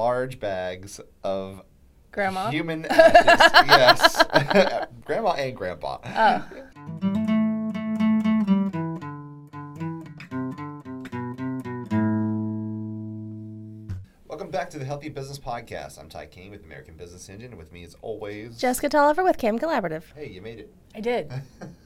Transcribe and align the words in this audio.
large 0.00 0.40
bags 0.40 0.98
of 1.22 1.60
Grandma. 2.10 2.48
human 2.50 2.86
ashes. 2.86 3.52
yes, 3.68 4.24
grandma 5.04 5.32
and 5.32 5.54
grandpa. 5.54 5.98
Oh. 6.06 7.50
Welcome 14.26 14.50
back 14.50 14.70
to 14.70 14.78
the 14.78 14.84
Healthy 14.86 15.10
Business 15.10 15.38
Podcast. 15.38 15.98
I'm 15.98 16.08
Ti 16.08 16.26
King 16.30 16.50
with 16.50 16.64
American 16.64 16.94
Business 16.96 17.28
Engine, 17.28 17.50
and 17.50 17.58
with 17.58 17.72
me 17.72 17.82
as 17.84 17.94
always. 18.00 18.56
Jessica 18.56 18.88
Tolliver 18.88 19.22
with 19.22 19.36
Cam 19.36 19.58
Collaborative. 19.58 20.04
Hey, 20.14 20.28
you 20.28 20.40
made 20.40 20.60
it. 20.60 20.72
I 20.94 21.00
did. 21.00 21.30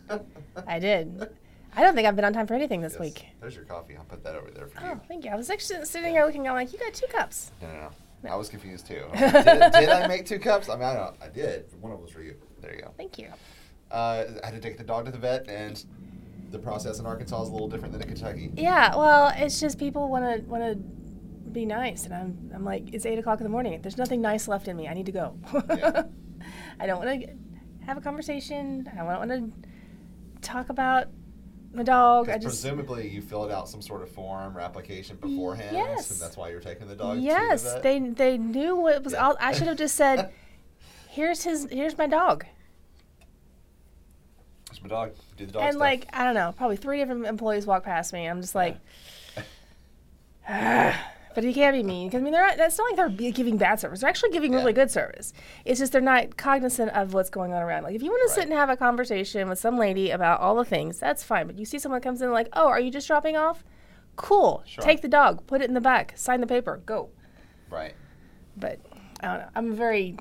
I 0.66 0.78
did. 0.78 1.28
I 1.74 1.82
don't 1.82 1.94
think 1.96 2.06
I've 2.06 2.14
been 2.14 2.24
on 2.24 2.32
time 2.32 2.46
for 2.46 2.54
anything 2.54 2.80
this 2.80 2.92
Yes. 2.92 3.00
week. 3.00 3.26
There's 3.40 3.56
your 3.56 3.64
coffee. 3.64 3.96
I'll 3.96 4.04
put 4.04 4.22
that 4.22 4.36
over 4.36 4.50
there 4.52 4.68
for 4.68 4.78
Oh, 4.82 4.84
you. 4.86 4.92
Oh, 4.94 5.00
thank 5.08 5.24
you. 5.24 5.30
I 5.32 5.34
was 5.36 5.50
actually 5.50 5.84
sitting 5.86 6.12
here 6.12 6.24
looking. 6.24 6.46
I'm 6.46 6.54
like, 6.54 6.72
you 6.72 6.78
got 6.78 6.94
two 6.94 7.06
cups. 7.08 7.50
No, 7.60 7.68
no, 7.68 7.74
no. 7.74 7.90
I 8.28 8.36
was 8.36 8.48
confused 8.48 8.86
too. 8.86 9.04
Like, 9.10 9.44
did, 9.44 9.72
did 9.72 9.88
I 9.88 10.06
make 10.06 10.26
two 10.26 10.38
cups? 10.38 10.68
I 10.68 10.74
mean, 10.74 10.84
I 10.84 10.94
don't. 10.94 11.16
I 11.22 11.28
did. 11.28 11.66
One 11.80 11.92
of 11.92 11.98
them 11.98 12.04
was 12.04 12.12
for 12.12 12.22
you. 12.22 12.34
There 12.60 12.74
you 12.74 12.82
go. 12.82 12.92
Thank 12.96 13.18
you. 13.18 13.28
Uh, 13.90 14.24
I 14.42 14.46
had 14.46 14.54
to 14.54 14.60
take 14.60 14.78
the 14.78 14.84
dog 14.84 15.04
to 15.06 15.10
the 15.10 15.18
vet, 15.18 15.48
and 15.48 15.84
the 16.50 16.58
process 16.58 16.98
in 16.98 17.06
Arkansas 17.06 17.42
is 17.42 17.48
a 17.48 17.52
little 17.52 17.68
different 17.68 17.92
than 17.92 18.02
in 18.02 18.08
Kentucky. 18.08 18.50
Yeah. 18.54 18.96
Well, 18.96 19.32
it's 19.36 19.60
just 19.60 19.78
people 19.78 20.08
want 20.08 20.24
to 20.24 20.48
want 20.48 20.62
to 20.62 20.76
be 21.50 21.66
nice, 21.66 22.04
and 22.04 22.14
I'm 22.14 22.50
I'm 22.54 22.64
like, 22.64 22.92
it's 22.92 23.06
eight 23.06 23.18
o'clock 23.18 23.40
in 23.40 23.44
the 23.44 23.50
morning. 23.50 23.80
There's 23.82 23.98
nothing 23.98 24.20
nice 24.20 24.48
left 24.48 24.68
in 24.68 24.76
me. 24.76 24.88
I 24.88 24.94
need 24.94 25.06
to 25.06 25.12
go. 25.12 25.36
Yeah. 25.68 26.04
I 26.80 26.86
don't 26.86 27.04
want 27.04 27.22
to 27.22 27.28
have 27.86 27.96
a 27.96 28.00
conversation. 28.00 28.88
I 28.92 28.96
don't 28.96 29.06
want 29.06 29.30
to 29.30 29.52
talk 30.40 30.68
about 30.68 31.08
my 31.74 31.82
dog. 31.82 32.28
I 32.28 32.34
just 32.34 32.44
presumably 32.62 33.08
you 33.08 33.20
filled 33.22 33.50
out 33.50 33.68
some 33.68 33.82
sort 33.82 34.02
of 34.02 34.08
form 34.10 34.56
or 34.56 34.60
application 34.60 35.16
beforehand, 35.16 35.74
Yes. 35.76 36.10
and 36.10 36.20
that's 36.20 36.36
why 36.36 36.48
you're 36.50 36.60
taking 36.60 36.86
the 36.88 36.94
dog. 36.96 37.18
yes, 37.18 37.62
the 37.74 37.80
they 37.82 37.98
they 38.00 38.38
knew 38.38 38.76
what 38.76 39.02
was. 39.04 39.12
Yeah. 39.12 39.26
All, 39.28 39.36
I 39.40 39.52
should 39.52 39.66
have 39.66 39.76
just 39.78 39.94
said, 39.96 40.30
"Here's 41.08 41.42
his. 41.44 41.66
Here's 41.70 41.96
my 41.98 42.06
dog." 42.06 42.44
It's 44.70 44.82
my 44.82 44.88
dog. 44.88 45.12
Do 45.36 45.46
the 45.46 45.52
dog 45.52 45.62
and 45.62 45.72
stuff. 45.74 45.80
like 45.80 46.06
I 46.12 46.24
don't 46.24 46.34
know, 46.34 46.52
probably 46.56 46.76
three 46.76 46.98
different 46.98 47.26
employees 47.26 47.64
walk 47.66 47.84
past 47.84 48.12
me. 48.12 48.26
I'm 48.26 48.40
just 48.40 48.54
like, 48.56 48.76
but 51.34 51.44
you 51.44 51.52
can't 51.52 51.74
be 51.74 51.82
mean 51.82 52.08
because 52.08 52.20
I 52.20 52.24
mean 52.24 52.32
they're 52.32 52.46
not, 52.46 52.56
that's 52.56 52.78
not 52.78 52.96
like 52.96 53.16
they're 53.18 53.30
giving 53.32 53.56
bad 53.56 53.80
service. 53.80 54.00
They're 54.00 54.08
actually 54.08 54.30
giving 54.30 54.52
really 54.52 54.72
good 54.72 54.90
service. 54.90 55.32
It's 55.64 55.78
just 55.80 55.92
they're 55.92 56.00
not 56.00 56.36
cognizant 56.36 56.90
of 56.92 57.14
what's 57.14 57.30
going 57.30 57.52
on 57.52 57.62
around. 57.62 57.82
Like 57.84 57.94
if 57.94 58.02
you 58.02 58.10
want 58.10 58.28
to 58.28 58.34
sit 58.34 58.44
and 58.44 58.52
have 58.52 58.70
a 58.70 58.76
conversation 58.76 59.48
with 59.48 59.58
some 59.58 59.76
lady 59.78 60.10
about 60.10 60.40
all 60.40 60.54
the 60.56 60.64
things, 60.64 60.98
that's 60.98 61.22
fine. 61.22 61.46
But 61.46 61.58
you 61.58 61.64
see 61.64 61.78
someone 61.78 62.00
comes 62.00 62.22
in 62.22 62.30
like, 62.32 62.48
oh, 62.52 62.68
are 62.68 62.80
you 62.80 62.90
just 62.90 63.06
dropping 63.06 63.36
off? 63.36 63.64
Cool. 64.16 64.62
Sure. 64.66 64.84
Take 64.84 65.02
the 65.02 65.08
dog, 65.08 65.46
put 65.46 65.60
it 65.60 65.68
in 65.68 65.74
the 65.74 65.80
back, 65.80 66.12
sign 66.16 66.40
the 66.40 66.46
paper, 66.46 66.80
go. 66.86 67.10
right. 67.70 67.94
But 68.56 68.78
I 69.20 69.26
don't 69.26 69.38
know. 69.38 69.48
I'm 69.56 69.74
very, 69.74 70.16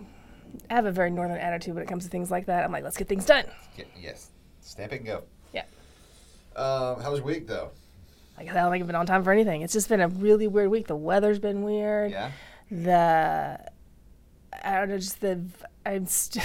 I 0.69 0.73
have 0.73 0.87
a 0.87 0.91
very 0.91 1.11
northern 1.11 1.37
attitude 1.37 1.75
when 1.75 1.83
it 1.83 1.87
comes 1.87 2.03
to 2.05 2.09
things 2.09 2.31
like 2.31 2.47
that. 2.47 2.63
I'm 2.63 2.71
like, 2.71 2.83
let's 2.83 2.97
get 2.97 3.07
things 3.07 3.25
done. 3.25 3.45
Get, 3.77 3.87
yes. 3.99 4.31
Stamp 4.61 4.91
it 4.93 4.97
and 4.97 5.05
go. 5.05 5.23
Yeah. 5.53 5.65
Um, 6.55 6.99
how 7.01 7.11
was 7.11 7.19
your 7.19 7.27
week 7.27 7.45
though? 7.47 7.69
Like 8.37 8.49
I 8.49 8.53
don't 8.53 8.71
think 8.71 8.81
I've 8.81 8.87
been 8.87 8.95
on 8.95 9.05
time 9.05 9.23
for 9.23 9.31
anything. 9.31 9.61
It's 9.61 9.73
just 9.73 9.89
been 9.89 10.01
a 10.01 10.07
really 10.07 10.47
weird 10.47 10.69
week. 10.69 10.87
The 10.87 10.95
weather's 10.95 11.39
been 11.39 11.63
weird. 11.63 12.11
Yeah. 12.11 12.31
The 12.71 13.59
I 14.63 14.75
don't 14.79 14.89
know, 14.89 14.97
just 14.97 15.21
the 15.21 15.41
I'm 15.85 16.05
still 16.07 16.43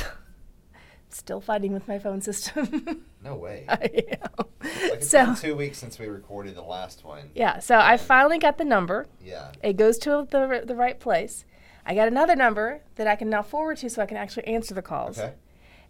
still 1.10 1.40
fighting 1.40 1.72
with 1.72 1.88
my 1.88 1.98
phone 1.98 2.20
system. 2.20 3.04
No 3.24 3.34
way. 3.34 3.64
I 3.68 3.74
am. 4.12 4.46
Like 4.62 4.72
it's 4.72 5.08
so 5.10 5.26
been 5.26 5.34
two 5.34 5.56
weeks 5.56 5.78
since 5.78 5.98
we 5.98 6.06
recorded 6.06 6.54
the 6.54 6.62
last 6.62 7.04
one. 7.04 7.30
yeah, 7.34 7.58
so 7.58 7.76
I 7.76 7.96
finally 7.96 8.38
got 8.38 8.58
the 8.58 8.64
number. 8.64 9.06
Yeah. 9.20 9.50
It 9.60 9.72
goes 9.76 9.98
to 9.98 10.28
the 10.30 10.62
the 10.64 10.76
right 10.76 11.00
place. 11.00 11.44
I 11.84 11.96
got 11.96 12.06
another 12.06 12.36
number 12.36 12.82
that 12.94 13.08
I 13.08 13.16
can 13.16 13.28
now 13.28 13.42
forward 13.42 13.78
to, 13.78 13.90
so 13.90 14.00
I 14.02 14.06
can 14.06 14.16
actually 14.16 14.46
answer 14.46 14.72
the 14.72 14.82
calls. 14.82 15.18
Okay. 15.18 15.32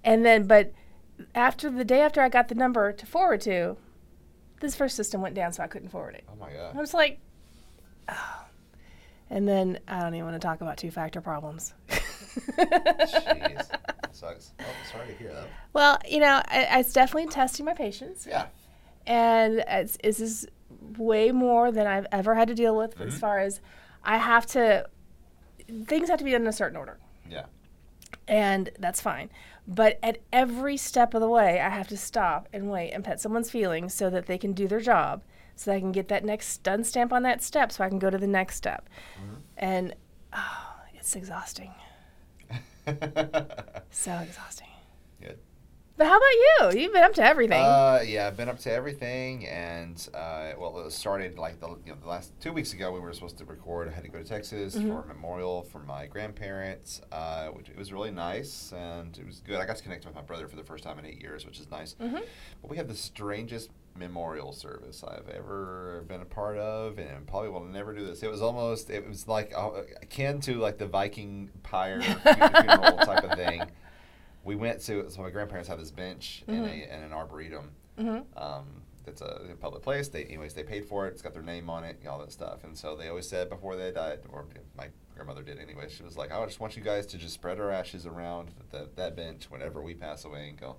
And 0.02 0.24
then, 0.24 0.46
but 0.46 0.72
after 1.34 1.68
the 1.68 1.84
day 1.84 2.00
after 2.00 2.22
I 2.22 2.30
got 2.30 2.48
the 2.48 2.54
number 2.54 2.92
to 2.92 3.04
forward 3.04 3.42
to, 3.42 3.76
this 4.60 4.74
first 4.74 4.96
system 4.96 5.20
went 5.20 5.34
down, 5.34 5.52
so 5.52 5.62
I 5.62 5.66
couldn't 5.66 5.88
forward 5.90 6.14
it. 6.14 6.24
Oh 6.30 6.36
my 6.38 6.50
god! 6.52 6.76
I 6.76 6.80
was 6.80 6.94
like, 6.94 7.20
oh. 8.08 8.44
And 9.30 9.46
then 9.46 9.78
I 9.86 10.00
don't 10.00 10.14
even 10.14 10.24
want 10.24 10.40
to 10.40 10.46
talk 10.46 10.62
about 10.62 10.78
two 10.78 10.90
factor 10.90 11.20
problems. 11.20 11.74
Jeez. 11.88 13.68
That 14.00 14.16
sucks. 14.16 14.52
Oh, 14.58 14.64
sorry 14.90 15.06
to 15.08 15.12
hear 15.14 15.32
that. 15.34 15.48
Well, 15.74 15.98
you 16.08 16.18
know, 16.20 16.40
I, 16.48 16.80
it's 16.80 16.92
definitely 16.94 17.28
testing 17.30 17.66
my 17.66 17.74
patience. 17.74 18.26
Yeah. 18.28 18.46
And 19.06 19.62
it's, 19.68 19.98
this 20.02 20.18
is 20.18 20.46
way 20.96 21.30
more 21.30 21.70
than 21.70 21.86
I've 21.86 22.06
ever 22.10 22.34
had 22.34 22.48
to 22.48 22.54
deal 22.54 22.74
with 22.74 22.98
as 23.00 23.14
Mhm. 23.14 23.18
far 23.20 23.38
as 23.40 23.60
I 24.02 24.16
have 24.16 24.46
to, 24.46 24.88
things 25.86 26.08
have 26.08 26.18
to 26.20 26.24
be 26.24 26.30
done 26.32 26.40
in 26.42 26.46
a 26.46 26.52
certain 26.52 26.76
order. 26.78 26.98
Yeah. 27.30 27.44
And 28.26 28.70
that's 28.78 29.00
fine. 29.00 29.28
But 29.70 29.98
at 30.02 30.18
every 30.32 30.78
step 30.78 31.12
of 31.12 31.20
the 31.20 31.28
way, 31.28 31.60
I 31.60 31.68
have 31.68 31.88
to 31.88 31.96
stop 31.98 32.48
and 32.54 32.70
wait 32.70 32.92
and 32.92 33.04
pet 33.04 33.20
someone's 33.20 33.50
feelings 33.50 33.92
so 33.92 34.08
that 34.08 34.24
they 34.24 34.38
can 34.38 34.54
do 34.54 34.66
their 34.66 34.80
job, 34.80 35.22
so 35.56 35.70
that 35.70 35.76
I 35.76 35.80
can 35.80 35.92
get 35.92 36.08
that 36.08 36.24
next 36.24 36.62
done 36.62 36.84
stamp 36.84 37.12
on 37.12 37.22
that 37.24 37.42
step, 37.42 37.70
so 37.70 37.84
I 37.84 37.90
can 37.90 37.98
go 37.98 38.08
to 38.08 38.16
the 38.16 38.26
next 38.26 38.56
step. 38.56 38.88
Mm-hmm. 39.20 39.34
And 39.58 39.94
oh, 40.32 40.70
it's 40.94 41.14
exhausting. 41.14 41.74
So 43.90 44.12
exhausting. 44.12 44.67
But 45.98 46.06
how 46.06 46.16
about 46.16 46.74
you? 46.74 46.80
You've 46.80 46.92
been 46.92 47.02
up 47.02 47.12
to 47.14 47.24
everything. 47.24 47.60
Uh, 47.60 48.00
yeah, 48.06 48.28
I've 48.28 48.36
been 48.36 48.48
up 48.48 48.60
to 48.60 48.72
everything, 48.72 49.48
and 49.48 50.08
uh, 50.14 50.52
well, 50.56 50.78
it 50.86 50.92
started 50.92 51.38
like 51.38 51.58
the, 51.58 51.70
you 51.84 51.90
know, 51.92 51.96
the 52.00 52.08
last 52.08 52.30
two 52.40 52.52
weeks 52.52 52.72
ago. 52.72 52.92
We 52.92 53.00
were 53.00 53.12
supposed 53.12 53.36
to 53.38 53.44
record. 53.44 53.88
I 53.88 53.90
had 53.90 54.04
to 54.04 54.08
go 54.08 54.18
to 54.18 54.24
Texas 54.24 54.76
Mm-hmm. 54.76 54.88
for 54.90 55.02
a 55.02 55.06
memorial 55.08 55.62
for 55.64 55.80
my 55.80 56.06
grandparents, 56.06 57.00
uh, 57.10 57.48
which 57.48 57.68
it 57.68 57.76
was 57.76 57.92
really 57.92 58.12
nice 58.12 58.72
and 58.76 59.18
it 59.18 59.26
was 59.26 59.40
good. 59.40 59.56
I 59.56 59.66
got 59.66 59.76
to 59.76 59.82
connect 59.82 60.06
with 60.06 60.14
my 60.14 60.20
brother 60.22 60.46
for 60.46 60.54
the 60.54 60.62
first 60.62 60.84
time 60.84 61.00
in 61.00 61.04
eight 61.04 61.20
years, 61.20 61.44
which 61.44 61.58
is 61.58 61.68
nice. 61.70 61.94
Mhm. 62.00 62.22
But 62.62 62.70
we 62.70 62.76
had 62.76 62.86
the 62.86 62.94
strangest 62.94 63.70
memorial 63.96 64.52
service 64.52 65.02
I've 65.02 65.28
ever 65.28 66.04
been 66.06 66.20
a 66.20 66.24
part 66.24 66.58
of, 66.58 66.98
and 67.00 67.26
probably 67.26 67.48
will 67.48 67.64
never 67.64 67.92
do 67.92 68.06
this. 68.06 68.22
It 68.22 68.30
was 68.30 68.40
almost, 68.40 68.88
it 68.90 69.04
was 69.08 69.26
like 69.26 69.52
uh, 69.56 69.70
akin 70.00 70.38
to 70.42 70.54
like 70.60 70.78
the 70.78 70.86
Viking 70.86 71.50
pyre 71.64 72.00
funeral 72.02 72.98
type 72.98 73.24
of 73.24 73.32
thing. 73.36 73.62
We 74.48 74.56
went 74.56 74.80
to 74.86 75.10
so 75.10 75.20
my 75.20 75.28
grandparents 75.28 75.68
have 75.68 75.78
this 75.78 75.90
bench 75.90 76.42
in 76.48 76.64
a 76.64 76.68
in 76.94 77.02
an 77.02 77.12
arboretum. 77.12 77.70
Mhm. 77.98 78.24
Um, 78.34 78.64
it's 79.06 79.20
a, 79.20 79.42
a 79.52 79.54
public 79.56 79.82
place. 79.82 80.08
They 80.08 80.24
anyways 80.24 80.54
they 80.54 80.62
paid 80.62 80.86
for 80.86 81.06
it. 81.06 81.10
It's 81.12 81.20
got 81.20 81.34
their 81.34 81.42
name 81.42 81.68
on 81.68 81.84
it, 81.84 81.98
and 82.00 82.08
all 82.08 82.18
that 82.20 82.32
stuff. 82.32 82.64
And 82.64 82.74
so 82.76 82.96
they 82.96 83.08
always 83.08 83.28
said 83.28 83.50
before 83.50 83.76
they 83.76 83.90
died, 83.92 84.20
or 84.30 84.46
my 84.74 84.88
grandmother 85.14 85.42
did 85.42 85.58
anyway. 85.58 85.88
She 85.90 86.02
was 86.02 86.16
like, 86.16 86.32
"I 86.32 86.42
just 86.46 86.60
want 86.60 86.76
you 86.78 86.82
guys 86.82 87.04
to 87.08 87.18
just 87.18 87.34
spread 87.34 87.60
our 87.60 87.70
ashes 87.70 88.06
around 88.06 88.52
that 88.72 88.96
that 88.96 89.14
bench 89.16 89.50
whenever 89.50 89.82
we 89.82 89.92
pass 89.94 90.24
away 90.24 90.48
and 90.48 90.58
go." 90.58 90.76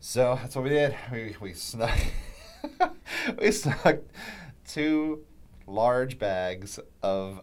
So 0.00 0.34
that's 0.40 0.54
what 0.54 0.64
we 0.64 0.68
did. 0.70 0.94
We 1.10 1.34
we 1.40 1.52
snuck 1.54 1.98
we 3.40 3.50
snuck 3.52 4.00
two 4.68 5.24
large 5.66 6.18
bags 6.18 6.78
of 7.02 7.40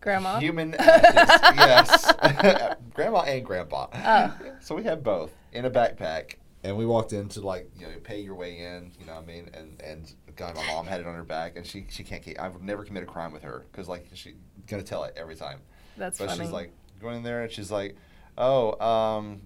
Grandma? 0.00 0.38
human 0.38 0.74
ashes. 0.78 1.40
yes, 1.56 2.73
grandma 2.94 3.20
and 3.20 3.44
grandpa. 3.44 3.88
Oh. 3.94 4.38
So 4.60 4.74
we 4.74 4.82
had 4.84 5.02
both 5.02 5.30
in 5.52 5.66
a 5.66 5.70
backpack, 5.70 6.36
and 6.62 6.76
we 6.78 6.86
walked 6.86 7.12
into 7.12 7.42
like 7.42 7.70
you 7.78 7.86
know 7.86 7.92
pay 8.02 8.20
your 8.20 8.34
way 8.34 8.58
in. 8.58 8.92
You 8.98 9.04
know 9.06 9.14
what 9.16 9.24
I 9.24 9.26
mean? 9.26 9.50
And 9.52 9.80
and 9.82 10.10
God, 10.36 10.54
my 10.56 10.66
mom 10.68 10.86
had 10.86 11.00
it 11.00 11.06
on 11.06 11.14
her 11.14 11.24
back, 11.24 11.56
and 11.56 11.66
she 11.66 11.84
she 11.90 12.02
can't. 12.02 12.22
keep- 12.22 12.40
I've 12.40 12.62
never 12.62 12.82
committed 12.84 13.08
a 13.08 13.12
crime 13.12 13.32
with 13.32 13.42
her 13.42 13.66
because 13.70 13.88
like 13.88 14.06
she's 14.14 14.34
gonna 14.66 14.82
tell 14.82 15.04
it 15.04 15.12
every 15.16 15.34
time. 15.36 15.58
That's 15.98 16.18
but 16.18 16.30
funny. 16.30 16.44
she's 16.44 16.50
like 16.52 16.72
going 17.00 17.18
in 17.18 17.22
there, 17.22 17.42
and 17.42 17.52
she's 17.52 17.70
like, 17.70 17.96
oh 18.38 18.80
um. 18.80 19.42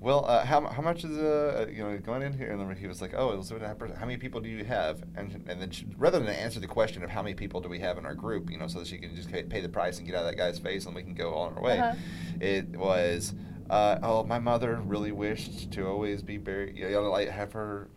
Well, 0.00 0.24
uh, 0.26 0.44
how, 0.44 0.64
how 0.66 0.80
much 0.80 1.02
is 1.04 1.18
uh, 1.18 1.66
you 1.72 1.82
know 1.82 1.98
going 1.98 2.22
in 2.22 2.32
here? 2.32 2.52
And 2.52 2.60
then 2.60 2.76
he 2.76 2.86
was 2.86 3.02
like, 3.02 3.14
"Oh, 3.16 3.32
it 3.32 3.36
was 3.36 3.50
how 3.50 4.06
many 4.06 4.16
people 4.16 4.40
do 4.40 4.48
you 4.48 4.64
have?" 4.64 5.02
And 5.16 5.44
and 5.48 5.60
then 5.60 5.70
she, 5.70 5.86
rather 5.96 6.20
than 6.20 6.28
answer 6.28 6.60
the 6.60 6.68
question 6.68 7.02
of 7.02 7.10
how 7.10 7.20
many 7.22 7.34
people 7.34 7.60
do 7.60 7.68
we 7.68 7.80
have 7.80 7.98
in 7.98 8.06
our 8.06 8.14
group, 8.14 8.48
you 8.50 8.58
know, 8.58 8.68
so 8.68 8.78
that 8.78 8.86
she 8.86 8.98
can 8.98 9.16
just 9.16 9.30
pay, 9.30 9.60
the 9.60 9.68
price 9.68 9.98
and 9.98 10.06
get 10.06 10.14
out 10.14 10.24
of 10.24 10.30
that 10.30 10.36
guy's 10.36 10.58
face 10.60 10.86
and 10.86 10.94
we 10.94 11.02
can 11.02 11.14
go 11.14 11.34
on 11.34 11.54
our 11.54 11.62
way, 11.62 11.78
Uh-huh. 11.80 11.94
it 12.40 12.76
was, 12.76 13.34
uh, 13.70 13.98
"Oh, 14.02 14.22
my 14.22 14.38
mother 14.38 14.76
really 14.84 15.10
wished 15.10 15.72
to 15.72 15.88
always 15.88 16.22
be 16.22 16.38
buried. 16.38 16.76
You 16.76 16.88
know, 16.90 17.10
like 17.10 17.28
have 17.28 17.52
her." 17.52 17.88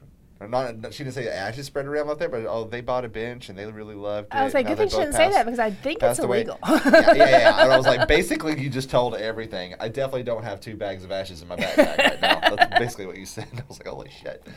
Or 0.42 0.48
Not, 0.48 0.92
she 0.92 1.04
didn't 1.04 1.14
say 1.14 1.26
the 1.26 1.36
ashes 1.36 1.68
spread 1.68 1.86
around 1.86 2.10
out 2.10 2.18
there, 2.18 2.28
but 2.28 2.48
oh, 2.48 2.64
they 2.64 2.82
bought 2.82 3.06
a 3.06 3.10
bench 3.10 3.50
and 3.50 3.58
they 3.58 3.66
really 3.68 3.94
loved 3.94 4.34
it. 4.34 4.36
I 4.36 4.44
was 4.44 4.56
like, 4.56 4.66
good 4.66 4.76
thing 4.76 4.90
she 4.90 4.98
didn't 4.98 5.14
say 5.14 5.30
that 5.30 5.46
because 5.46 5.60
I 5.60 5.70
think 5.70 5.98
it's 5.98 6.04
passed 6.04 6.24
away. 6.24 6.42
illegal. 6.42 6.58
yeah, 6.68 7.14
yeah, 7.14 7.30
yeah. 7.30 7.62
And 7.62 7.72
I 7.72 7.78
was 7.78 7.86
like, 7.86 8.08
basically, 8.08 8.60
you 8.60 8.68
just 8.68 8.90
told 8.90 9.14
everything. 9.14 9.76
I 9.80 9.88
definitely 9.88 10.24
don't 10.24 10.44
have 10.44 10.60
two 10.60 10.76
bags 10.76 11.04
of 11.04 11.12
ashes 11.12 11.44
in 11.44 11.48
my 11.48 11.58
backpack 11.58 11.98
right 11.98 12.22
now. 12.22 12.40
That's 12.56 12.80
basically 12.80 13.06
what 13.06 13.18
you 13.18 13.26
said. 13.28 13.48
I 13.54 13.62
was 13.68 13.78
like, 13.78 13.88
holy 13.88 14.10
shit. 14.10 14.48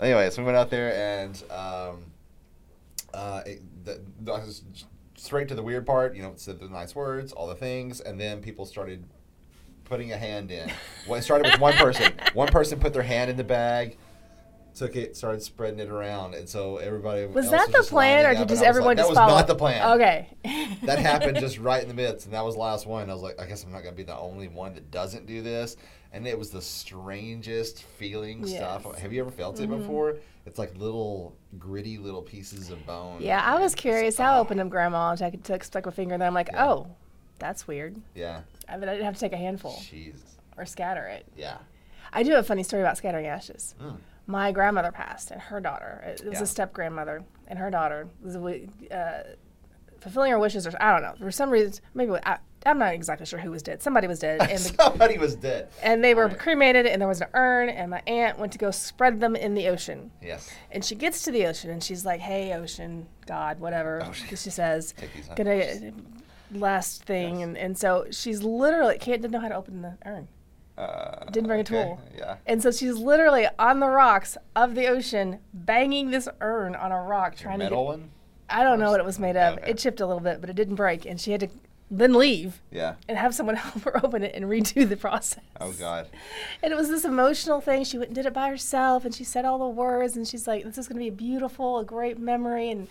Anyway, 0.00 0.28
so 0.30 0.42
we 0.42 0.46
went 0.46 0.58
out 0.58 0.68
there 0.68 0.94
and 0.94 1.40
um, 1.48 2.04
uh, 3.14 3.42
it, 3.46 3.62
the, 3.84 4.00
the, 4.22 4.60
straight 5.14 5.46
to 5.46 5.54
the 5.54 5.62
weird 5.62 5.86
part. 5.86 6.16
You 6.16 6.22
know, 6.22 6.32
said 6.34 6.58
the 6.58 6.68
nice 6.68 6.96
words, 6.96 7.32
all 7.32 7.46
the 7.46 7.54
things, 7.54 8.00
and 8.00 8.20
then 8.20 8.40
people 8.40 8.66
started 8.66 9.04
putting 9.84 10.10
a 10.10 10.16
hand 10.16 10.50
in. 10.50 10.72
Well, 11.06 11.20
it 11.20 11.22
started 11.22 11.52
with 11.52 11.60
one 11.60 11.74
person. 11.74 12.14
One 12.32 12.48
person 12.48 12.80
put 12.80 12.92
their 12.92 13.04
hand 13.04 13.30
in 13.30 13.36
the 13.36 13.44
bag. 13.44 13.96
Took 14.74 14.96
it, 14.96 15.16
started 15.16 15.42
spreading 15.42 15.78
it 15.80 15.88
around, 15.88 16.34
and 16.34 16.48
so 16.48 16.76
everybody 16.78 17.26
Was 17.26 17.50
that 17.50 17.66
the 17.68 17.72
just 17.78 17.90
plan, 17.90 18.26
or 18.26 18.34
did 18.34 18.48
just 18.48 18.62
everyone 18.62 18.96
like, 18.96 18.98
just 18.98 19.10
that 19.10 19.14
follow? 19.14 19.32
was 19.34 19.40
not 19.40 19.46
the 19.46 19.54
plan. 19.54 19.92
Okay. 19.92 20.28
that 20.84 20.98
happened 20.98 21.38
just 21.38 21.58
right 21.70 21.82
in 21.82 21.88
the 21.88 21.94
midst, 21.94 22.26
and 22.26 22.34
that 22.34 22.44
was 22.44 22.54
the 22.54 22.60
last 22.60 22.86
one. 22.86 23.10
I 23.10 23.12
was 23.14 23.22
like, 23.22 23.40
I 23.40 23.46
guess 23.46 23.64
I'm 23.64 23.72
not 23.72 23.82
gonna 23.82 23.96
be 23.96 24.02
the 24.02 24.16
only 24.18 24.48
one 24.48 24.74
that 24.74 24.90
doesn't 24.90 25.26
do 25.26 25.42
this. 25.42 25.76
And 26.12 26.26
it 26.26 26.36
was 26.36 26.50
the 26.50 26.60
strangest 26.60 27.84
feeling 27.84 28.44
stuff. 28.44 28.82
Yes. 28.84 28.92
Mm-hmm. 28.94 29.00
Have 29.00 29.12
you 29.12 29.20
ever 29.20 29.30
felt 29.30 29.60
it 29.60 29.68
before? 29.68 30.16
It's 30.44 30.58
like 30.58 30.76
little 30.76 31.36
gritty 31.58 31.98
little 31.98 32.22
pieces 32.22 32.70
of 32.70 32.84
bone. 32.84 33.18
Yeah, 33.20 33.40
I 33.44 33.60
was 33.60 33.76
curious. 33.76 34.14
it's- 34.14 34.20
I 34.28 34.38
opened 34.38 34.58
up 34.60 34.68
grandma 34.70 35.10
and 35.10 35.18
took, 35.18 35.42
took 35.44 35.62
stuck 35.64 35.86
my 35.86 35.92
finger, 35.92 36.14
and 36.14 36.20
then 36.20 36.26
I'm 36.26 36.34
like, 36.34 36.48
Yeah. 36.52 36.66
oh, 36.68 36.88
that's 37.38 37.68
weird. 37.68 37.94
Yeah. 38.16 38.40
I 38.68 38.76
mean, 38.76 38.88
I 38.88 38.92
didn't 38.92 39.04
have 39.04 39.14
to 39.14 39.20
take 39.20 39.32
a 39.32 39.36
handful 39.36 39.78
Jesus. 39.88 40.20
or 40.56 40.66
scatter 40.66 41.06
it. 41.06 41.26
Yeah. 41.36 41.58
I 42.12 42.22
do 42.24 42.30
have 42.32 42.40
a 42.40 42.46
funny 42.46 42.64
story 42.64 42.82
about 42.82 42.96
scattering 42.96 43.26
ashes. 43.26 43.74
Mm. 43.80 43.96
My 44.30 44.52
grandmother 44.52 44.92
passed, 44.92 45.32
and 45.32 45.40
her 45.40 45.60
daughter. 45.60 46.02
It 46.06 46.24
was 46.24 46.34
Yeah. 46.38 46.42
a 46.42 46.46
step 46.46 46.72
grandmother, 46.72 47.24
and 47.48 47.58
her 47.58 47.68
daughter 47.70 48.06
was 48.22 48.36
uh, 48.36 49.22
fulfilling 49.98 50.30
her 50.30 50.38
wishes, 50.38 50.66
or 50.66 50.72
I 50.80 50.92
don't 50.92 51.02
know. 51.02 51.14
For 51.24 51.32
some 51.32 51.50
reason, 51.50 51.82
maybe 51.94 52.12
I, 52.24 52.38
I'm 52.64 52.78
not 52.78 52.94
exactly 52.94 53.26
sure 53.26 53.40
who 53.40 53.50
was 53.50 53.62
dead. 53.64 53.82
Somebody 53.82 54.06
was 54.06 54.20
dead, 54.20 54.40
and 54.42 54.50
the, 54.60 54.82
Somebody 54.82 55.18
was 55.18 55.34
dead. 55.34 55.68
and 55.82 56.04
they 56.04 56.14
were 56.14 56.28
Right. 56.28 56.38
cremated, 56.38 56.86
and 56.86 57.00
there 57.02 57.08
was 57.08 57.20
an 57.20 57.26
urn, 57.34 57.70
and 57.70 57.90
my 57.90 58.02
aunt 58.06 58.38
went 58.38 58.52
to 58.52 58.58
go 58.58 58.70
spread 58.70 59.18
them 59.18 59.34
in 59.34 59.54
the 59.54 59.66
ocean. 59.68 60.12
Yes. 60.22 60.48
And 60.70 60.84
she 60.84 60.94
gets 60.94 61.22
to 61.22 61.32
the 61.32 61.46
ocean, 61.46 61.70
and 61.70 61.82
she's 61.82 62.06
like, 62.06 62.20
"Hey, 62.20 62.52
ocean, 62.54 63.08
God, 63.26 63.58
whatever." 63.58 64.00
Ocean. 64.04 64.28
She 64.28 64.50
says, 64.50 64.94
"Gonna 65.36 65.92
last 66.52 67.04
thing," 67.04 67.40
Yes. 67.40 67.48
and, 67.48 67.58
and 67.58 67.78
so 67.78 68.06
she's 68.12 68.42
literally 68.44 68.96
can't 68.98 69.22
didn't 69.22 69.32
know 69.32 69.40
how 69.40 69.48
to 69.48 69.56
open 69.56 69.82
the 69.82 69.98
urn. 70.06 70.28
Uh, 70.80 71.24
Didn't 71.26 71.46
bring 71.48 71.60
a 71.60 71.64
tool. 71.64 72.00
Yeah. 72.16 72.36
And 72.46 72.62
so 72.62 72.70
she's 72.70 72.94
literally 72.96 73.46
on 73.58 73.80
the 73.80 73.88
rocks 73.88 74.36
of 74.56 74.74
the 74.74 74.86
ocean, 74.86 75.38
banging 75.52 76.10
this 76.10 76.28
urn 76.40 76.74
on 76.74 76.90
a 76.92 77.02
rock, 77.02 77.36
trying 77.36 77.58
to. 77.58 77.64
Metal 77.66 77.84
one. 77.86 78.10
I 78.48 78.62
don't 78.64 78.80
know 78.80 78.90
what 78.90 78.98
it 79.00 79.06
was 79.06 79.18
made 79.18 79.36
of. 79.36 79.58
Okay. 79.58 79.70
It 79.72 79.78
chipped 79.78 80.00
a 80.00 80.06
little 80.06 80.22
bit, 80.22 80.40
but 80.40 80.48
it 80.50 80.56
didn't 80.56 80.74
break, 80.76 81.04
and 81.06 81.20
she 81.20 81.32
had 81.32 81.40
to 81.40 81.48
then 81.92 82.14
leave 82.14 82.60
Yeah. 82.70 82.94
and 83.08 83.18
have 83.18 83.34
someone 83.34 83.56
help 83.66 83.82
her 83.84 84.04
open 84.04 84.22
it 84.22 84.34
and 84.34 84.44
redo 84.46 84.88
the 84.88 84.96
process. 84.96 85.42
Oh 85.60 85.72
God. 85.72 86.06
And 86.62 86.72
it 86.72 86.76
was 86.76 86.88
this 86.88 87.04
emotional 87.04 87.60
thing. 87.60 87.84
She 87.84 87.98
went 87.98 88.08
and 88.10 88.14
did 88.14 88.26
it 88.26 88.32
by 88.32 88.48
herself, 88.48 89.04
and 89.04 89.14
she 89.14 89.24
said 89.24 89.44
all 89.44 89.58
the 89.58 89.68
words, 89.68 90.16
and 90.16 90.26
she's 90.26 90.46
like, 90.48 90.64
"This 90.64 90.78
is 90.78 90.88
going 90.88 90.96
to 90.96 91.00
be 91.00 91.08
a 91.08 91.12
beautiful, 91.12 91.78
a 91.78 91.84
great 91.84 92.18
memory." 92.18 92.70
And 92.70 92.88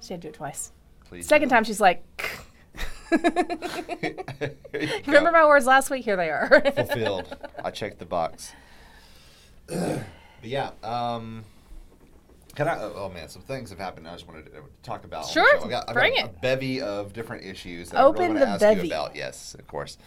she 0.00 0.12
had 0.12 0.20
to 0.22 0.28
do 0.28 0.30
it 0.30 0.34
twice. 0.34 0.72
Please. 1.08 1.26
Second 1.26 1.48
do. 1.48 1.54
time, 1.54 1.64
she's 1.64 1.80
like, 1.80 2.04
"Remember 5.06 5.32
my 5.32 5.46
words 5.46 5.66
last 5.66 5.90
week? 5.90 6.04
Here 6.04 6.16
they 6.16 6.30
are." 6.30 6.62
fulfilled. 6.74 7.36
I 7.62 7.70
checked 7.70 7.98
the 7.98 8.06
box. 8.06 8.52
but 9.66 10.04
yeah, 10.42 10.70
um, 10.82 11.44
can 12.54 12.68
I? 12.68 12.78
Oh, 12.80 12.92
oh, 12.96 13.08
man, 13.08 13.28
some 13.28 13.42
things 13.42 13.70
have 13.70 13.78
happened. 13.78 14.08
I 14.08 14.12
just 14.12 14.26
wanted 14.26 14.46
to 14.46 14.52
talk 14.82 15.04
about. 15.04 15.26
Sure, 15.26 15.60
show. 15.60 15.66
I 15.66 15.68
got, 15.70 15.88
I 15.88 15.92
bring 15.92 16.14
got 16.16 16.24
it. 16.26 16.34
A 16.36 16.40
bevy 16.40 16.80
of 16.80 17.12
different 17.12 17.44
issues. 17.44 17.90
That 17.90 18.02
Open 18.04 18.22
I 18.22 18.26
really 18.26 18.40
the 18.40 18.46
want 18.46 18.60
to 18.60 18.66
ask 18.66 18.76
bevy. 18.76 18.88
you 18.88 18.94
about. 18.94 19.16
Yes, 19.16 19.54
of 19.54 19.66
course. 19.66 19.98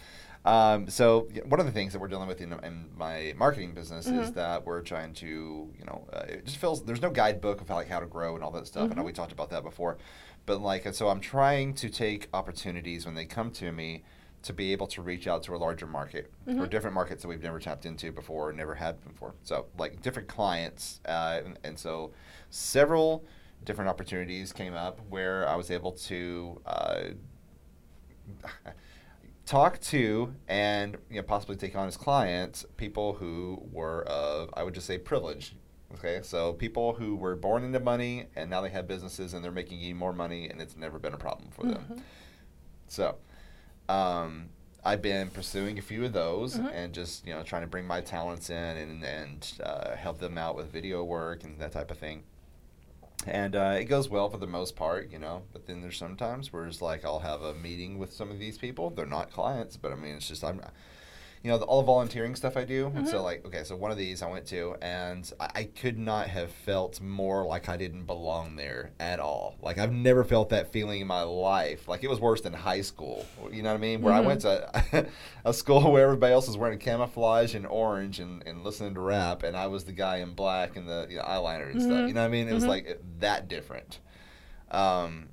Um, 0.46 0.90
so 0.90 1.26
one 1.46 1.58
of 1.58 1.64
the 1.64 1.72
things 1.72 1.94
that 1.94 2.00
we're 2.00 2.08
dealing 2.08 2.28
with 2.28 2.42
in, 2.42 2.52
in 2.52 2.90
my 2.98 3.32
marketing 3.34 3.72
business 3.72 4.04
is 4.04 4.12
Mm-hmm. 4.12 4.34
that 4.34 4.66
we're 4.66 4.82
trying 4.82 5.14
to, 5.14 5.26
you 5.26 5.84
know, 5.86 6.06
uh, 6.12 6.24
it 6.28 6.44
just 6.44 6.58
feels 6.58 6.84
there's 6.84 7.00
no 7.00 7.08
guidebook 7.08 7.62
of 7.62 7.68
how, 7.68 7.76
like 7.76 7.88
how 7.88 7.98
to 7.98 8.04
grow 8.04 8.34
and 8.34 8.44
all 8.44 8.50
that 8.50 8.66
stuff. 8.66 8.82
I 8.82 8.86
know 8.88 8.96
Mm-hmm. 8.96 9.04
we 9.06 9.12
talked 9.14 9.32
about 9.32 9.48
that 9.50 9.62
before, 9.64 9.96
but 10.46 10.60
like 10.60 10.92
so 10.94 11.08
I'm 11.08 11.20
trying 11.20 11.74
to 11.74 11.88
take 11.88 12.28
opportunities 12.32 13.06
when 13.06 13.14
they 13.14 13.24
come 13.24 13.50
to 13.52 13.72
me 13.72 14.04
to 14.42 14.52
be 14.52 14.72
able 14.72 14.86
to 14.88 15.00
reach 15.00 15.26
out 15.26 15.42
to 15.44 15.54
a 15.54 15.56
larger 15.56 15.86
market 15.86 16.30
Mm-hmm. 16.46 16.60
or 16.60 16.66
different 16.66 16.92
markets 16.94 17.22
that 17.22 17.28
we've 17.28 17.42
never 17.42 17.58
tapped 17.58 17.86
into 17.86 18.12
before, 18.12 18.50
or 18.50 18.52
never 18.52 18.74
had 18.74 19.02
before. 19.02 19.34
So 19.42 19.66
like 19.78 20.02
different 20.02 20.28
clients, 20.28 21.00
uh, 21.06 21.40
and, 21.44 21.58
and 21.64 21.78
so 21.78 22.12
several 22.50 23.24
different 23.64 23.88
opportunities 23.88 24.52
came 24.52 24.74
up 24.74 25.00
where 25.08 25.48
I 25.48 25.56
was 25.56 25.70
able 25.70 25.92
to. 25.92 26.60
Uh, 26.66 27.02
talk 29.46 29.78
to 29.78 30.34
and 30.48 30.96
you 31.10 31.16
know, 31.16 31.22
possibly 31.22 31.56
take 31.56 31.76
on 31.76 31.86
as 31.86 31.96
clients 31.98 32.64
people 32.78 33.12
who 33.14 33.62
were 33.72 34.02
of 34.04 34.48
I 34.54 34.62
would 34.62 34.74
just 34.74 34.86
say 34.86 34.96
privilege. 34.98 35.54
Okay, 35.94 36.20
so 36.22 36.52
people 36.52 36.94
who 36.94 37.16
were 37.16 37.36
born 37.36 37.64
into 37.64 37.80
money 37.80 38.26
and 38.36 38.50
now 38.50 38.60
they 38.60 38.70
have 38.70 38.86
businesses 38.88 39.32
and 39.34 39.44
they're 39.44 39.52
making 39.52 39.80
even 39.80 39.96
more 39.96 40.12
money 40.12 40.48
and 40.48 40.60
it's 40.60 40.76
never 40.76 40.98
been 40.98 41.14
a 41.14 41.18
problem 41.18 41.50
for 41.50 41.62
them. 41.64 42.02
So, 42.88 43.16
um, 43.88 44.48
I've 44.84 45.00
been 45.00 45.30
pursuing 45.30 45.78
a 45.78 45.82
few 45.82 46.04
of 46.04 46.12
those 46.12 46.56
Mhm. 46.58 46.70
and 46.74 46.92
just 46.92 47.26
you 47.26 47.32
know 47.32 47.42
trying 47.42 47.62
to 47.62 47.68
bring 47.68 47.86
my 47.86 48.00
talents 48.02 48.50
in 48.50 48.76
and 48.76 49.02
and 49.04 49.52
uh, 49.62 49.96
help 49.96 50.18
them 50.18 50.36
out 50.36 50.56
with 50.56 50.70
video 50.70 51.02
work 51.02 51.42
and 51.44 51.58
that 51.60 51.72
type 51.72 51.90
of 51.90 51.98
thing. 51.98 52.24
And 53.26 53.56
uh, 53.56 53.76
it 53.78 53.84
goes 53.84 54.10
well 54.10 54.28
for 54.28 54.36
the 54.36 54.46
most 54.46 54.76
part, 54.76 55.10
you 55.10 55.18
know. 55.18 55.44
But 55.54 55.66
then 55.66 55.80
there's 55.80 55.96
sometimes 55.96 56.52
where 56.52 56.66
it's 56.66 56.82
like 56.82 57.04
I'll 57.04 57.20
have 57.20 57.40
a 57.40 57.54
meeting 57.54 57.98
with 57.98 58.12
some 58.12 58.30
of 58.30 58.38
these 58.38 58.58
people. 58.58 58.90
They're 58.90 59.06
not 59.06 59.30
clients, 59.32 59.76
but 59.78 59.92
I 59.92 59.94
mean 59.94 60.16
it's 60.16 60.28
just 60.28 60.44
I'm, 60.44 60.60
you 61.44 61.50
know, 61.50 61.58
the, 61.58 61.66
all 61.66 61.82
the 61.82 61.86
volunteering 61.86 62.34
stuff 62.34 62.56
I 62.56 62.64
do. 62.64 62.90
And 62.96 63.06
so 63.06 63.22
like 63.22 63.44
okay, 63.44 63.62
so 63.64 63.76
one 63.76 63.90
of 63.90 63.98
these 63.98 64.22
I 64.22 64.30
went 64.30 64.46
to, 64.46 64.76
and 64.80 65.30
I, 65.38 65.50
I 65.54 65.64
could 65.64 65.98
not 65.98 66.28
have 66.28 66.50
felt 66.50 67.02
more 67.02 67.44
like 67.44 67.68
I 67.68 67.76
didn't 67.76 68.04
belong 68.06 68.56
there 68.56 68.92
at 68.98 69.20
all. 69.20 69.56
Like 69.60 69.76
I've 69.76 69.92
never 69.92 70.24
felt 70.24 70.48
that 70.48 70.72
feeling 70.72 71.02
in 71.02 71.06
my 71.06 71.20
life. 71.22 71.86
Like 71.86 72.02
it 72.02 72.08
was 72.08 72.18
worse 72.18 72.40
than 72.40 72.54
high 72.54 72.80
school. 72.80 73.26
You 73.52 73.62
know 73.62 73.68
what 73.68 73.74
I 73.76 73.80
mean? 73.80 74.00
Where 74.00 74.14
I 74.14 74.20
went 74.20 74.40
to 74.40 75.06
a 75.44 75.52
school 75.52 75.92
where 75.92 76.02
everybody 76.04 76.32
else 76.32 76.46
was 76.46 76.56
wearing 76.56 76.78
camouflage 76.78 77.54
and 77.54 77.66
orange 77.66 78.20
and, 78.20 78.42
and 78.46 78.64
listening 78.64 78.94
to 78.94 79.00
rap, 79.00 79.42
and 79.42 79.54
I 79.54 79.66
was 79.66 79.84
the 79.84 79.92
guy 79.92 80.16
in 80.16 80.32
black 80.32 80.76
and 80.76 80.88
the 80.88 81.06
you 81.10 81.18
know, 81.18 81.24
eyeliner 81.24 81.70
and 81.70 81.82
stuff. 81.82 82.08
You 82.08 82.14
know 82.14 82.22
what 82.22 82.26
I 82.28 82.30
mean? 82.30 82.48
It 82.48 82.54
was 82.54 82.64
Mhm. 82.64 82.68
like 82.68 83.00
that 83.20 83.48
different. 83.48 84.00
Um, 84.70 85.28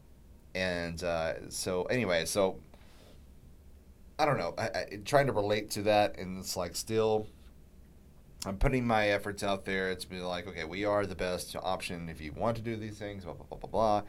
and 0.53 1.01
uh, 1.03 1.49
so 1.49 1.83
anyway, 1.83 2.25
so 2.25 2.59
I 4.21 4.25
don't 4.25 4.37
know. 4.37 4.53
I, 4.55 4.63
I 4.67 4.99
trying 5.03 5.25
to 5.25 5.33
relate 5.33 5.71
to 5.71 5.81
that, 5.83 6.19
and 6.19 6.37
it's 6.37 6.55
like 6.55 6.75
still. 6.75 7.27
I'm 8.45 8.57
putting 8.57 8.85
my 8.87 9.09
efforts 9.09 9.43
out 9.43 9.65
there. 9.65 9.91
It's 9.91 10.05
be 10.05 10.19
like, 10.19 10.47
okay, 10.47 10.63
we 10.63 10.83
are 10.85 11.05
the 11.05 11.13
best 11.15 11.55
option 11.61 12.09
if 12.09 12.19
you 12.21 12.31
want 12.33 12.55
to 12.57 12.63
do 12.63 12.75
these 12.75 12.97
things, 12.97 13.23
blah 13.23 13.33
blah 13.33 13.45
blah 13.47 13.57
blah 13.57 13.69
blah. 13.69 14.01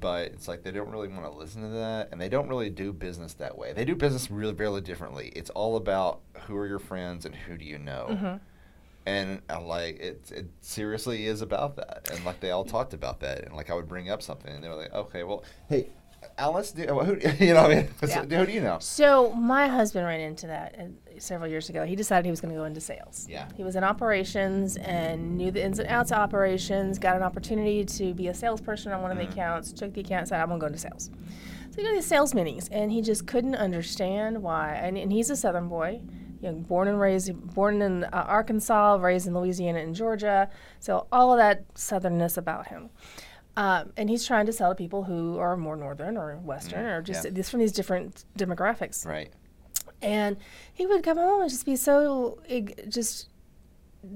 But 0.00 0.28
it's 0.28 0.48
like 0.48 0.62
they 0.62 0.70
don't 0.70 0.88
really 0.90 1.08
want 1.08 1.24
to 1.24 1.30
listen 1.30 1.60
to 1.62 1.68
that, 1.68 2.08
and 2.12 2.20
they 2.20 2.30
don't 2.30 2.48
really 2.48 2.70
do 2.70 2.92
business 2.94 3.34
that 3.34 3.56
way. 3.58 3.74
They 3.74 3.84
do 3.84 3.94
business 3.94 4.30
really, 4.30 4.54
really 4.54 4.80
differently. 4.80 5.32
It's 5.36 5.50
all 5.50 5.76
about 5.76 6.20
who 6.46 6.56
are 6.56 6.66
your 6.66 6.78
friends 6.78 7.26
and 7.26 7.34
who 7.34 7.58
do 7.58 7.64
you 7.66 7.78
know, 7.78 8.06
Mhm. 8.10 8.40
and 9.06 9.42
I 9.50 9.58
like 9.58 10.00
it. 10.00 10.30
It 10.34 10.46
seriously 10.62 11.26
is 11.26 11.42
about 11.42 11.76
that, 11.76 12.10
and 12.10 12.24
like 12.24 12.40
they 12.40 12.50
all 12.52 12.64
talked 12.64 12.94
about 12.94 13.20
that, 13.20 13.44
and 13.44 13.54
like 13.54 13.70
I 13.70 13.74
would 13.74 13.88
bring 13.88 14.08
up 14.10 14.22
something, 14.22 14.50
and 14.54 14.62
they 14.64 14.68
were 14.68 14.76
like, 14.76 14.92
okay, 14.94 15.24
well, 15.24 15.44
hey, 15.68 15.88
Alice, 16.38 16.72
do, 16.72 16.84
who, 16.86 17.16
you 17.44 17.54
know, 17.54 17.60
I 17.60 17.68
mean, 17.74 17.88
Yeah. 18.06 18.22
who 18.24 18.46
do 18.46 18.52
you 18.52 18.60
know? 18.60 18.78
So 18.80 19.32
my 19.32 19.68
husband 19.68 20.06
ran 20.06 20.20
into 20.20 20.46
that 20.46 20.74
uh, 20.78 20.84
several 21.18 21.48
years 21.50 21.68
ago. 21.68 21.84
He 21.84 21.94
decided 21.96 22.24
he 22.24 22.30
was 22.30 22.40
going 22.40 22.54
to 22.54 22.58
go 22.58 22.64
into 22.64 22.80
sales. 22.80 23.26
Yeah. 23.28 23.46
He 23.56 23.62
was 23.64 23.76
in 23.76 23.84
operations 23.84 24.76
and 24.78 25.36
knew 25.36 25.50
the 25.50 25.62
ins 25.64 25.78
and 25.78 25.88
outs 25.88 26.10
of 26.12 26.18
operations. 26.18 26.98
Got 26.98 27.16
an 27.16 27.22
opportunity 27.22 27.84
to 27.84 28.14
be 28.14 28.28
a 28.28 28.34
salesperson 28.34 28.92
on 28.92 29.02
one 29.02 29.10
of 29.10 29.18
the 29.18 29.24
Mhm. 29.24 29.32
accounts. 29.32 29.72
Took 29.72 29.92
the 29.94 30.00
account. 30.00 30.28
Said, 30.28 30.40
"I'm 30.40 30.48
going 30.48 30.58
to 30.60 30.64
go 30.64 30.66
into 30.68 30.78
sales." 30.78 31.10
So 31.70 31.76
he 31.76 31.82
got 31.84 31.92
these 31.94 32.06
sales 32.06 32.34
meetings, 32.34 32.68
and 32.70 32.92
he 32.92 33.00
just 33.00 33.26
couldn't 33.26 33.54
understand 33.54 34.42
why. 34.42 34.74
And, 34.74 34.98
and 34.98 35.10
he's 35.12 35.30
a 35.30 35.36
Southern 35.36 35.68
boy, 35.68 36.00
you 36.42 36.50
know, 36.52 36.58
born 36.58 36.86
and 36.88 37.00
raised, 37.00 37.32
born 37.54 37.80
in 37.80 38.04
uh, 38.04 38.08
Arkansas, 38.12 38.96
raised 39.00 39.26
in 39.26 39.34
Louisiana 39.34 39.78
and 39.78 39.94
Georgia. 39.94 40.50
So 40.80 41.06
all 41.10 41.32
of 41.32 41.38
that 41.38 41.72
Southernness 41.74 42.36
about 42.36 42.66
him. 42.66 42.90
Um, 43.56 43.92
and 43.98 44.08
he's 44.08 44.26
trying 44.26 44.46
to 44.46 44.52
sell 44.52 44.70
to 44.70 44.74
people 44.74 45.04
who 45.04 45.38
are 45.38 45.56
more 45.56 45.76
northern 45.76 46.16
or 46.16 46.36
western 46.38 46.84
Mm, 46.84 46.98
or 46.98 47.02
just 47.02 47.24
yeah. 47.24 47.30
this 47.32 47.50
from 47.50 47.60
these 47.60 47.72
different 47.72 48.24
demographics. 48.38 49.04
Right. 49.06 49.30
And 50.00 50.38
he 50.72 50.86
would 50.86 51.02
come 51.04 51.18
home 51.18 51.42
and 51.42 51.50
just 51.50 51.66
be 51.66 51.76
so 51.76 52.38
just 52.88 53.28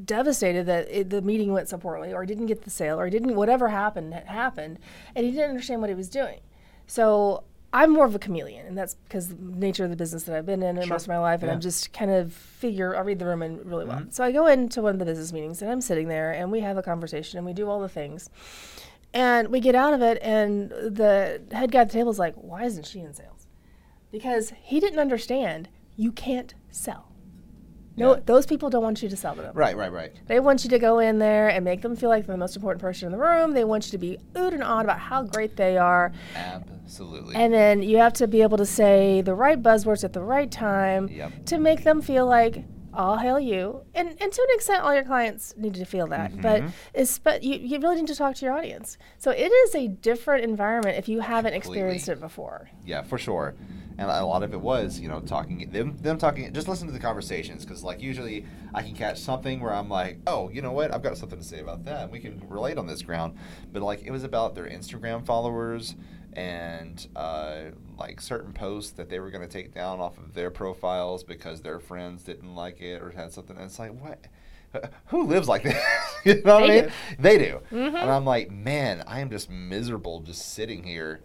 devastated 0.04 0.66
that 0.66 0.88
it, 0.90 1.10
the 1.10 1.22
meeting 1.22 1.52
went 1.52 1.68
so 1.68 1.78
poorly, 1.78 2.12
or 2.12 2.22
he 2.22 2.26
didn't 2.26 2.46
get 2.46 2.62
the 2.62 2.70
sale, 2.70 2.98
or 2.98 3.04
he 3.04 3.10
didn't 3.10 3.36
whatever 3.36 3.68
happened 3.68 4.14
happened, 4.14 4.78
and 5.14 5.24
he 5.24 5.30
didn't 5.32 5.50
understand 5.50 5.80
what 5.80 5.90
he 5.90 5.94
was 5.94 6.08
doing. 6.08 6.40
So 6.86 7.44
I'm 7.72 7.92
more 7.92 8.06
of 8.06 8.14
a 8.14 8.18
chameleon, 8.18 8.66
and 8.66 8.76
that's 8.76 8.94
because 8.94 9.28
the 9.28 9.36
nature 9.38 9.84
of 9.84 9.90
the 9.90 9.96
business 9.96 10.24
that 10.24 10.34
I've 10.36 10.46
been 10.46 10.62
in 10.62 10.76
Sure. 10.76 10.86
most 10.86 11.02
of 11.02 11.08
my 11.08 11.18
life, 11.18 11.42
and 11.42 11.48
Yeah. 11.50 11.54
I'm 11.54 11.60
just 11.60 11.92
kind 11.92 12.10
of 12.10 12.32
figure 12.32 12.96
I 12.96 13.00
read 13.00 13.18
the 13.18 13.26
room 13.26 13.42
and 13.42 13.64
really 13.66 13.84
well. 13.84 13.98
Mhm. 14.00 14.12
So 14.12 14.24
I 14.24 14.32
go 14.32 14.46
into 14.46 14.82
one 14.82 14.92
of 14.94 14.98
the 14.98 15.04
business 15.04 15.32
meetings, 15.32 15.62
and 15.62 15.70
I'm 15.70 15.80
sitting 15.80 16.08
there, 16.08 16.32
and 16.32 16.50
we 16.50 16.60
have 16.60 16.78
a 16.78 16.82
conversation, 16.82 17.36
and 17.38 17.46
we 17.46 17.52
do 17.52 17.68
all 17.68 17.80
the 17.80 17.88
things. 17.88 18.30
And 19.16 19.48
we 19.48 19.60
get 19.60 19.74
out 19.74 19.94
of 19.94 20.02
it, 20.02 20.18
and 20.20 20.68
the 20.70 21.40
head 21.50 21.72
guy 21.72 21.80
at 21.80 21.88
the 21.88 21.94
table 21.94 22.10
is 22.10 22.18
like, 22.18 22.34
Why 22.34 22.64
isn't 22.64 22.84
she 22.86 23.00
in 23.00 23.14
sales? 23.14 23.46
Because 24.12 24.52
he 24.62 24.78
didn't 24.78 24.98
understand 24.98 25.68
you 25.96 26.12
can't 26.12 26.54
sell. 26.70 27.12
No, 27.96 28.14
Yeah. 28.16 28.20
those 28.26 28.44
people 28.44 28.68
don't 28.68 28.82
want 28.82 29.02
you 29.02 29.08
to 29.08 29.16
sell 29.16 29.34
to 29.34 29.40
them. 29.40 29.52
Right, 29.54 29.74
right, 29.74 29.90
right. 29.90 30.12
They 30.26 30.38
want 30.38 30.64
you 30.64 30.70
to 30.70 30.78
go 30.78 30.98
in 30.98 31.18
there 31.18 31.48
and 31.48 31.64
make 31.64 31.80
them 31.80 31.96
feel 31.96 32.10
like 32.10 32.26
they're 32.26 32.34
the 32.34 32.38
most 32.38 32.54
important 32.54 32.82
person 32.82 33.06
in 33.06 33.12
the 33.12 33.18
room. 33.18 33.52
They 33.54 33.64
want 33.64 33.86
you 33.86 33.92
to 33.92 33.98
be 33.98 34.18
oohed 34.34 34.52
and 34.52 34.62
awed 34.62 34.84
about 34.84 34.98
how 34.98 35.22
great 35.22 35.56
they 35.56 35.78
are. 35.78 36.12
Absolutely. 36.34 37.34
And 37.36 37.54
then 37.54 37.82
you 37.82 37.96
have 37.96 38.12
to 38.14 38.28
be 38.28 38.42
able 38.42 38.58
to 38.58 38.66
say 38.66 39.22
the 39.22 39.34
right 39.34 39.62
buzzwords 39.62 40.04
at 40.04 40.12
the 40.12 40.20
right 40.20 40.50
time 40.50 41.08
Yep. 41.08 41.46
to 41.46 41.58
make 41.58 41.84
them 41.84 42.02
feel 42.02 42.26
like, 42.26 42.64
all 42.96 43.18
hail 43.18 43.38
you, 43.38 43.82
and 43.94 44.08
and 44.20 44.32
to 44.32 44.42
an 44.42 44.48
extent, 44.54 44.82
all 44.82 44.94
your 44.94 45.04
clients 45.04 45.54
need 45.56 45.74
to 45.74 45.84
feel 45.84 46.06
that. 46.08 46.40
But 46.40 46.62
Mhm. 46.62 46.72
it's 46.94 47.18
but 47.18 47.42
you, 47.42 47.56
you 47.58 47.78
really 47.78 47.96
need 47.96 48.06
to 48.08 48.16
talk 48.16 48.34
to 48.36 48.44
your 48.44 48.54
audience. 48.54 48.98
So 49.18 49.30
it 49.30 49.52
is 49.52 49.74
a 49.74 49.88
different 49.88 50.44
environment 50.44 50.96
if 50.96 51.08
you 51.08 51.20
haven't 51.20 51.54
experienced 51.54 52.08
it 52.08 52.20
before. 52.20 52.70
Yeah, 52.84 53.02
for 53.02 53.18
sure. 53.18 53.54
And 53.98 54.10
a 54.10 54.26
lot 54.26 54.42
of 54.42 54.52
it 54.52 54.60
was, 54.60 55.00
you 55.00 55.08
know, 55.08 55.20
talking 55.20 55.70
them 55.70 55.96
them 56.02 56.18
talking. 56.18 56.52
Just 56.52 56.68
listen 56.68 56.86
to 56.86 56.92
the 56.92 56.98
conversations 56.98 57.64
because, 57.64 57.82
like, 57.82 58.02
usually 58.02 58.44
I 58.74 58.82
can 58.82 58.94
catch 58.94 59.18
something 59.18 59.60
where 59.60 59.72
I'm 59.74 59.88
like, 59.88 60.18
oh, 60.26 60.50
you 60.50 60.60
know 60.60 60.72
what, 60.72 60.92
I've 60.92 61.02
got 61.02 61.16
something 61.16 61.38
to 61.38 61.44
say 61.44 61.60
about 61.60 61.84
that. 61.86 62.02
and 62.04 62.12
We 62.12 62.20
can 62.20 62.42
relate 62.48 62.76
on 62.76 62.86
this 62.86 63.00
ground. 63.02 63.38
But 63.72 63.82
like, 63.82 64.02
it 64.04 64.10
was 64.10 64.22
about 64.24 64.54
their 64.54 64.66
Instagram 64.68 65.24
followers 65.24 65.94
and 66.36 67.08
uh, 67.16 67.56
like 67.98 68.20
certain 68.20 68.52
posts 68.52 68.92
that 68.92 69.08
they 69.08 69.18
were 69.18 69.30
going 69.30 69.46
to 69.46 69.52
take 69.52 69.74
down 69.74 70.00
off 70.00 70.18
of 70.18 70.34
their 70.34 70.50
profiles 70.50 71.24
because 71.24 71.62
their 71.62 71.80
friends 71.80 72.22
didn't 72.22 72.54
like 72.54 72.80
it 72.80 73.02
or 73.02 73.10
had 73.10 73.32
something. 73.32 73.56
And 73.56 73.64
it's 73.64 73.78
like, 73.78 73.92
what? 74.00 74.20
Who 75.06 75.22
lives 75.24 75.48
like 75.48 75.62
that? 75.64 75.82
you 76.24 76.42
know 76.42 76.60
what 76.60 76.70
I 76.70 76.74
mean? 76.74 76.84
do. 76.84 76.90
They 77.18 77.38
do. 77.38 77.60
Mhm. 77.72 77.86
And 77.94 78.10
I'm 78.10 78.24
like, 78.26 78.50
man, 78.50 79.02
I 79.06 79.20
am 79.20 79.30
just 79.30 79.50
miserable 79.50 80.20
just 80.20 80.52
sitting 80.52 80.82
here. 80.84 81.20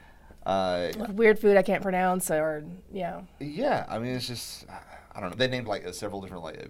Uh, 0.46 0.92
weird 1.14 1.38
food 1.38 1.56
I 1.56 1.62
can't 1.62 1.84
pronounce, 1.84 2.32
or 2.32 2.64
yeah, 2.92 3.22
yeah, 3.40 3.86
I 3.88 4.00
mean, 4.00 4.16
it's 4.16 4.28
just 4.28 4.66
I 5.14 5.20
don't 5.20 5.30
know. 5.30 5.36
They 5.36 5.48
named 5.48 5.68
like 5.68 5.86
uh, 5.86 5.92
several 5.92 6.20
different 6.20 6.44
like 6.44 6.58
uh, 6.64 6.66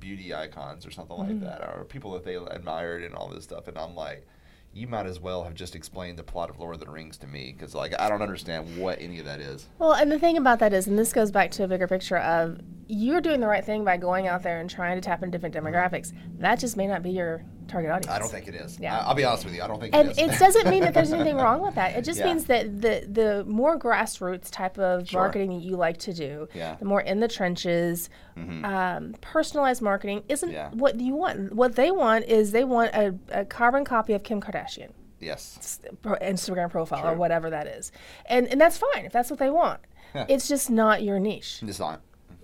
beauty 0.00 0.34
icons 0.34 0.84
or 0.84 0.90
something 0.90 1.16
like 1.16 1.28
Mhm. 1.28 1.40
that, 1.42 1.60
or 1.60 1.84
people 1.84 2.10
that 2.14 2.24
they 2.24 2.34
admired 2.34 3.04
and 3.04 3.14
all 3.14 3.28
this 3.28 3.44
stuff. 3.44 3.68
And 3.68 3.78
I'm 3.78 3.94
like, 3.94 4.26
you 4.74 4.86
might 4.86 5.06
as 5.06 5.20
well 5.20 5.44
have 5.44 5.54
just 5.54 5.74
explained 5.74 6.18
the 6.18 6.22
plot 6.22 6.48
of 6.48 6.58
Lord 6.58 6.74
of 6.74 6.80
the 6.80 6.90
Rings 6.90 7.18
to 7.18 7.26
me 7.26 7.54
because 7.56 7.74
like 7.74 7.98
I 7.98 8.08
don't 8.08 8.22
understand 8.22 8.78
what 8.78 9.00
any 9.00 9.18
of 9.18 9.26
that 9.26 9.40
is. 9.40 9.66
Well, 9.78 9.92
and 9.92 10.10
the 10.10 10.18
thing 10.18 10.36
about 10.36 10.58
that 10.60 10.72
is, 10.72 10.86
and 10.86 10.98
this 10.98 11.12
goes 11.12 11.30
back 11.30 11.50
to 11.52 11.64
a 11.64 11.68
bigger 11.68 11.86
picture 11.86 12.18
of 12.18 12.60
you're 12.86 13.20
doing 13.20 13.40
the 13.40 13.46
right 13.46 13.64
thing 13.64 13.84
by 13.84 13.96
going 13.96 14.26
out 14.26 14.42
there 14.42 14.60
and 14.60 14.68
trying 14.68 14.96
to 14.96 15.00
tap 15.00 15.22
into 15.22 15.38
different 15.38 15.54
demographics. 15.54 16.12
That 16.38 16.58
just 16.58 16.76
may 16.76 16.86
not 16.86 17.02
be 17.02 17.10
your 17.10 17.44
target 17.68 17.90
audience. 17.90 18.08
I 18.14 18.18
don't 18.18 18.30
think 18.30 18.48
it 18.48 18.54
is. 18.54 18.78
Yeah. 18.80 18.98
I, 18.98 19.08
will 19.08 19.14
be 19.14 19.24
honest 19.24 19.44
with 19.44 19.54
you. 19.54 19.62
I 19.62 19.66
don't 19.66 19.80
think 19.80 19.94
it 19.94 20.06
is. 20.10 20.18
And 20.18 20.30
it 20.32 20.38
doesn't 20.46 20.68
mean 20.68 20.82
that 20.82 20.94
there's 20.94 21.12
anything 21.12 21.36
wrong 21.36 21.60
with 21.60 21.74
that. 21.76 21.96
It 21.96 22.04
just 22.04 22.18
Yeah. 22.20 22.26
means 22.26 22.44
that 22.46 22.80
the 22.82 23.06
the 23.10 23.44
more 23.46 23.78
grassroots 23.78 24.50
type 24.50 24.78
of 24.78 25.08
Sure. 25.08 25.20
marketing 25.22 25.50
that 25.58 25.62
you 25.64 25.76
like 25.76 25.98
to 25.98 26.12
do, 26.12 26.48
Yeah. 26.54 26.76
the 26.78 26.84
more 26.84 27.00
in 27.00 27.20
the 27.20 27.28
trenches, 27.28 28.08
Mhm. 28.36 28.64
um, 28.64 29.14
personalized 29.20 29.82
marketing 29.82 30.22
isn't 30.28 30.50
Yeah. 30.50 30.70
what 30.72 31.00
you 31.00 31.14
want. 31.14 31.54
What 31.54 31.76
they 31.76 31.90
want 31.90 32.24
is 32.26 32.52
they 32.52 32.64
want 32.64 32.94
a, 32.94 33.14
a 33.30 33.44
carbon 33.44 33.84
copy 33.84 34.12
of 34.12 34.22
Kim 34.22 34.40
Kardashian. 34.40 34.90
yes. 35.20 35.78
Instagram 36.04 36.70
profile 36.70 37.06
or 37.08 37.14
whatever 37.14 37.48
that 37.50 37.66
is, 37.66 37.92
and 38.26 38.46
and 38.48 38.60
that's 38.60 38.76
fine 38.78 39.04
if 39.04 39.12
that's 39.12 39.30
what 39.30 39.38
they 39.38 39.50
want. 39.50 39.80
Yeah. 40.14 40.26
It's 40.28 40.48
just 40.48 40.68
not 40.70 41.02
your 41.02 41.18
niche, 41.18 41.60
It's 41.62 41.78
not. 41.78 42.00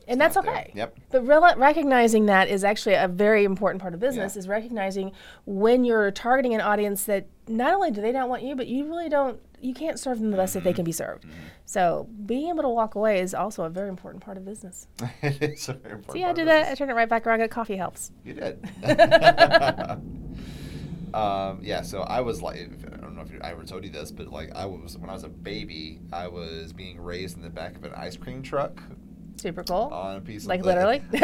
And 0.09 0.21
that's 0.21 0.35
not 0.35 0.45
there. 0.45 0.55
okay. 0.55 0.73
Yep. 0.75 0.99
But 1.11 1.27
real 1.27 1.41
recognizing 1.57 2.27
that 2.27 2.49
is 2.49 2.65
actually 2.65 2.95
a 2.95 3.09
very 3.09 3.45
important 3.45 3.81
part 3.81 3.95
of 3.95 4.01
business. 4.01 4.35
Yeah. 4.35 4.39
Is 4.41 4.49
recognizing 4.49 5.13
when 5.45 5.85
you're 5.85 6.11
targeting 6.11 6.55
an 6.55 6.61
audience 6.61 7.05
that 7.05 7.27
not 7.47 7.75
only 7.75 7.91
do 7.91 8.01
they 8.01 8.13
not 8.13 8.29
want 8.29 8.43
you, 8.43 8.57
but 8.57 8.67
you 8.67 8.87
really 8.87 9.09
don't. 9.09 9.41
You 9.61 9.75
can't 9.75 9.99
serve 9.99 10.21
them 10.21 10.31
the 10.31 10.37
best 10.37 10.55
that 10.55 10.61
Mm-hmm. 10.61 10.69
they 10.69 10.73
can 10.73 10.85
be 10.85 10.93
served. 10.93 11.25
So 11.65 12.09
being 12.27 12.49
able 12.49 12.63
to 12.63 12.69
walk 12.69 12.95
away 12.95 13.21
is 13.21 13.35
also 13.35 13.65
a 13.65 13.71
very 13.71 13.89
important 13.89 14.23
part 14.23 14.37
of 14.37 14.45
business. 14.45 14.87
it 15.23 15.43
is 15.43 15.69
a 15.69 15.75
very 15.75 15.95
important. 15.95 16.13
See, 16.13 16.25
I 16.25 16.33
did 16.33 16.49
that. 16.49 16.69
I 16.69 16.75
turned 16.75 16.91
it 16.91 16.95
right 16.95 17.09
back 17.09 17.27
around. 17.27 17.41
Got 17.41 17.51
coffee 17.51 17.77
helps. 17.77 18.13
You 18.25 18.35
did. 18.35 18.65
um, 21.15 21.59
yeah, 21.63 21.83
so 21.83 22.03
I 22.03 22.21
was 22.21 22.41
like, 22.43 22.59
I 22.93 22.97
don't 22.99 23.17
know 23.17 23.23
if 23.23 23.33
you, 23.33 23.41
I 23.43 23.51
ever 23.51 23.65
told 23.65 23.85
you 23.85 23.91
this, 23.91 24.13
but 24.13 24.29
like 24.29 24.55
I 24.55 24.67
was 24.67 24.97
when 24.97 25.11
I 25.11 25.15
was 25.15 25.25
a 25.25 25.29
baby, 25.29 26.01
I 26.13 26.29
was 26.29 26.73
being 26.73 27.01
raised 27.01 27.37
in 27.37 27.43
the 27.43 27.51
back 27.51 27.75
of 27.77 27.85
an 27.85 27.93
ice 27.97 28.17
cream 28.17 28.43
truck 28.43 28.81
Super 29.39 29.63
cool. 29.65 29.91
on 29.93 30.17
a 30.17 30.21
piece 30.21 30.47
Like 30.47 30.61
of 30.61 30.67
literally? 30.67 31.03
I 31.15 31.17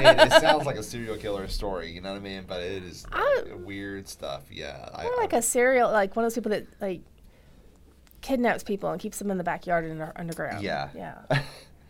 mean, 0.00 0.26
it 0.28 0.30
sounds 0.40 0.66
like 0.66 0.76
a 0.76 0.82
serial 0.82 1.16
killer 1.16 1.48
story, 1.48 1.90
you 1.90 2.00
know 2.00 2.10
what 2.12 2.18
I 2.18 2.20
mean? 2.22 2.44
But 2.46 2.60
it 2.60 2.82
is 2.84 3.06
I- 3.12 3.44
weird 3.54 4.06
stuff. 4.08 4.42
Yeah, 4.50 4.88
I, 4.94 5.12
like 5.18 5.32
a 5.32 5.42
serial, 5.42 5.90
like 5.90 6.14
one 6.16 6.24
of 6.24 6.30
those 6.30 6.34
people 6.34 6.50
that 6.50 6.66
like 6.80 7.00
kidnaps 8.20 8.62
people 8.62 8.90
and 8.90 9.00
keeps 9.00 9.18
them 9.18 9.30
in 9.30 9.38
the 9.38 9.44
backyard 9.44 9.84
and 9.84 10.00
under- 10.00 10.12
underground. 10.16 10.62
yeah, 10.62 10.88
Yeah. 10.94 11.18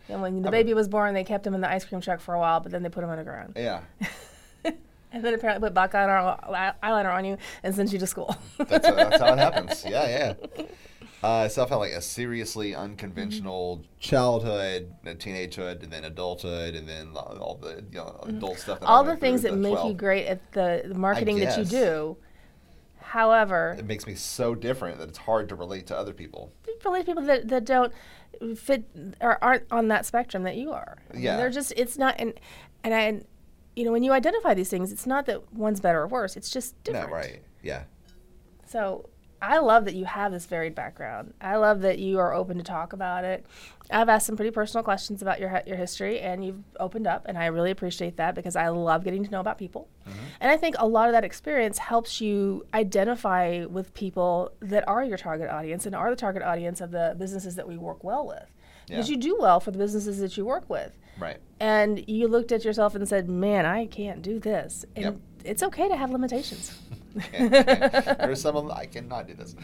And 0.09 0.21
when 0.21 0.41
the 0.41 0.49
I 0.49 0.51
baby 0.51 0.73
was 0.73 0.89
born, 0.89 1.13
they 1.13 1.23
kept 1.23 1.47
him 1.47 1.53
in 1.53 1.61
the 1.61 1.69
ice 1.69 1.85
cream 1.85 2.01
truck 2.01 2.19
for 2.19 2.33
a 2.33 2.39
while, 2.39 2.59
but 2.59 2.71
then 2.73 2.83
they 2.83 2.89
put 2.89 3.03
him 3.05 3.09
underground. 3.09 3.53
yeah. 3.55 3.81
and 4.65 5.23
then 5.23 5.33
apparently 5.33 5.65
put 5.65 5.73
black 5.73 5.93
eyeliner, 5.93 6.75
eyeliner 6.83 7.13
on 7.13 7.23
you 7.23 7.37
and 7.63 7.73
sent 7.73 7.93
you 7.93 7.99
to 7.99 8.05
school. 8.07 8.35
That's, 8.57 8.85
uh, 8.85 8.91
that's 8.91 9.21
how 9.21 9.31
it 9.33 9.39
happens. 9.39 9.85
Yeah, 9.87 10.33
yeah. 10.57 10.65
Uh, 11.23 11.47
so 11.47 11.63
I 11.63 11.67
felt 11.67 11.79
like 11.79 11.93
a 11.93 12.01
seriously 12.01 12.75
unconventional 12.75 13.81
childhood, 13.99 14.93
uh, 15.05 15.11
teenagehood, 15.11 15.81
and 15.81 15.91
then 15.91 16.03
adulthood, 16.03 16.75
and 16.75 16.87
then 16.87 17.11
all 17.15 17.57
the 17.61 17.83
you 17.91 17.97
know, 17.97 18.19
adult 18.27 18.59
stuff. 18.59 18.79
Mm-hmm. 18.79 18.87
All 18.87 19.03
the 19.05 19.15
things 19.15 19.41
that 19.43 19.53
at 19.53 19.57
make 19.57 19.81
you 19.85 19.93
great 19.93 20.25
at 20.25 20.51
the, 20.51 20.83
the 20.85 20.95
marketing 20.95 21.39
that 21.39 21.57
you 21.57 21.65
do. 21.65 22.17
However, 22.99 23.75
It 23.77 23.85
makes 23.85 24.07
me 24.07 24.15
so 24.15 24.55
different 24.55 24.97
that 24.97 25.07
it's 25.07 25.19
hard 25.19 25.47
to 25.49 25.55
relate 25.55 25.87
to 25.87 25.97
other 25.97 26.13
people. 26.13 26.51
really 26.83 27.03
people 27.03 27.23
that, 27.23 27.47
that 27.47 27.63
don't 27.63 27.93
fit 28.57 28.83
or 29.21 29.41
aren't 29.43 29.71
on 29.71 29.87
that 29.89 30.05
spectrum 30.05 30.43
that 30.43 30.55
you 30.55 30.71
are. 30.71 30.97
Yeah. 31.13 31.37
they're 31.37 31.51
just 31.51 31.73
it's 31.77 31.97
not 31.97 32.15
and 32.17 32.33
and 32.83 32.93
I 32.93 33.21
you 33.75 33.85
know 33.85 33.91
when 33.91 34.03
you 34.03 34.11
identify 34.11 34.53
these 34.53 34.69
things, 34.69 34.91
it's 34.91 35.05
not 35.05 35.25
that 35.27 35.53
one's 35.53 35.79
better 35.79 36.01
or 36.01 36.07
worse. 36.07 36.35
It's 36.35 36.49
just 36.49 36.81
different. 36.83 37.09
No, 37.09 37.15
right? 37.15 37.41
Yeah. 37.61 37.83
So 38.65 39.09
I 39.43 39.57
love 39.59 39.83
that 39.85 39.93
you 39.93 40.05
have 40.05 40.31
this 40.31 40.45
varied 40.45 40.73
background. 40.73 41.33
I 41.41 41.57
love 41.57 41.81
that 41.81 41.99
you 41.99 42.17
are 42.17 42.33
open 42.33 42.57
to 42.59 42.63
talk 42.63 42.93
about 42.93 43.25
it. 43.25 43.45
I've 43.91 44.07
asked 44.07 44.25
some 44.25 44.37
pretty 44.37 44.51
personal 44.51 44.85
questions 44.85 45.21
about 45.21 45.41
your 45.41 45.61
your 45.67 45.75
history, 45.75 46.21
and 46.21 46.45
you've 46.45 46.63
opened 46.79 47.07
up, 47.07 47.25
and 47.27 47.37
I 47.37 47.47
really 47.47 47.69
appreciate 47.69 48.15
that 48.15 48.35
because 48.35 48.55
I 48.55 48.69
love 48.69 49.03
getting 49.03 49.21
to 49.25 49.29
know 49.29 49.41
about 49.41 49.57
people. 49.57 49.89
Mm-hmm. 50.07 50.17
And 50.39 50.49
I 50.49 50.55
think 50.55 50.75
a 50.79 50.87
lot 50.87 51.09
of 51.09 51.11
that 51.13 51.25
experience 51.25 51.77
helps 51.77 52.21
you 52.21 52.65
identify 52.73 53.65
with 53.65 53.93
people 53.93 54.53
that 54.61 54.87
are 54.87 55.03
your 55.03 55.17
target 55.17 55.49
audience 55.49 55.85
and 55.85 55.93
are 55.93 56.09
the 56.09 56.15
target 56.15 56.41
audience 56.41 56.79
of 56.79 56.91
the 56.91 57.13
businesses 57.19 57.55
that 57.57 57.67
we 57.67 57.77
work 57.77 58.01
well 58.01 58.25
with. 58.25 58.49
Because 58.87 59.09
Yeah. 59.09 59.15
you 59.15 59.21
do 59.21 59.37
well 59.39 59.59
for 59.59 59.71
the 59.71 59.77
businesses 59.77 60.19
that 60.19 60.37
you 60.37 60.45
work 60.45 60.69
with. 60.69 60.97
Right. 61.19 61.37
And 61.59 62.07
you 62.07 62.29
looked 62.29 62.53
at 62.53 62.63
yourself 62.63 62.95
and 62.95 63.07
said, 63.07 63.29
"Man, 63.29 63.65
I 63.65 63.87
can't 63.87 64.21
do 64.21 64.39
this." 64.39 64.85
And 64.95 65.03
Yep. 65.05 65.15
it's 65.43 65.63
okay 65.63 65.89
to 65.89 65.97
have 65.97 66.11
limitations. 66.11 66.79
There's 67.31 68.41
some 68.41 68.55
of 68.55 68.63
them 68.67 68.77
I 68.77 68.85
cannot 68.85 69.27
do 69.27 69.33
this. 69.33 69.55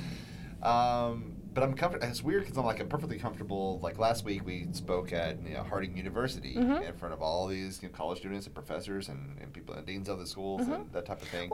Um, 0.62 1.34
but 1.54 1.64
I'm 1.64 1.74
comfortable. 1.74 2.08
It's 2.08 2.22
weird 2.24 2.44
because 2.44 2.58
I'm 2.58 2.66
like 2.66 2.80
I'm 2.80 2.88
perfectly 2.90 3.18
comfortable. 3.18 3.80
Like 3.82 3.98
last 3.98 4.24
week, 4.24 4.46
we 4.46 4.68
spoke 4.72 5.12
at 5.14 5.42
you 5.44 5.56
know, 5.56 5.64
Harding 5.64 5.98
University 5.98 6.56
Mhm. 6.56 6.88
in 6.88 6.96
front 6.96 7.14
of 7.14 7.22
all 7.22 7.48
these 7.48 7.82
you 7.82 7.90
know, 7.90 7.94
college 7.96 8.20
students 8.20 8.46
and 8.46 8.54
professors 8.54 9.10
and, 9.10 9.38
and 9.42 9.52
people 9.52 9.74
and 9.74 9.86
deans 9.86 10.10
of 10.10 10.20
the 10.20 10.28
schools 10.28 10.62
Mm-hmm. 10.62 10.74
and 10.74 10.92
that 10.94 11.06
type 11.06 11.22
of 11.22 11.28
thing. 11.30 11.50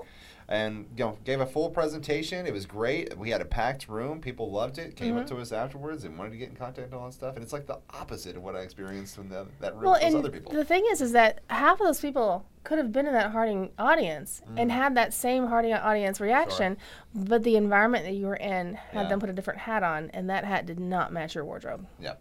And 0.47 0.85
you 0.95 1.03
know, 1.05 1.17
gave 1.23 1.39
a 1.41 1.45
full 1.45 1.71
presentation. 1.71 2.45
It 2.45 2.53
was 2.53 2.65
great. 2.67 3.17
We 3.17 3.31
had 3.31 3.41
a 3.41 3.45
packed 3.45 3.89
room. 3.89 4.21
People 4.21 4.51
loved 4.51 4.77
it. 4.77 4.95
Came 4.95 5.17
up 5.17 5.23
Mhm. 5.25 5.29
to 5.29 5.37
us 5.37 5.51
afterwards 5.51 6.03
and 6.03 6.17
wanted 6.19 6.31
to 6.31 6.37
get 6.37 6.49
in 6.49 6.55
contact 6.55 6.85
and 6.91 6.93
all 6.93 7.07
that 7.07 7.13
stuff. 7.13 7.33
And 7.35 7.43
it's 7.43 7.51
like 7.53 7.65
the 7.65 7.79
opposite 7.89 8.35
of 8.35 8.43
what 8.43 8.55
I 8.55 8.59
experienced 8.59 9.17
in 9.17 9.29
the, 9.29 9.47
that 9.59 9.73
room 9.73 9.85
Well, 9.85 9.93
with 9.93 10.03
those 10.03 10.15
other 10.15 10.29
people. 10.29 10.51
the 10.51 10.63
thing 10.63 10.85
is, 10.91 11.01
is 11.01 11.13
that 11.13 11.39
half 11.49 11.79
of 11.81 11.87
those 11.87 11.99
people 11.99 12.45
could 12.63 12.77
have 12.77 12.91
been 12.91 13.07
in 13.07 13.13
that 13.13 13.31
Harding 13.31 13.71
audience 13.79 14.43
and 14.55 14.69
Mm. 14.69 14.73
had 14.73 14.95
that 14.95 15.13
same 15.15 15.47
Harding 15.47 15.73
audience 15.73 16.19
reaction, 16.21 16.77
but 17.15 17.41
the 17.43 17.55
environment 17.55 18.05
that 18.05 18.13
you 18.13 18.27
were 18.27 18.35
in 18.35 18.75
had 18.75 19.03
Yeah. 19.03 19.09
them 19.09 19.19
put 19.19 19.29
a 19.31 19.33
different 19.33 19.59
hat 19.61 19.81
on, 19.81 20.09
and 20.11 20.29
that 20.29 20.45
hat 20.45 20.65
did 20.67 20.79
not 20.79 21.11
match 21.11 21.33
your 21.33 21.45
wardrobe. 21.45 21.87
Yeah, 21.99 22.15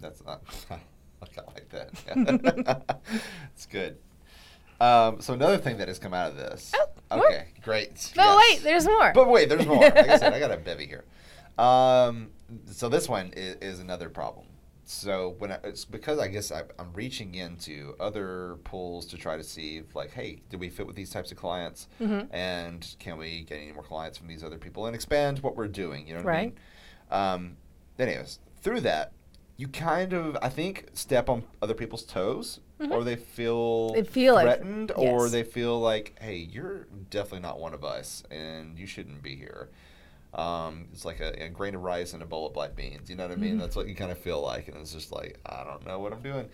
that's 0.00 0.22
not. 0.24 0.42
I 0.70 0.78
like 1.54 1.68
that. 1.70 3.00
it's 3.54 3.66
good. 3.66 3.96
Um, 4.80 5.20
so 5.20 5.32
another 5.34 5.58
thing 5.58 5.78
that 5.78 5.88
has 5.88 5.98
come 5.98 6.12
out 6.14 6.30
of 6.30 6.36
this. 6.36 6.72
Oh, 7.10 7.16
more? 7.16 7.26
okay, 7.28 7.48
great. 7.62 8.12
No, 8.16 8.24
yes. 8.24 8.38
wait, 8.58 8.62
there's 8.64 8.86
more. 8.86 9.12
But 9.14 9.28
wait, 9.28 9.48
there's 9.48 9.66
more. 9.66 9.78
Like 9.80 9.96
I 9.96 10.16
said, 10.18 10.32
I 10.32 10.38
got 10.40 10.50
a 10.50 10.56
bevy 10.56 10.86
here. 10.86 11.04
Um, 11.58 12.30
so 12.66 12.88
this 12.88 13.08
one 13.08 13.32
is, 13.36 13.56
is 13.60 13.78
another 13.80 14.08
problem. 14.08 14.46
So 14.86 15.36
when 15.38 15.52
I, 15.52 15.58
it's 15.64 15.84
because 15.84 16.18
I 16.18 16.28
guess 16.28 16.52
I, 16.52 16.62
I'm 16.78 16.92
reaching 16.92 17.34
into 17.36 17.94
other 17.98 18.56
pools 18.64 19.06
to 19.06 19.16
try 19.16 19.36
to 19.36 19.42
see 19.44 19.78
if 19.78 19.94
like, 19.94 20.10
hey, 20.12 20.42
do 20.50 20.58
we 20.58 20.68
fit 20.68 20.86
with 20.86 20.96
these 20.96 21.10
types 21.10 21.30
of 21.32 21.38
clients, 21.38 21.88
Mhm. 22.00 22.28
and 22.32 22.94
can 22.98 23.16
we 23.16 23.44
get 23.44 23.60
any 23.60 23.72
more 23.72 23.82
clients 23.82 24.18
from 24.18 24.26
these 24.28 24.44
other 24.44 24.58
people 24.58 24.84
and 24.86 24.94
expand 24.94 25.38
what 25.38 25.56
we're 25.56 25.68
doing? 25.68 26.06
You 26.06 26.14
know 26.16 26.22
what 26.22 26.34
I 26.34 26.42
mean? 26.42 26.58
Um, 27.10 27.56
anyways, 27.98 28.40
through 28.60 28.80
that, 28.80 29.12
you 29.56 29.68
kind 29.68 30.12
of 30.12 30.36
I 30.42 30.48
think 30.48 30.88
step 30.94 31.28
on 31.28 31.44
other 31.62 31.74
people's 31.74 32.02
toes, 32.04 32.60
Mhm. 32.80 32.90
or 32.90 33.04
they 33.04 33.16
feel 33.16 33.92
They 33.94 34.02
feel 34.02 34.34
like- 34.34 34.46
threatened, 34.46 34.92
or 34.96 35.28
they 35.28 35.42
feel 35.44 35.78
like, 35.80 36.16
hey, 36.20 36.36
you're 36.36 36.86
definitely 37.10 37.40
not 37.40 37.60
one 37.60 37.72
of 37.74 37.84
us, 37.84 38.24
and 38.30 38.76
you 38.78 38.86
shouldn't 38.86 39.22
be 39.22 39.36
here. 39.36 39.68
Um, 40.34 40.88
it's 40.92 41.04
like 41.04 41.20
a, 41.20 41.44
a 41.44 41.48
grain 41.48 41.76
of 41.76 41.82
rice 41.82 42.12
and 42.12 42.20
a 42.22 42.26
bowl 42.26 42.46
of 42.48 42.52
black 42.52 42.74
beans. 42.74 43.08
You 43.08 43.14
know 43.14 43.22
what 43.28 43.32
I 43.32 43.40
mean? 43.40 43.56
Mhm. 43.56 43.60
That's 43.60 43.76
what 43.76 43.86
you 43.86 43.94
kind 43.94 44.10
of 44.10 44.18
feel 44.18 44.40
like, 44.42 44.66
and 44.66 44.76
it's 44.78 44.92
just 44.92 45.12
like 45.12 45.38
I 45.46 45.62
don't 45.62 45.86
know 45.86 46.00
what 46.00 46.12
I'm 46.12 46.22
doing. 46.22 46.48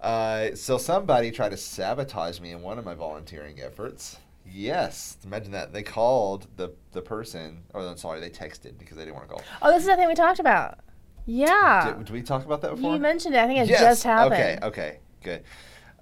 Uh, 0.00 0.54
so 0.54 0.78
somebody 0.78 1.30
tried 1.32 1.48
to 1.50 1.56
sabotage 1.56 2.38
me 2.38 2.52
in 2.52 2.62
one 2.62 2.78
of 2.78 2.84
my 2.84 2.94
volunteering 2.94 3.60
efforts. 3.60 4.18
Yes, 4.48 5.16
imagine 5.24 5.50
that. 5.52 5.72
They 5.72 5.82
called 5.82 6.46
the 6.56 6.70
the 6.92 7.02
person, 7.02 7.64
or 7.74 7.80
I'm 7.80 7.96
sorry, 7.96 8.20
they 8.20 8.30
texted 8.30 8.78
because 8.78 8.96
they 8.96 9.04
didn't 9.04 9.16
want 9.16 9.28
to 9.28 9.34
call. 9.34 9.42
oh, 9.62 9.72
this 9.72 9.80
is 9.82 9.88
the 9.88 9.96
thing 9.96 10.06
we 10.06 10.14
talked 10.14 10.38
about. 10.38 10.78
Yeah. 11.26 11.94
Did, 11.96 12.06
did 12.06 12.12
we 12.12 12.22
talk 12.22 12.44
about 12.44 12.62
that 12.62 12.76
before? 12.76 12.94
you 12.94 13.00
mentioned 13.00 13.34
it. 13.34 13.38
I 13.38 13.46
think 13.46 13.60
it 13.60 13.68
yes. 13.68 13.80
just 13.80 14.04
happened. 14.04 14.34
Okay. 14.34 14.58
Okay. 14.62 14.98
Good. 15.22 15.42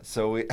so 0.03 0.31
we 0.31 0.45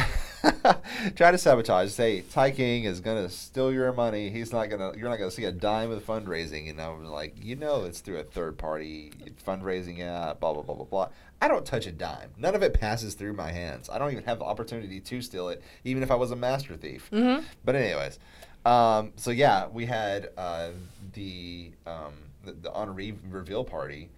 try 1.16 1.32
to 1.32 1.38
sabotage. 1.38 1.92
Say 1.92 2.22
Ti 2.22 2.51
King 2.51 2.86
is 2.86 3.01
gonna 3.01 3.30
steal 3.30 3.72
your 3.72 3.92
money. 3.92 4.30
He's 4.30 4.54
not 4.54 4.70
gonna. 4.70 4.94
You're 4.98 5.10
not 5.10 5.18
gonna 5.18 5.30
see 5.30 5.44
a 5.46 5.51
dime 5.51 5.92
of 5.92 6.06
fundraising. 6.06 6.70
And 6.70 6.82
I'm 6.82 7.06
like, 7.06 7.36
you 7.44 7.58
know, 7.58 7.84
it's 7.84 8.00
through 8.00 8.18
a 8.20 8.24
third 8.24 8.58
party 8.58 9.12
fundraising 9.46 10.01
app. 10.01 10.40
Blah 10.40 10.54
blah 10.54 10.63
blah 10.63 10.75
blah 10.75 10.86
blah. 10.86 11.10
I 11.42 11.48
don't 11.48 11.66
touch 11.66 11.88
a 11.88 11.92
dime. 11.92 12.30
None 12.38 12.56
of 12.56 12.63
it 12.63 12.74
passes 12.74 13.16
through 13.16 13.34
my 13.34 13.51
hands. 13.51 13.90
I 13.90 13.98
don't 13.98 14.12
even 14.12 14.24
have 14.25 14.40
the 14.40 14.46
opportunity 14.46 15.00
to 15.00 15.22
steal 15.22 15.50
it, 15.50 15.62
even 15.84 16.04
if 16.04 16.12
I 16.12 16.16
was 16.16 16.32
a 16.32 16.36
master 16.36 16.78
thief. 16.78 17.10
Mm-hmm. 17.12 17.44
But 17.66 17.75
anyways, 17.75 18.20
um, 18.63 19.12
so 19.16 19.32
yeah, 19.32 19.68
we 19.68 19.88
had 19.88 20.30
uh, 20.38 20.70
the, 21.13 21.72
um, 21.88 22.13
the 22.46 22.54
the 22.54 22.70
honoree 22.70 23.18
reveal 23.30 23.63
party, 23.63 24.10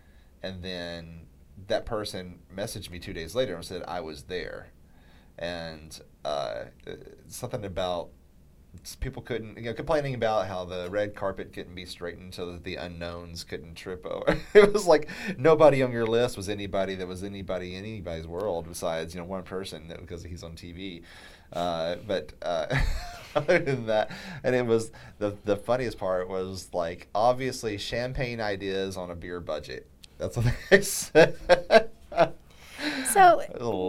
and 0.44 0.62
then 0.62 1.22
that 1.68 1.86
person 1.86 2.40
messaged 2.56 2.90
me 2.90 3.00
two 3.00 3.14
days 3.14 3.34
later 3.34 3.56
and 3.56 3.66
said 3.66 3.84
I 3.88 4.02
was 4.02 4.24
there, 4.24 4.68
and 5.38 6.00
uh, 6.26 6.66
something 7.28 7.66
about 7.66 8.10
people 9.00 9.22
couldn't 9.22 9.58
you 9.58 9.66
know 9.66 9.74
complaining 9.74 10.16
about 10.16 10.48
how 10.48 10.66
the 10.66 10.90
red 10.90 11.16
carpet 11.16 11.54
couldn't 11.54 11.76
be 11.76 11.86
straightened 11.86 12.34
so 12.34 12.52
that 12.52 12.64
the 12.64 12.76
unknowns 12.76 13.44
couldn't 13.44 13.76
trip 13.76 14.06
over. 14.06 14.40
It 14.54 14.74
was 14.74 14.88
like 14.88 15.10
nobody 15.38 15.84
on 15.84 15.92
your 15.92 16.08
list 16.08 16.38
was 16.38 16.50
anybody 16.50 16.96
that 16.96 17.08
was 17.08 17.24
anybody 17.24 17.76
in 17.76 17.86
anybody's 17.86 18.28
world 18.28 18.68
besides 18.68 19.14
you 19.14 19.22
know 19.22 19.28
one 19.28 19.44
person 19.44 19.88
that, 19.90 20.00
because 20.02 20.24
he's 20.24 20.44
on 20.44 20.54
tv 20.54 21.04
uh, 21.54 21.96
but 22.08 22.34
uh, 22.42 22.76
other 23.36 23.60
than 23.60 23.86
that 23.88 24.12
and 24.44 24.56
it 24.56 24.66
was 24.66 24.92
the 25.20 25.38
the 25.46 25.56
funniest 25.56 25.98
part 25.98 26.28
was 26.28 26.70
like 26.74 27.08
obviously 27.14 27.78
champagne 27.78 28.42
ideas 28.42 28.98
on 28.98 29.12
a 29.12 29.16
beer 29.16 29.40
budget 29.40 29.88
that's 30.24 30.38
what 30.38 30.46
they 30.70 30.82
said 30.82 31.36
So 33.12 33.44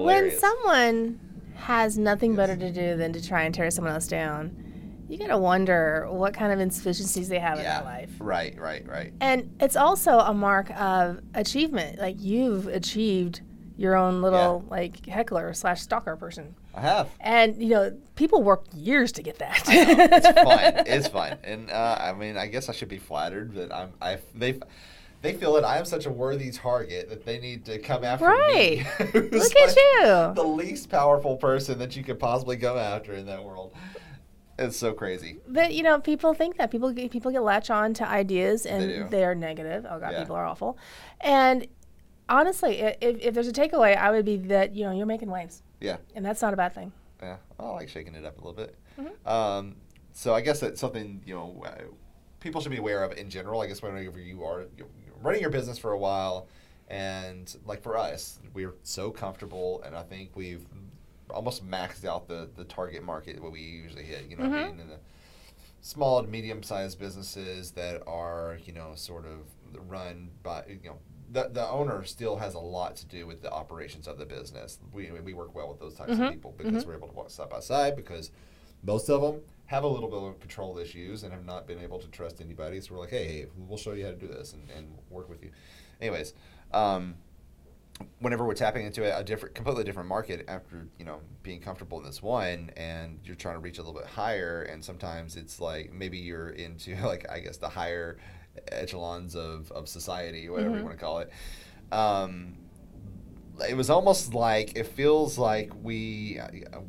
when 0.05 0.31
someone 0.39 1.21
has 1.57 1.97
nothing 1.99 2.33
Yes. 2.33 2.37
better 2.37 2.57
to 2.57 2.71
do 2.71 2.97
than 2.97 3.13
to 3.13 3.27
try 3.27 3.43
and 3.45 3.55
tear 3.55 3.71
someone 3.71 3.95
else 3.95 4.07
down, 4.07 5.05
you 5.09 5.19
gotta 5.19 5.39
wonder 5.39 6.07
what 6.11 6.35
kind 6.35 6.53
of 6.53 6.61
insufficiencies 6.61 7.29
they 7.29 7.39
have 7.39 7.59
in 7.59 7.65
their 7.65 7.83
life. 7.83 8.11
right 8.19 8.59
right 8.59 8.87
right 8.89 9.13
And 9.21 9.55
it's 9.61 9.77
also 9.77 10.19
a 10.19 10.35
mark 10.35 10.71
of 10.79 11.21
achievement. 11.35 11.99
Like 11.99 12.17
you've 12.21 12.67
achieved 12.67 13.41
your 13.77 13.97
own 13.97 14.23
little 14.23 14.65
like 14.71 15.05
heckler 15.07 15.53
slash 15.53 15.83
stalker 15.83 16.17
person. 16.17 16.55
i 16.75 16.81
have 16.81 17.09
And 17.21 17.61
you 17.63 17.71
know, 17.71 17.97
people 18.15 18.43
work 18.43 18.65
years 18.75 19.11
to 19.13 19.23
get 19.23 19.39
that. 19.39 19.63
it's 19.67 20.29
fine. 20.29 20.85
It's 20.87 21.09
fine. 21.09 21.39
and 21.45 21.71
uh, 21.71 21.97
I 22.01 22.13
mean, 22.13 22.37
I 22.37 22.47
guess 22.47 22.69
I 22.69 22.73
should 22.73 22.89
be 22.89 22.99
flattered 22.99 23.55
but 23.55 23.73
I'm. 23.73 23.93
I 24.01 24.19
they 24.35 24.61
they 25.25 25.33
feel 25.33 25.55
that 25.55 25.65
I 25.65 25.79
am 25.79 25.85
such 25.87 26.07
a 26.07 26.11
worthy 26.11 26.51
target 26.51 27.09
that 27.09 27.25
they 27.25 27.39
need 27.39 27.65
to 27.65 27.79
come 27.79 28.05
after 28.05 28.27
Right. 28.27 28.85
me. 29.15 29.21
Look 29.21 29.57
at 29.57 29.75
you. 29.77 30.35
The 30.35 30.45
least 30.47 30.91
powerful 30.91 31.37
person 31.37 31.79
that 31.79 31.97
you 31.97 32.05
could 32.05 32.19
possibly 32.19 32.57
go 32.57 32.77
after 32.79 33.15
in 33.15 33.27
that 33.27 33.43
world. 33.43 33.73
It's 34.59 34.77
so 34.77 34.93
crazy. 34.93 35.39
But 35.49 35.75
you 35.75 35.83
know, 35.83 35.99
people 35.99 36.33
think 36.35 36.59
that 36.59 36.71
people 36.71 36.93
get, 36.93 37.11
people 37.11 37.31
get 37.33 37.43
latch 37.43 37.71
on 37.71 37.95
to 37.95 38.09
ideas 38.09 38.67
and 38.67 38.87
do. 38.89 39.07
they 39.11 39.25
are 39.25 39.35
negative. 39.35 39.85
Oh 39.91 39.99
God, 39.99 40.13
Yeah. 40.13 40.21
people 40.21 40.37
are 40.37 40.45
awful. 40.47 40.79
And 41.21 41.67
honestly, 42.29 42.79
if, 42.81 42.97
if 43.01 43.35
there's 43.35 43.49
a 43.49 43.53
takeaway, 43.53 43.97
I 43.97 44.11
would 44.11 44.25
be 44.25 44.37
that 44.37 44.77
you 44.77 44.85
know 44.85 44.93
you're 44.93 45.07
making 45.07 45.31
waves, 45.31 45.63
Yeah, 45.81 45.97
and 46.15 46.25
that's 46.25 46.41
not 46.43 46.53
a 46.55 46.57
bad 46.57 46.73
thing. 46.75 46.93
yeah. 47.23 47.37
I 47.59 47.69
like 47.71 47.89
shaking 47.89 48.15
it 48.15 48.25
up 48.25 48.37
a 48.39 48.41
little 48.47 48.53
bit. 48.53 48.77
Mhm. 49.01 49.29
Um, 49.31 49.77
so 50.13 50.35
I 50.35 50.41
guess 50.41 50.61
that's 50.61 50.81
something 50.81 51.23
you 51.27 51.35
know 51.35 51.65
people 52.41 52.61
should 52.61 52.71
be 52.73 52.79
aware 52.79 53.03
of 53.03 53.13
in 53.17 53.31
general. 53.31 53.61
I 53.63 53.67
guess 53.67 53.83
whenever 53.83 54.21
you 54.21 54.45
are 54.45 54.67
running 55.25 55.41
your 55.41 55.51
business 55.51 55.79
for 55.79 55.93
a 55.93 55.99
while, 55.99 56.47
and 56.89 57.57
like 57.67 57.83
for 57.83 57.97
us, 57.97 58.39
we're 58.53 58.75
so 58.83 59.11
comfortable, 59.11 59.83
and 59.85 59.97
I 59.97 60.03
think 60.03 60.37
we've 60.37 60.65
almost 61.31 61.69
maxed 61.69 62.05
out 62.05 62.29
the 62.29 62.49
the 62.55 62.65
target 62.65 63.03
market 63.03 63.43
what 63.43 63.51
we 63.53 63.61
usually 63.61 64.05
hit. 64.05 64.27
You 64.29 64.37
know, 64.37 64.49
what 64.49 64.59
I 64.59 64.67
mean, 64.69 64.81
in 64.81 64.89
the 64.89 64.99
small 65.81 66.19
and 66.21 66.29
medium 66.31 66.63
sized 66.63 66.99
businesses 66.99 67.73
that 67.73 68.03
are 68.07 68.59
you 68.65 68.73
know 68.73 68.93
sort 68.95 69.25
of 69.27 69.41
run 69.91 70.31
by 70.43 70.63
you 70.69 70.91
know. 70.91 70.99
The, 71.33 71.49
the 71.49 71.69
owner 71.69 72.05
still 72.05 72.37
has 72.37 72.55
a 72.55 72.61
lot 72.61 72.95
to 72.97 73.07
do 73.07 73.27
with 73.27 73.43
the 73.43 73.51
operations 73.51 74.07
of 74.07 74.19
the 74.19 74.27
business. 74.27 74.79
We, 74.93 75.11
we 75.11 75.35
work 75.35 75.53
well 75.53 75.69
with 75.69 75.81
those 75.81 75.95
types 75.95 76.13
Mhm. 76.13 76.27
of 76.27 76.33
people 76.33 76.55
because 76.57 76.85
Mhm. 76.85 76.87
we're 76.87 76.95
able 76.95 77.09
to 77.09 77.15
walk 77.15 77.31
side 77.31 77.49
by 77.51 77.59
side 77.59 77.97
because 77.97 78.31
most 78.85 79.09
of 79.09 79.21
them 79.21 79.41
have 79.67 79.85
a 79.85 79.89
little 79.89 80.09
bit 80.09 80.19
of 80.23 80.41
control 80.41 80.79
issues 80.79 81.23
and 81.23 81.33
have 81.33 81.45
not 81.45 81.67
been 81.67 81.79
able 81.79 81.99
to 81.99 82.09
trust 82.09 82.41
anybody. 82.41 82.81
So 82.81 82.95
we're 82.95 83.01
like, 83.01 83.11
hey, 83.11 83.47
we'll 83.57 83.79
show 83.79 83.93
you 83.93 84.05
how 84.05 84.11
to 84.11 84.17
do 84.17 84.29
this 84.29 84.53
and, 84.53 84.69
and 84.71 84.89
work 85.11 85.29
with 85.29 85.43
you. 85.43 85.51
Anyways, 86.01 86.35
um, 86.73 87.15
whenever 88.19 88.45
we're 88.45 88.55
tapping 88.55 88.85
into 88.85 89.05
a, 89.05 89.21
a 89.21 89.25
different, 89.25 89.55
completely 89.55 89.85
different 89.85 90.09
market 90.09 90.45
after 90.49 90.87
you 90.99 91.05
know 91.05 91.21
being 91.43 91.61
comfortable 91.61 91.99
in 91.99 92.05
this 92.05 92.23
one, 92.23 92.71
and 92.77 93.19
you're 93.25 93.37
trying 93.37 93.55
to 93.55 93.61
reach 93.61 93.79
a 93.79 93.83
little 93.83 93.99
bit 93.99 94.09
higher, 94.09 94.63
and 94.63 94.85
sometimes 94.85 95.37
it's 95.37 95.61
like 95.61 95.93
maybe 95.93 96.19
you're 96.19 96.51
into 96.51 96.95
like 97.07 97.31
I 97.31 97.41
guess 97.41 97.57
the 97.57 97.69
higher 97.69 98.19
echelons 98.71 99.35
of, 99.35 99.71
of 99.73 99.89
society, 99.89 100.49
whatever 100.49 100.77
you 100.77 100.83
Mhm. 100.83 100.85
want 100.85 100.99
to 100.99 101.05
call 101.05 101.19
it. 101.21 101.31
Um, 101.91 102.57
it 103.69 103.77
was 103.77 103.89
almost 103.89 104.35
like 104.35 104.77
it 104.77 104.87
feels 104.89 105.39
like 105.39 105.73
we 105.83 106.41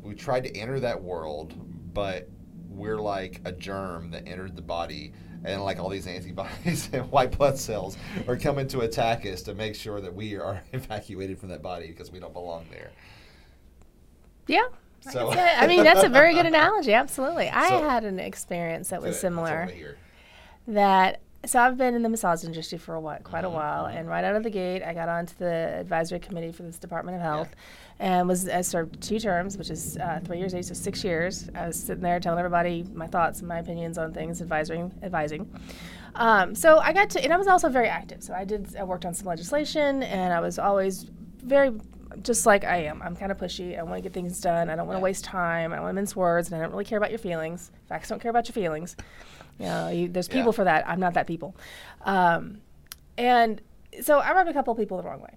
we 0.02 0.14
tried 0.14 0.44
to 0.44 0.56
enter 0.56 0.80
that 0.80 1.02
world, 1.02 1.54
but 1.94 2.28
we're 2.76 2.98
like 3.00 3.40
a 3.44 3.52
germ 3.52 4.10
that 4.10 4.26
entered 4.28 4.54
the 4.56 4.62
body, 4.62 5.12
and 5.44 5.62
like 5.64 5.78
all 5.78 5.88
these 5.88 6.06
antibodies 6.06 6.88
and 6.92 7.10
white 7.10 7.36
blood 7.36 7.58
cells 7.58 7.96
are 8.28 8.36
coming 8.36 8.68
to 8.68 8.80
attack 8.80 9.24
us 9.26 9.42
to 9.42 9.54
make 9.54 9.74
sure 9.74 10.00
that 10.00 10.14
we 10.14 10.36
are 10.36 10.62
evacuated 10.72 11.38
from 11.38 11.48
that 11.48 11.62
body 11.62 11.88
because 11.88 12.10
we 12.12 12.18
don't 12.20 12.32
belong 12.34 12.66
there. 12.70 12.90
Yeah. 14.46 14.66
I 15.06 15.10
So-. 15.10 15.30
I 15.30 15.66
mean, 15.66 15.84
that's 15.84 16.02
a 16.04 16.08
very 16.08 16.34
good 16.34 16.46
analogy. 16.54 16.92
Absolutely. 16.92 17.48
I 17.48 17.68
So- 17.68 17.88
had 17.88 18.04
an 18.04 18.18
experience 18.20 18.90
that 18.90 19.00
was 19.00 19.20
Good. 19.20 19.32
That's 19.32 19.36
what 19.36 19.58
similar. 19.68 19.94
That 20.68 21.20
so 21.44 21.60
I've 21.60 21.76
been 21.76 21.94
in 21.94 22.02
the 22.02 22.08
massage 22.08 22.44
industry 22.44 22.78
for 22.78 22.94
a 22.94 23.00
while, 23.00 23.18
quite 23.22 23.44
a 23.44 23.48
Mhm, 23.48 23.52
while, 23.52 23.86
and 23.86 24.08
right 24.08 24.24
out 24.24 24.34
of 24.34 24.42
the 24.42 24.50
gate, 24.50 24.82
I 24.82 24.94
got 24.94 25.08
onto 25.08 25.34
the 25.38 25.76
advisory 25.78 26.18
committee 26.18 26.50
for 26.52 26.62
this 26.64 26.78
Department 26.78 27.16
of 27.16 27.22
Health, 27.22 27.54
and 28.00 28.26
was 28.26 28.48
I 28.48 28.62
served 28.62 29.00
two 29.02 29.18
terms, 29.20 29.56
which 29.56 29.70
is 29.70 29.96
uh, 29.98 30.20
three 30.24 30.38
years 30.38 30.54
each, 30.54 30.66
so 30.66 30.74
six 30.74 31.04
years. 31.04 31.48
I 31.54 31.66
was 31.68 31.76
sitting 31.78 32.02
there 32.02 32.18
telling 32.20 32.38
everybody 32.38 32.84
my 32.94 33.06
thoughts 33.06 33.40
and 33.40 33.48
my 33.48 33.58
opinions 33.58 33.96
on 33.98 34.12
things, 34.12 34.40
advising, 34.42 34.92
advising. 35.02 35.48
Um, 36.14 36.54
so 36.54 36.78
I 36.78 36.92
got 36.92 37.10
to, 37.10 37.22
and 37.22 37.32
I 37.32 37.36
was 37.36 37.46
also 37.46 37.68
very 37.68 37.88
active. 37.88 38.22
So 38.22 38.32
I 38.34 38.44
did, 38.44 38.74
I 38.76 38.84
worked 38.84 39.04
on 39.04 39.14
some 39.14 39.26
legislation, 39.26 40.02
and 40.02 40.32
I 40.32 40.40
was 40.40 40.58
always 40.58 41.10
very 41.42 41.72
just 42.22 42.46
like 42.46 42.64
I 42.64 42.78
am. 42.84 43.02
I'm 43.02 43.14
kind 43.14 43.30
of 43.30 43.36
pushy. 43.36 43.78
I 43.78 43.82
want 43.82 43.96
to 43.96 44.00
get 44.00 44.14
things 44.14 44.40
done. 44.40 44.70
I 44.70 44.76
don't 44.76 44.86
want 44.86 44.96
to 44.96 45.00
Yeah. 45.00 45.04
waste 45.04 45.24
time. 45.24 45.72
I 45.72 45.76
don't 45.76 45.82
want 45.84 45.92
to 45.92 45.96
mince 46.00 46.16
words, 46.16 46.48
and 46.50 46.56
I 46.58 46.62
don't 46.62 46.72
really 46.72 46.84
care 46.86 46.96
about 46.96 47.10
your 47.10 47.18
feelings. 47.18 47.70
Facts 47.88 48.08
don't 48.08 48.20
care 48.22 48.30
about 48.30 48.48
your 48.48 48.54
feelings. 48.54 48.96
You 49.58 49.66
know, 49.66 49.88
you, 49.88 50.08
there's 50.08 50.28
people 50.28 50.52
Yeah. 50.52 50.56
for 50.56 50.64
that. 50.64 50.88
I'm 50.88 51.00
not 51.00 51.14
that 51.14 51.26
people. 51.26 51.56
Um, 52.04 52.60
and 53.18 53.60
so 54.02 54.18
I 54.18 54.32
rubbed 54.34 54.50
a 54.50 54.52
couple 54.52 54.72
of 54.72 54.78
people 54.78 54.96
the 54.98 55.02
wrong 55.04 55.20
way. 55.20 55.34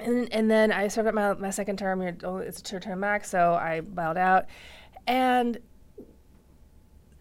And, 0.00 0.32
and 0.32 0.50
then 0.50 0.72
I 0.72 0.88
served 0.88 1.08
out 1.08 1.14
my, 1.14 1.34
my 1.34 1.50
second 1.50 1.78
term. 1.78 2.00
Oh, 2.24 2.38
It's 2.38 2.60
a 2.60 2.62
two 2.62 2.80
term 2.80 3.00
max, 3.00 3.28
so 3.30 3.54
I 3.54 3.80
bowed 3.80 4.16
out. 4.16 4.46
And 5.06 5.58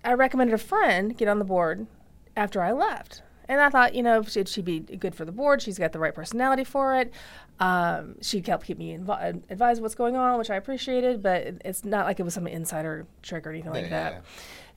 I 0.03 0.13
recommended 0.13 0.53
a 0.53 0.57
friend 0.57 1.15
get 1.17 1.27
on 1.27 1.39
the 1.39 1.45
board 1.45 1.87
after 2.35 2.61
I 2.61 2.71
left. 2.71 3.21
And 3.49 3.59
I 3.59 3.69
thought, 3.69 3.93
you 3.93 4.01
know, 4.03 4.21
should 4.23 4.47
she 4.47 4.61
be 4.61 4.79
good 4.79 5.13
for 5.15 5.25
the 5.25 5.31
board? 5.31 5.61
She's 5.61 5.77
got 5.77 5.91
the 5.91 5.99
right 5.99 6.15
personality 6.15 6.63
for 6.63 6.95
it. 6.95 7.13
Um, 7.59 8.15
she 8.21 8.41
helped 8.45 8.65
keep 8.65 8.77
me 8.77 8.97
invo- 8.97 9.43
advised 9.49 9.81
what's 9.81 9.95
going 9.95 10.15
on, 10.15 10.37
which 10.39 10.49
I 10.49 10.55
appreciated, 10.55 11.21
but 11.21 11.41
it- 11.41 11.61
it's 11.65 11.83
not 11.85 12.05
like 12.05 12.19
it 12.19 12.23
was 12.23 12.33
some 12.33 12.47
insider 12.47 13.05
trick 13.21 13.45
or 13.45 13.49
anything 13.51 13.71
like 13.73 13.89
Yeah. 13.89 14.19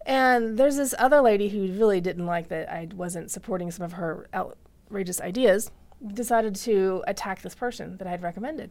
And 0.06 0.56
there's 0.56 0.76
this 0.76 0.94
other 0.98 1.20
lady 1.20 1.48
who 1.48 1.72
really 1.72 2.00
didn't 2.00 2.26
like 2.26 2.48
that 2.48 2.70
I 2.70 2.88
wasn't 2.94 3.30
supporting 3.30 3.72
some 3.72 3.84
of 3.84 3.94
her 3.94 4.28
outrageous 4.32 5.20
ideas, 5.20 5.72
decided 6.14 6.54
to 6.54 7.02
attack 7.08 7.42
this 7.42 7.56
person 7.56 7.96
that 7.96 8.06
I 8.06 8.10
had 8.10 8.22
recommended. 8.22 8.70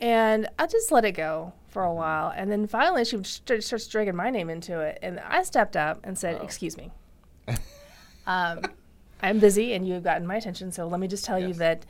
And 0.00 0.48
I 0.58 0.66
just 0.66 0.90
let 0.90 1.04
it 1.04 1.12
go 1.12 1.52
for 1.68 1.82
a 1.82 1.92
while. 1.92 2.32
And 2.34 2.50
then 2.50 2.66
finally, 2.66 3.04
she 3.04 3.22
st- 3.22 3.62
starts 3.62 3.86
dragging 3.88 4.16
my 4.16 4.30
name 4.30 4.48
into 4.48 4.80
it. 4.80 4.98
And 5.02 5.20
I 5.20 5.42
stepped 5.42 5.76
up 5.76 6.00
and 6.02 6.16
said, 6.16 6.38
Oh. 6.40 6.44
Excuse 6.44 6.78
me. 6.78 6.92
um, 8.26 8.62
I'm 9.20 9.38
busy 9.40 9.74
and 9.74 9.86
you've 9.86 10.04
gotten 10.04 10.26
my 10.26 10.36
attention. 10.36 10.72
So 10.72 10.86
let 10.86 11.00
me 11.00 11.08
just 11.08 11.24
tell 11.24 11.38
you 11.38 11.52
that. 11.54 11.84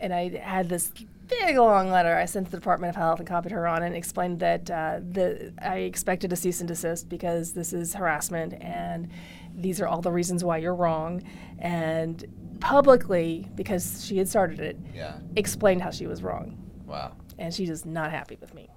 And 0.00 0.12
I 0.12 0.30
had 0.38 0.68
this 0.68 0.90
big 1.40 1.56
long 1.56 1.90
letter 1.90 2.16
I 2.16 2.24
sent 2.24 2.46
to 2.46 2.50
the 2.52 2.56
Department 2.58 2.90
of 2.90 2.96
Health 2.96 3.18
and 3.18 3.28
copied 3.28 3.52
her 3.52 3.66
on 3.66 3.82
it 3.82 3.86
and 3.86 3.96
explained 3.96 4.40
that 4.40 4.70
uh, 4.70 5.00
the, 5.02 5.52
I 5.60 5.78
expected 5.78 6.32
a 6.32 6.36
cease 6.36 6.60
and 6.60 6.68
desist 6.68 7.08
because 7.08 7.52
this 7.52 7.72
is 7.72 7.94
harassment 7.94 8.54
and 8.60 9.08
these 9.54 9.80
are 9.80 9.86
all 9.86 10.00
the 10.00 10.12
reasons 10.12 10.42
why 10.44 10.58
you're 10.58 10.74
wrong. 10.74 11.22
And 11.58 12.24
publicly, 12.60 13.48
because 13.54 14.04
she 14.04 14.16
had 14.18 14.28
started 14.28 14.60
it, 14.60 14.76
Yeah. 14.94 15.18
explained 15.36 15.82
how 15.82 15.90
she 15.90 16.06
was 16.06 16.22
wrong 16.22 16.56
Wow. 16.86 17.12
and 17.38 17.52
she 17.52 17.68
was 17.68 17.84
not 17.84 18.10
happy 18.10 18.38
with 18.40 18.54
me. 18.54 18.68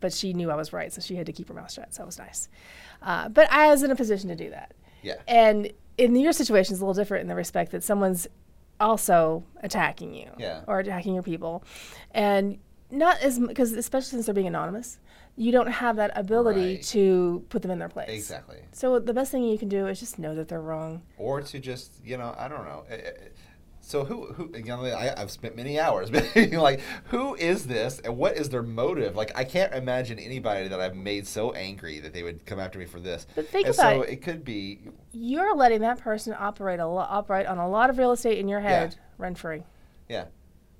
But 0.00 0.12
she 0.12 0.32
knew 0.32 0.50
I 0.50 0.54
was 0.56 0.72
right, 0.72 0.90
so 0.92 1.00
she 1.00 1.16
had 1.16 1.26
to 1.26 1.32
keep 1.32 1.48
her 1.48 1.54
mouth 1.54 1.70
shut. 1.72 1.92
So 1.92 2.02
it 2.02 2.06
was 2.06 2.18
nice. 2.18 2.48
Uh, 3.02 3.28
but 3.28 3.50
I 3.52 3.68
was 3.68 3.82
in 3.82 3.90
a 3.90 3.96
position 3.96 4.28
to 4.30 4.36
do 4.36 4.50
that. 4.50 4.72
Yeah. 5.02 5.16
And 5.28 5.70
in 5.98 6.16
your 6.16 6.32
situation, 6.32 6.72
it's 6.74 6.80
a 6.80 6.84
little 6.84 6.94
different 7.00 7.22
in 7.22 7.28
the 7.28 7.34
respect 7.34 7.72
that 7.72 7.82
someone's 7.84 8.26
also 8.80 9.44
attacking 9.62 10.14
you 10.14 10.30
Yeah. 10.38 10.62
or 10.66 10.78
attacking 10.78 11.14
your 11.14 11.22
people, 11.22 11.62
and 12.12 12.58
not 12.90 13.20
as 13.22 13.38
because 13.38 13.72
especially 13.72 14.10
since 14.10 14.26
they're 14.26 14.34
being 14.34 14.46
anonymous, 14.48 14.98
you 15.36 15.52
don't 15.52 15.68
have 15.70 15.96
that 15.96 16.10
ability 16.16 16.74
Right. 16.76 16.82
to 16.84 17.44
put 17.50 17.62
them 17.62 17.70
in 17.70 17.78
their 17.78 17.88
place. 17.88 18.08
Exactly. 18.08 18.58
So 18.72 18.98
the 18.98 19.14
best 19.14 19.30
thing 19.30 19.44
you 19.44 19.58
can 19.58 19.68
do 19.68 19.86
is 19.86 20.00
just 20.00 20.18
know 20.18 20.34
that 20.34 20.48
they're 20.48 20.60
wrong. 20.60 21.02
or 21.18 21.40
to 21.42 21.58
just 21.60 21.92
you 22.04 22.16
know 22.16 22.34
I 22.36 22.48
don't 22.48 22.64
know. 22.64 22.84
Eh, 22.90 22.94
eh, 22.96 23.10
So 23.90 24.04
who 24.04 24.32
who 24.34 24.52
you 24.56 24.62
know 24.66 24.84
I, 24.84 25.20
I've 25.20 25.32
spent 25.32 25.56
many 25.56 25.80
hours 25.80 26.10
being 26.34 26.52
like 26.52 26.80
who 27.06 27.34
is 27.34 27.66
this 27.66 27.98
and 27.98 28.16
what 28.16 28.36
is 28.36 28.48
their 28.48 28.62
motive? 28.62 29.16
Like 29.16 29.32
I 29.36 29.42
can't 29.42 29.74
imagine 29.74 30.20
anybody 30.20 30.68
that 30.68 30.80
I've 30.80 30.94
made 30.94 31.26
so 31.26 31.50
angry 31.54 31.98
that 31.98 32.14
they 32.14 32.22
would 32.22 32.46
come 32.46 32.60
after 32.60 32.78
me 32.78 32.84
for 32.84 33.00
this. 33.00 33.26
But 33.34 33.48
think 33.48 33.66
and 33.66 33.74
about 33.74 33.94
so 33.96 34.02
it. 34.02 34.10
it 34.10 34.22
could 34.22 34.44
be 34.44 34.78
You're 35.10 35.56
letting 35.56 35.80
that 35.80 35.98
person 35.98 36.36
operate 36.38 36.78
a 36.78 36.86
lo- 36.86 37.04
operate 37.08 37.46
on 37.46 37.58
a 37.58 37.68
lot 37.68 37.90
of 37.90 37.98
real 37.98 38.12
estate 38.12 38.38
in 38.38 38.46
your 38.46 38.60
head 38.60 38.94
rent 39.18 39.36
free. 39.38 39.64
yeah, 40.08 40.26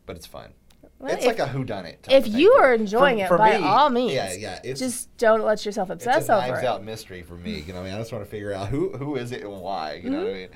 but 0.07 0.15
it's 0.15 0.27
fun. 0.27 0.53
Well, 1.01 1.13
it's 1.13 1.25
if, 1.25 1.37
like 1.37 1.41
a 1.41 1.51
whodunit. 1.53 2.03
type 2.03 2.13
if 2.13 2.27
of 2.27 2.33
thing 2.33 2.41
you 2.41 2.53
are 2.53 2.75
enjoying 2.75 3.19
for- 3.19 3.25
it, 3.25 3.29
for 3.29 3.39
by 3.39 3.59
me, 3.59 3.65
all 3.65 3.91
means, 3.91 4.13
Yeah, 4.13 4.35
yeah. 4.35 4.61
It's 4.63 4.79
just 4.79 5.17
don't 5.17 5.43
let 5.43 5.67
yourself 5.67 5.91
it's 5.91 6.07
obsess 6.07 6.29
a 6.29 6.37
over 6.37 6.47
knives 6.47 6.63
it. 6.63 6.67
out 6.67 6.85
mystery 6.85 7.23
for 7.23 7.35
me. 7.35 7.59
You 7.59 7.73
know, 7.73 7.81
what 7.81 7.87
I 7.87 7.91
mean, 7.91 7.95
I 7.95 7.99
just 7.99 8.13
want 8.13 8.25
to 8.25 8.31
figure 8.31 8.53
out 8.53 8.69
who 8.69 8.91
who 8.97 9.17
is 9.17 9.33
it 9.33 9.43
and 9.43 9.61
why. 9.61 9.95
You 9.95 10.11
know 10.11 10.19
what 10.19 10.31
I 10.31 10.33
mean? 10.33 10.49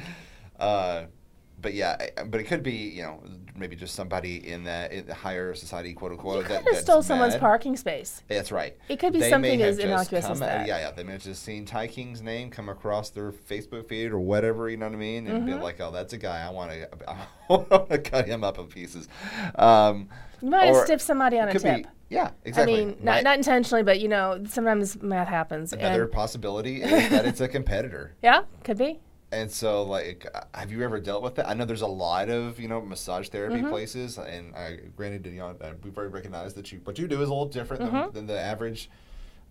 Uh, 0.57 1.03
but 1.65 1.75
yeah, 1.75 1.97
but 2.27 2.41
it 2.41 2.45
could 2.45 2.63
be 2.63 2.73
you 2.73 3.03
know 3.03 3.21
maybe 3.57 3.75
just 3.75 3.95
somebody 3.95 4.49
in 4.49 4.63
that 4.65 4.93
in 4.93 5.07
the 5.07 5.15
higher 5.15 5.55
society, 5.55 5.93
quote 5.95 6.13
You 6.13 6.19
unquote. 6.19 6.45
could 6.45 6.57
that, 6.65 6.75
have 6.75 6.83
stole 6.83 7.03
someone's 7.03 7.37
parking 7.37 7.77
space. 7.77 8.23
That's 8.29 8.53
right. 8.53 8.77
It 8.89 8.99
could 9.01 9.13
be 9.13 9.21
They 9.21 9.31
something 9.31 9.63
as 9.63 9.79
innocuous 9.79 10.25
as 10.25 10.29
come- 10.29 10.39
that. 10.41 10.67
Yeah, 10.69 10.79
yeah. 10.79 10.91
They 10.93 11.03
may 11.03 11.13
have 11.13 11.23
just 11.23 11.43
seen 11.43 11.65
Ti 11.65 11.89
King's 11.89 12.21
name 12.23 12.51
come 12.51 12.69
across 12.69 13.11
their 13.11 13.33
Facebook 13.33 13.87
feed 13.87 14.13
or 14.13 14.19
whatever, 14.21 14.69
you 14.69 14.77
know 14.77 14.87
what 14.87 14.95
I 14.95 14.99
mean? 14.99 15.27
And 15.27 15.47
be 15.47 15.53
Mhm. 15.53 15.63
like, 15.63 15.81
oh, 15.81 15.91
that's 15.91 16.13
a 16.13 16.19
guy. 16.19 16.47
I 16.47 16.51
want 16.51 16.71
to 16.73 16.89
I 17.09 17.27
want 17.49 17.89
to 17.91 17.99
cut 17.99 18.27
him 18.29 18.45
up 18.45 18.59
in 18.59 18.67
pieces. 18.67 19.09
Um, 19.57 20.09
You 20.43 20.51
might 20.51 20.67
have 20.67 20.85
stiffed 20.85 21.03
somebody 21.03 21.39
on 21.39 21.49
a 21.49 21.53
tip. 21.59 21.63
Be, 21.85 21.87
yeah, 22.11 22.31
exactly. 22.45 22.83
I 22.83 22.85
mean, 22.87 22.97
not, 23.03 23.23
not 23.25 23.39
intentionally, 23.39 23.83
but 23.83 23.99
you 24.01 24.09
know, 24.09 24.45
sometimes 24.49 25.01
math 25.03 25.29
happens. 25.29 25.73
Another 25.73 26.07
possibility 26.07 26.83
is 26.83 27.11
that 27.11 27.25
it's 27.25 27.41
a 27.41 27.49
competitor. 27.57 28.13
yeah, 28.23 28.43
could 28.63 28.77
be. 28.79 29.01
And 29.35 29.51
so, 29.51 29.83
like, 29.83 30.27
uh, 30.33 30.43
have 30.55 30.71
you 30.71 30.83
ever 30.85 31.01
dealt 31.01 31.23
with 31.25 31.35
that? 31.35 31.49
I 31.49 31.55
know 31.55 31.65
there's 31.65 31.83
a 31.83 31.87
lot 31.89 32.29
of 32.31 32.61
you 32.61 32.69
know 32.69 32.81
massage 32.81 33.29
therapy 33.31 33.63
Mhm. 33.63 33.69
places, 33.69 34.17
and 34.17 34.55
I 34.55 34.77
granted, 34.97 35.27
you 35.27 35.41
know, 35.41 35.57
uh, 35.61 35.73
we've 35.83 35.97
already 35.99 36.13
recognized 36.13 36.55
that 36.57 36.71
you 36.71 36.81
what 36.85 36.99
you 37.01 37.09
do 37.09 37.21
is 37.21 37.29
a 37.29 37.33
little 37.33 37.47
different 37.49 37.83
than, 37.83 37.93
Mhm. 37.93 38.13
than 38.13 38.27
the 38.29 38.39
average 38.39 38.89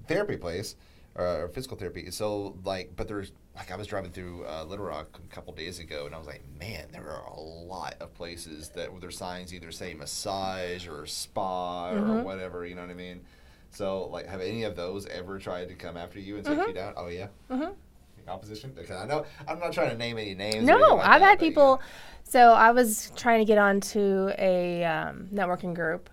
therapy 0.07 0.37
place 0.37 0.75
uh, 1.19 1.39
or 1.41 1.49
physical 1.49 1.75
therapy. 1.75 2.09
So, 2.11 2.55
like, 2.63 2.95
but 2.95 3.09
there's 3.09 3.33
like 3.57 3.71
I 3.71 3.75
was 3.75 3.85
driving 3.87 4.11
through 4.11 4.45
uh, 4.47 4.63
Little 4.63 4.85
Rock 4.85 5.19
a 5.21 5.27
couple 5.35 5.53
days 5.53 5.79
ago, 5.79 6.05
and 6.05 6.15
I 6.15 6.17
was 6.17 6.27
like, 6.27 6.43
man, 6.57 6.87
there 6.93 7.09
are 7.11 7.25
a 7.25 7.39
lot 7.39 7.95
of 7.99 8.13
places 8.13 8.69
that 8.69 8.89
where 8.89 9.01
their 9.01 9.11
signs 9.11 9.53
either 9.53 9.71
say 9.71 9.93
massage 9.93 10.87
or 10.87 11.05
spa 11.05 11.89
or 11.91 11.99
Mhm. 11.99 12.23
whatever. 12.23 12.65
You 12.65 12.75
know 12.75 12.81
what 12.81 12.89
I 12.89 12.93
mean? 12.95 13.19
So, 13.69 14.05
like, 14.05 14.27
have 14.27 14.39
any 14.39 14.63
of 14.63 14.75
those 14.77 15.07
ever 15.07 15.39
tried 15.39 15.67
to 15.67 15.75
come 15.75 15.97
after 15.97 16.19
you 16.21 16.37
and 16.37 16.45
take 16.45 16.59
Mhm. 16.59 16.67
you 16.69 16.73
down? 16.73 16.93
Oh 16.95 17.07
yeah 17.07 17.27
hmm 17.49 17.71
opposition? 18.31 18.71
Because 18.75 18.95
I 18.97 19.05
know 19.05 19.25
I'm 19.47 19.59
not 19.59 19.73
trying 19.73 19.89
to 19.91 19.97
name 19.97 20.17
any 20.17 20.33
names. 20.35 20.65
No, 20.65 20.77
like 20.77 21.07
I've 21.07 21.21
that, 21.21 21.29
had 21.29 21.39
people. 21.39 21.77
know. 21.77 21.81
So 22.23 22.53
I 22.53 22.71
was 22.71 23.11
trying 23.15 23.39
to 23.39 23.45
get 23.45 23.57
onto 23.57 24.29
a 24.37 24.83
um, 24.85 25.27
networking 25.33 25.73
group, 25.75 26.09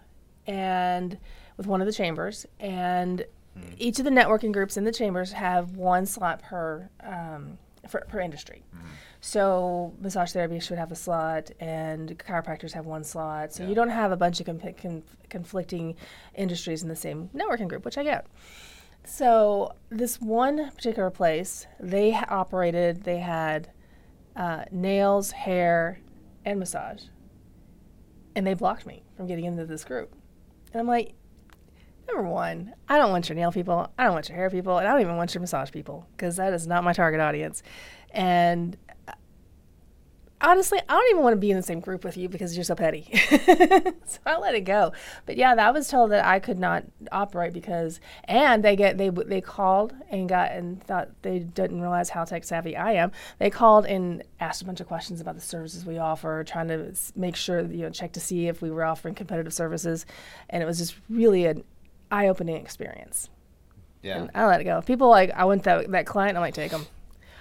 and 0.47 1.17
with 1.57 1.67
one 1.67 1.81
of 1.81 1.87
the 1.87 1.93
chambers, 1.93 2.47
and 2.59 3.25
Hmm. 3.55 3.63
each 3.79 3.99
of 3.99 4.05
the 4.05 4.13
networking 4.13 4.53
groups 4.53 4.77
in 4.77 4.85
the 4.85 4.93
chambers 4.93 5.33
have 5.33 5.77
one 5.77 6.07
slot 6.07 6.41
per 6.41 6.89
um, 7.03 7.59
for, 7.89 8.01
per 8.09 8.21
industry. 8.21 8.63
Hmm. 8.73 8.87
So 9.21 9.93
massage 10.01 10.33
therapists 10.33 10.71
would 10.71 10.79
have 10.79 10.93
a 10.93 10.97
slot, 10.97 11.51
and 11.59 12.17
chiropractors 12.17 12.73
have 12.73 12.87
one 12.87 13.03
slot. 13.03 13.53
So 13.53 13.65
Yeah. 13.65 13.69
you 13.71 13.75
don't 13.75 13.89
have 13.89 14.13
a 14.13 14.17
bunch 14.17 14.39
of 14.39 14.47
conf- 14.47 15.03
conflicting 15.29 15.97
industries 16.37 16.83
in 16.85 16.89
the 16.89 16.95
same 16.95 17.29
networking 17.35 17.67
group, 17.69 17.85
which 17.85 17.99
I 17.99 18.05
get. 18.05 18.27
So 19.05 19.75
this 19.91 20.21
one 20.21 20.71
particular 20.71 21.11
place, 21.11 21.67
they 21.79 22.15
operated. 22.15 23.05
They 23.05 23.19
had 23.19 23.71
uh, 24.37 24.65
nails, 24.71 25.33
hair, 25.33 26.01
and 26.45 26.59
massage, 26.59 27.05
and 28.35 28.47
they 28.47 28.55
blocked 28.55 28.87
me 28.87 29.03
from 29.17 29.27
getting 29.27 29.45
into 29.45 29.67
this 29.67 29.85
group. 29.85 30.15
And 30.73 30.81
I'm 30.81 30.87
like, 30.87 31.15
number 32.07 32.23
one, 32.23 32.75
I 32.89 32.99
don't 32.99 33.11
want 33.11 33.29
your 33.29 33.37
nail 33.37 33.53
people, 33.53 33.91
I 33.99 34.05
don't 34.05 34.15
want 34.15 34.29
your 34.29 34.37
hair 34.37 34.51
people, 34.51 34.79
and 34.79 34.87
I 34.87 34.93
don't 34.93 35.01
even 35.01 35.17
want 35.17 35.35
your 35.35 35.41
massage 35.41 35.71
people 35.71 36.07
because 36.13 36.37
that 36.37 36.53
is 36.53 36.67
not 36.67 36.85
my 36.85 36.93
target 36.93 37.21
audience. 37.21 37.63
And 38.13 38.77
honestly, 40.41 40.79
I 40.89 40.95
don't 40.95 41.11
even 41.11 41.23
want 41.23 41.35
to 41.35 41.41
be 41.41 41.51
in 41.51 41.57
the 41.57 41.63
same 41.63 41.81
group 41.81 42.05
with 42.05 42.17
you 42.17 42.29
because 42.29 42.57
you're 42.57 42.65
so 42.65 42.75
petty. 42.75 43.09
so 44.05 44.19
I 44.27 44.39
let 44.39 44.55
it 44.55 44.63
go. 44.63 44.93
But 45.27 45.37
yeah, 45.37 45.55
that 45.55 45.75
was 45.75 45.89
told 45.89 46.11
that 46.13 46.25
I 46.25 46.39
could 46.39 46.59
not 46.59 46.85
operate 47.13 47.53
because, 47.53 48.01
and 48.25 48.65
they 48.65 48.77
get 48.77 48.99
they 48.99 49.11
they 49.11 49.41
called 49.41 49.95
and 50.11 50.29
got 50.29 50.53
and 50.53 50.83
thought 50.83 51.11
they 51.23 51.41
didn't 51.41 51.81
realize 51.81 52.11
how 52.11 52.25
tech 52.25 52.45
savvy 52.45 52.77
I 52.77 52.93
am. 52.93 53.13
They 53.39 53.51
called 53.51 53.87
and 53.87 54.23
asked 54.41 54.63
a 54.63 54.65
bunch 54.65 54.81
of 54.81 54.87
questions 54.87 55.21
about 55.21 55.35
the 55.35 55.41
services 55.41 55.85
we 55.85 55.99
offer, 55.99 56.43
trying 56.45 56.69
to 56.69 56.95
make 57.15 57.37
sure 57.37 57.61
you 57.61 57.83
know 57.83 57.91
check 57.91 58.13
to 58.13 58.21
see 58.21 58.49
if 58.49 58.63
we 58.63 58.71
were 58.71 58.85
offering 58.85 59.15
competitive 59.15 59.53
services, 59.53 60.07
and 60.49 60.63
it 60.63 60.67
was 60.67 60.79
just 60.79 60.97
really 61.09 61.47
an 61.47 61.65
eye-opening 62.11 62.57
experience. 62.57 63.29
Yeah. 64.03 64.19
And 64.19 64.31
I 64.35 64.47
let 64.47 64.61
it 64.61 64.65
go. 64.65 64.81
People 64.83 65.09
like 65.09 65.31
I 65.31 65.45
want 65.45 65.65
that 65.65 65.91
that 65.91 66.07
client, 66.07 66.37
I 66.37 66.41
might 66.41 66.55
take 66.55 66.71
them. 66.71 66.87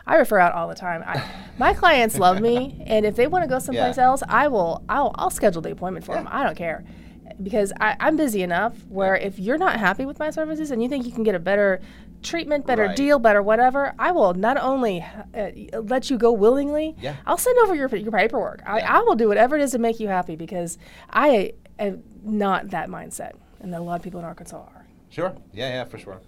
I 0.10 0.16
refer 0.16 0.40
out 0.40 0.54
all 0.54 0.68
the 0.68 0.76
time. 0.76 1.04
I, 1.06 1.24
my 1.60 1.74
clients 1.74 2.18
love 2.18 2.42
me, 2.42 2.82
and 2.88 3.06
if 3.06 3.16
they 3.16 3.28
want 3.28 3.44
to 3.44 3.48
go 3.48 3.60
someplace 3.60 3.98
Yeah. 3.98 4.06
else, 4.06 4.24
I 4.28 4.48
will. 4.48 4.84
I'll, 4.90 5.12
I'll 5.16 5.30
schedule 5.30 5.62
the 5.62 5.72
appointment 5.72 6.06
for 6.06 6.14
Yeah. 6.16 6.24
them. 6.24 6.30
I 6.32 6.44
don't 6.44 6.56
care, 6.58 6.84
because 7.44 7.72
I, 7.80 7.96
I'm 8.00 8.18
busy 8.18 8.42
enough 8.42 8.74
where 8.90 9.16
if 9.16 9.38
you're 9.40 9.58
not 9.60 9.80
happy 9.80 10.06
with 10.06 10.18
my 10.20 10.32
services 10.32 10.72
and 10.72 10.82
you 10.82 10.90
think 10.90 11.06
you 11.06 11.12
can 11.12 11.24
get 11.24 11.36
a 11.36 11.40
better 11.40 11.80
treatment, 12.24 12.66
better 12.66 12.86
Right. 12.88 12.96
deal, 12.96 13.20
better 13.20 13.42
whatever, 13.44 13.94
I 14.00 14.12
will 14.12 14.34
not 14.34 14.58
only 14.58 15.06
uh, 15.34 15.52
let 15.84 16.10
you 16.10 16.18
go 16.18 16.32
willingly. 16.34 16.96
Yeah. 17.00 17.16
I'll 17.28 17.38
send 17.38 17.58
over 17.60 17.76
your 17.76 17.88
your 17.96 18.12
paperwork. 18.12 18.62
I, 18.66 18.80
I 18.82 19.00
will 19.02 19.16
do 19.16 19.28
whatever 19.28 19.56
it 19.58 19.62
is 19.62 19.72
to 19.72 19.78
make 19.80 20.00
you 20.00 20.08
happy 20.08 20.36
because 20.36 20.78
I 21.12 21.54
am 21.78 22.04
not 22.24 22.72
that 22.72 22.90
mindset, 22.90 23.34
and 23.62 23.74
a 23.76 23.80
lot 23.80 23.96
of 23.98 24.02
people 24.02 24.20
in 24.20 24.26
Arkansas 24.26 24.58
are. 24.58 24.86
Sure. 25.10 25.34
Yeah, 25.54 25.70
yeah, 25.70 25.84
for 25.86 25.98
sure. 26.00 26.20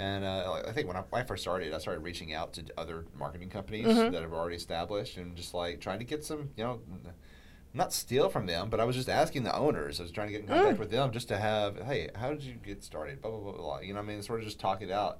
And 0.00 0.24
uh, 0.24 0.62
I 0.66 0.72
think 0.72 0.88
when 0.88 0.96
I, 0.96 1.00
when 1.10 1.20
I 1.20 1.26
first 1.26 1.42
started, 1.42 1.74
I 1.74 1.78
started 1.78 2.00
reaching 2.00 2.32
out 2.32 2.54
to 2.54 2.64
other 2.78 3.04
marketing 3.18 3.50
companies 3.50 3.86
Mhm. 3.86 4.12
that 4.12 4.22
have 4.22 4.32
already 4.32 4.56
established 4.56 5.18
and 5.18 5.36
just 5.36 5.52
like 5.52 5.78
trying 5.78 5.98
to 5.98 6.06
get 6.06 6.24
some, 6.24 6.48
you 6.56 6.64
know, 6.64 6.80
not 7.74 7.92
steal 7.92 8.30
from 8.30 8.46
them, 8.46 8.70
but 8.70 8.80
I 8.80 8.84
was 8.84 8.96
just 8.96 9.10
asking 9.10 9.42
the 9.42 9.54
owners. 9.54 10.00
I 10.00 10.04
was 10.04 10.10
trying 10.10 10.28
to 10.28 10.32
get 10.32 10.40
in 10.40 10.46
contact 10.48 10.76
Mm. 10.76 10.80
with 10.80 10.90
them 10.90 11.10
just 11.12 11.28
to 11.28 11.36
have, 11.36 11.82
hey, 11.82 12.08
how 12.14 12.30
did 12.30 12.42
you 12.42 12.54
get 12.54 12.82
started? 12.82 13.20
Blah, 13.20 13.30
blah, 13.30 13.40
blah, 13.40 13.52
blah. 13.52 13.78
You 13.80 13.92
know 13.92 14.00
what 14.00 14.08
I 14.08 14.14
mean? 14.14 14.22
Sort 14.22 14.40
of 14.40 14.46
just 14.46 14.58
talk 14.58 14.80
it 14.80 14.90
out. 14.90 15.18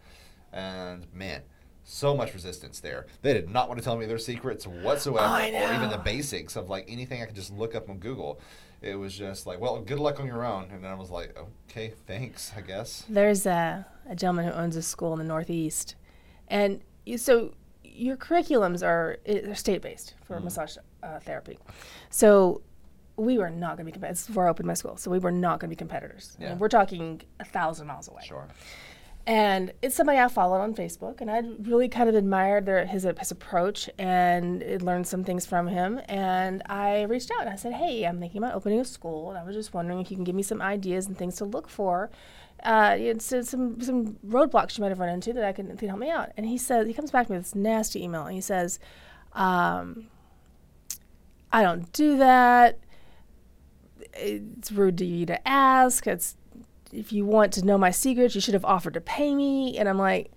And 0.51 1.07
man, 1.13 1.43
so 1.85 2.17
much 2.17 2.33
resistance 2.33 2.81
there. 2.81 3.07
They 3.21 3.35
did 3.35 3.51
not 3.51 3.69
want 3.69 3.79
to 3.81 3.85
tell 3.85 3.99
me 3.99 4.07
their 4.07 4.19
secrets 4.19 4.67
whatsoever 4.67 5.35
or 5.35 5.75
even 5.75 5.91
the 5.91 6.01
basics 6.03 6.57
of 6.57 6.71
like 6.71 6.87
anything 6.89 7.23
I 7.23 7.27
could 7.27 7.35
just 7.37 7.53
look 7.53 7.75
up 7.75 7.91
on 7.91 7.99
Google. 7.99 8.41
It 8.83 8.95
was 8.95 9.13
just 9.15 9.47
like, 9.47 9.61
well, 9.61 9.79
good 9.83 9.99
luck 10.01 10.21
on 10.21 10.27
your 10.27 10.43
own. 10.43 10.71
And 10.73 10.83
then 10.83 10.91
I 10.91 10.95
was 10.95 11.11
like, 11.11 11.37
okay, 11.69 11.93
thanks, 12.07 12.51
I 12.57 12.63
guess. 12.63 13.05
There's 13.11 13.45
a, 13.45 13.85
a 14.11 14.15
gentleman 14.17 14.45
who 14.47 14.53
owns 14.53 14.77
a 14.77 14.83
school 14.83 15.13
in 15.15 15.19
the 15.19 15.25
Northeast, 15.25 15.95
and 16.49 16.81
you, 17.07 17.17
so 17.17 17.55
your 17.85 18.17
curriculums 18.17 18.83
are 18.87 19.19
are 19.51 19.55
state 19.55 19.81
based 19.83 20.15
for 20.25 20.37
Mhm. 20.39 20.45
massage 20.45 20.77
uh, 21.03 21.19
therapy. 21.21 21.59
So 22.11 22.61
we 23.17 23.39
were 23.39 23.51
not 23.51 23.77
going 23.77 23.85
to 23.85 23.85
be 23.85 23.93
competitors. 23.93 24.27
Before 24.27 24.47
I 24.47 24.51
opened 24.51 24.67
my 24.67 24.75
school, 24.75 24.97
so 24.97 25.11
we 25.11 25.19
were 25.19 25.33
not 25.33 25.61
going 25.61 25.69
to 25.71 25.75
be 25.77 25.79
competitors. 25.79 26.37
I 26.39 26.43
mean, 26.43 26.53
Yeah. 26.53 26.57
we're 26.59 26.69
talking 26.69 27.23
a 27.39 27.45
thousand 27.45 27.87
miles 27.87 28.09
away. 28.09 28.23
Sure. 28.25 28.49
And 29.27 29.73
it's 29.83 29.95
somebody 29.95 30.19
I 30.19 30.29
followed 30.29 30.61
on 30.61 30.75
Facebook, 30.75 31.21
and 31.21 31.31
I 31.31 31.41
really 31.71 31.89
kind 31.89 32.09
of 32.09 32.15
admired 32.15 32.65
their, 32.65 32.87
his 32.87 33.07
his 33.19 33.31
approach 33.31 33.89
and 33.99 34.65
learned 34.83 35.07
some 35.07 35.23
things 35.25 35.45
from 35.45 35.67
him. 35.69 36.01
And 36.09 36.63
I 36.67 37.03
reached 37.03 37.31
out 37.31 37.43
and 37.43 37.51
I 37.51 37.57
said, 37.57 37.75
"Hey, 37.75 38.05
I'm 38.07 38.19
thinking 38.19 38.39
about 38.43 38.55
opening 38.55 38.81
a 38.81 38.85
school, 38.85 39.29
and 39.29 39.39
I 39.39 39.45
was 39.45 39.55
just 39.55 39.75
wondering 39.75 40.01
if 40.01 40.11
you 40.11 40.17
can 40.17 40.25
give 40.25 40.35
me 40.35 40.43
some 40.43 40.63
ideas 40.63 41.07
and 41.07 41.17
things 41.19 41.37
to 41.37 41.45
look 41.45 41.69
for, 41.69 42.11
uh, 42.63 43.19
some 43.19 43.81
some 43.81 44.17
roadblocks 44.27 44.79
you 44.79 44.83
might 44.83 44.91
have 44.91 44.99
run 44.99 45.09
into 45.09 45.33
that 45.33 45.45
I 45.45 45.53
can, 45.53 45.77
can 45.77 45.89
help 45.89 46.01
me 46.01 46.11
out." 46.11 46.31
And 46.37 46.47
he 46.47 46.59
says 46.59 46.87
he 46.87 46.95
comes 46.95 47.11
back 47.11 47.29
with 47.29 47.41
this 47.41 47.55
nasty 47.55 48.03
email, 48.03 48.27
and 48.27 48.35
he 48.35 48.41
says, 48.41 48.79
um, 49.33 50.09
"I 51.53 51.63
don't 51.63 51.93
do 51.93 52.19
that. 52.19 52.79
It's 54.15 54.73
rude 54.73 54.99
to 54.99 55.05
you 55.05 55.27
to 55.27 55.49
ask. 55.49 56.07
It's 56.07 56.37
if 56.93 57.13
you 57.13 57.25
want 57.25 57.53
to 57.55 57.65
know 57.65 57.79
my 57.79 57.91
secrets, 57.91 58.35
you 58.35 58.41
should 58.41 58.55
have 58.55 58.65
offered 58.65 58.95
to 58.95 59.01
pay 59.01 59.35
me. 59.35 59.79
And 59.79 59.89
I'm 59.89 59.99
like, 59.99 60.33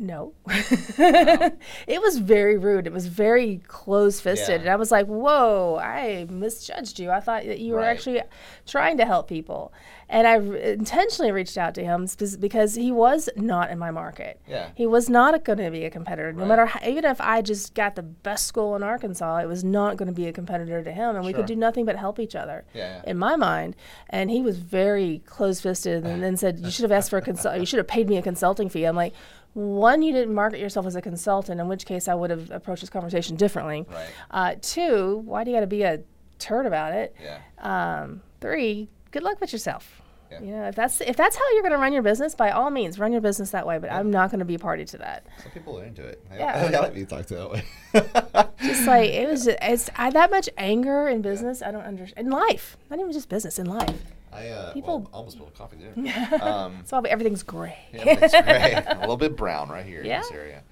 no. 0.00 0.32
it 0.48 2.00
was 2.02 2.18
very 2.18 2.56
rude. 2.56 2.86
It 2.86 2.92
was 2.92 3.06
very 3.06 3.60
close 3.68 4.20
fisted. 4.20 4.48
Yeah. 4.48 4.60
And 4.62 4.68
I 4.70 4.76
was 4.76 4.90
like, 4.90 5.06
whoa, 5.06 5.78
I 5.80 6.26
misjudged 6.30 6.98
you. 6.98 7.10
I 7.10 7.20
thought 7.20 7.44
that 7.44 7.58
you 7.60 7.74
were 7.74 7.82
actually 7.84 8.22
trying 8.66 8.96
to 8.98 9.04
help 9.04 9.28
people. 9.28 9.72
And 10.08 10.26
I 10.26 10.38
r- 10.38 10.56
intentionally 10.56 11.30
reached 11.30 11.56
out 11.56 11.74
to 11.76 11.84
him 11.84 12.08
because 12.40 12.74
he 12.74 12.90
was 12.90 13.28
not 13.36 13.70
in 13.70 13.78
my 13.78 13.92
market. 13.92 14.40
Yeah. 14.48 14.70
He 14.74 14.86
was 14.86 15.08
not 15.08 15.44
going 15.44 15.58
to 15.58 15.70
be 15.70 15.84
a 15.84 15.90
competitor. 15.90 16.32
No 16.32 16.46
matter 16.46 16.66
how, 16.66 16.80
even 16.88 17.04
if 17.04 17.20
I 17.20 17.42
just 17.42 17.74
got 17.74 17.94
the 17.94 18.02
best 18.02 18.46
school 18.46 18.74
in 18.74 18.82
Arkansas, 18.82 19.38
it 19.38 19.46
was 19.46 19.62
not 19.62 19.96
going 19.96 20.08
to 20.08 20.14
be 20.14 20.26
a 20.26 20.32
competitor 20.32 20.82
to 20.82 20.90
him. 20.92 21.14
And 21.14 21.24
we 21.24 21.32
could 21.32 21.46
do 21.46 21.54
nothing 21.54 21.84
but 21.84 21.94
help 21.96 22.18
each 22.18 22.34
other 22.34 22.64
Yeah, 22.74 23.02
yeah. 23.04 23.10
in 23.10 23.18
my 23.18 23.36
mind. 23.36 23.76
And 24.08 24.30
he 24.30 24.40
was 24.42 24.58
very 24.58 25.22
close 25.26 25.60
fisted 25.60 26.04
and 26.04 26.22
then 26.24 26.36
said, 26.36 26.58
You 26.58 26.70
should 26.72 26.82
have 26.82 26.92
asked 26.92 27.10
for 27.10 27.18
a 27.18 27.22
consult. 27.22 27.60
You 27.60 27.66
should 27.66 27.78
have 27.78 27.86
paid 27.88 28.08
me 28.08 28.16
a 28.16 28.22
consulting 28.22 28.68
fee. 28.68 28.84
I'm 28.86 28.96
like, 28.96 29.14
one, 29.54 30.02
you 30.02 30.12
didn't 30.12 30.34
market 30.34 30.60
yourself 30.60 30.86
as 30.86 30.96
a 30.96 31.02
consultant, 31.02 31.60
in 31.60 31.68
which 31.68 31.86
case 31.86 32.08
I 32.08 32.14
would 32.14 32.30
have 32.30 32.50
approached 32.50 32.82
this 32.82 32.90
conversation 32.90 33.36
differently. 33.36 33.86
Right. 33.90 34.08
Uh, 34.30 34.54
two, 34.60 35.22
why 35.24 35.44
do 35.44 35.50
you 35.50 35.56
got 35.56 35.62
to 35.62 35.66
be 35.66 35.82
a 35.82 36.00
turd 36.38 36.66
about 36.66 36.92
it? 36.94 37.16
Yeah. 37.20 37.38
Um, 37.58 38.22
three, 38.40 38.88
good 39.10 39.22
luck 39.22 39.40
with 39.40 39.52
yourself. 39.52 40.00
Yeah. 40.30 40.40
You 40.42 40.52
know, 40.52 40.68
if 40.68 40.76
that's 40.76 41.00
if 41.00 41.16
that's 41.16 41.34
how 41.34 41.42
you're 41.52 41.62
going 41.62 41.72
to 41.72 41.78
run 41.78 41.92
your 41.92 42.02
business, 42.02 42.36
by 42.36 42.50
all 42.50 42.70
means, 42.70 43.00
run 43.00 43.10
your 43.10 43.20
business 43.20 43.50
that 43.50 43.66
way. 43.66 43.78
But 43.78 43.90
I'm 43.90 44.12
not 44.12 44.30
going 44.30 44.38
to 44.38 44.44
be 44.44 44.54
a 44.54 44.60
party 44.60 44.84
to 44.84 44.98
that. 44.98 45.26
Some 45.42 45.50
people 45.50 45.80
are 45.80 45.84
into 45.84 46.04
it. 46.06 46.24
Yeah. 46.32 46.70
I 46.72 46.78
like 46.78 46.94
being 46.94 47.06
talked 47.06 47.28
to 47.28 47.34
that 47.34 47.50
way. 47.50 47.64
Just 48.62 48.86
like 48.86 49.10
it 49.10 49.28
was, 49.28 49.44
just, 49.46 49.58
it's 49.62 49.90
I, 49.96 50.10
that 50.10 50.30
much 50.30 50.48
anger 50.56 51.08
in 51.08 51.22
business. 51.22 51.62
I 51.62 51.70
don't 51.70 51.82
understand. 51.82 52.26
In 52.26 52.32
life, 52.32 52.76
not 52.90 53.00
even 53.00 53.10
just 53.10 53.28
business. 53.28 53.58
In 53.58 53.66
life, 53.66 54.02
I 54.32 54.48
uh, 54.48 54.72
People- 54.72 55.00
well, 55.00 55.10
almost 55.12 55.36
spilled 55.36 55.54
coffee 55.54 55.76
there. 55.76 56.38
Um, 56.42 56.84
all 56.92 57.06
everything's 57.08 57.42
gray. 57.42 57.78
yeah, 57.92 58.04
it's 58.06 58.32
great. 58.32 58.84
A 58.96 59.00
little 59.00 59.16
bit 59.16 59.36
brown 59.36 59.68
right 59.68 59.84
here 59.84 60.00
in 60.00 60.08
this 60.08 60.30
area. 60.30 60.62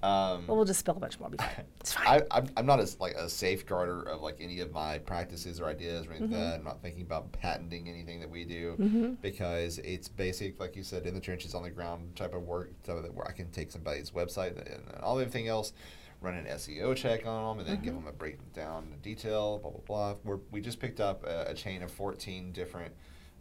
Um, 0.00 0.46
Well, 0.46 0.56
we'll 0.56 0.64
just 0.64 0.78
spill 0.78 0.96
a 0.96 1.00
bunch 1.00 1.18
more. 1.18 1.26
I'll 1.26 1.32
be 1.32 1.38
fine. 1.38 1.64
It's 1.80 1.92
fine. 1.92 2.06
I, 2.06 2.22
I'm, 2.30 2.48
I'm 2.56 2.66
not 2.66 2.78
as 2.78 3.00
like 3.00 3.14
a 3.14 3.28
safeguarder 3.28 4.02
of 4.02 4.20
like 4.20 4.36
any 4.40 4.60
of 4.60 4.72
my 4.72 4.98
practices 4.98 5.60
or 5.60 5.66
ideas 5.66 6.06
or 6.06 6.10
anything. 6.10 6.28
Mm-hmm. 6.28 6.34
like 6.40 6.50
that. 6.52 6.58
I'm 6.58 6.64
not 6.64 6.82
thinking 6.82 7.02
about 7.02 7.32
patenting 7.32 7.88
anything 7.88 8.20
that 8.20 8.30
we 8.30 8.44
do 8.44 9.16
because 9.20 9.78
it's 9.78 10.06
basic, 10.08 10.60
like 10.60 10.76
you 10.76 10.84
said, 10.84 11.06
in 11.06 11.14
the 11.14 11.20
trenches, 11.20 11.52
on 11.54 11.64
the 11.64 11.70
ground 11.70 12.14
type 12.14 12.32
of 12.34 12.42
work, 12.42 12.70
so 12.84 13.02
that 13.02 13.12
where 13.12 13.26
I 13.26 13.32
can 13.32 13.50
take 13.50 13.72
somebody's 13.72 14.12
website 14.12 14.56
and 14.72 14.82
all 15.02 15.16
the 15.16 15.22
everything 15.22 15.48
else, 15.48 15.72
run 16.20 16.34
an 16.34 16.44
SEO 16.46 16.96
check 16.96 17.26
on 17.26 17.56
them, 17.56 17.66
and 17.66 17.68
then 17.68 17.82
give 17.84 17.94
Mm-hmm. 17.94 18.04
them 18.04 18.14
a 18.14 18.16
breakdown 18.16 18.88
in 18.92 18.98
detail, 19.00 19.58
blah 19.58 19.70
blah 19.70 19.80
blah. 19.86 20.14
We're, 20.24 20.38
we 20.50 20.60
just 20.60 20.80
picked 20.80 21.00
up 21.00 21.24
a, 21.24 21.46
a 21.50 21.54
chain 21.54 21.82
of 21.82 21.90
14 21.90 22.52
different. 22.52 22.92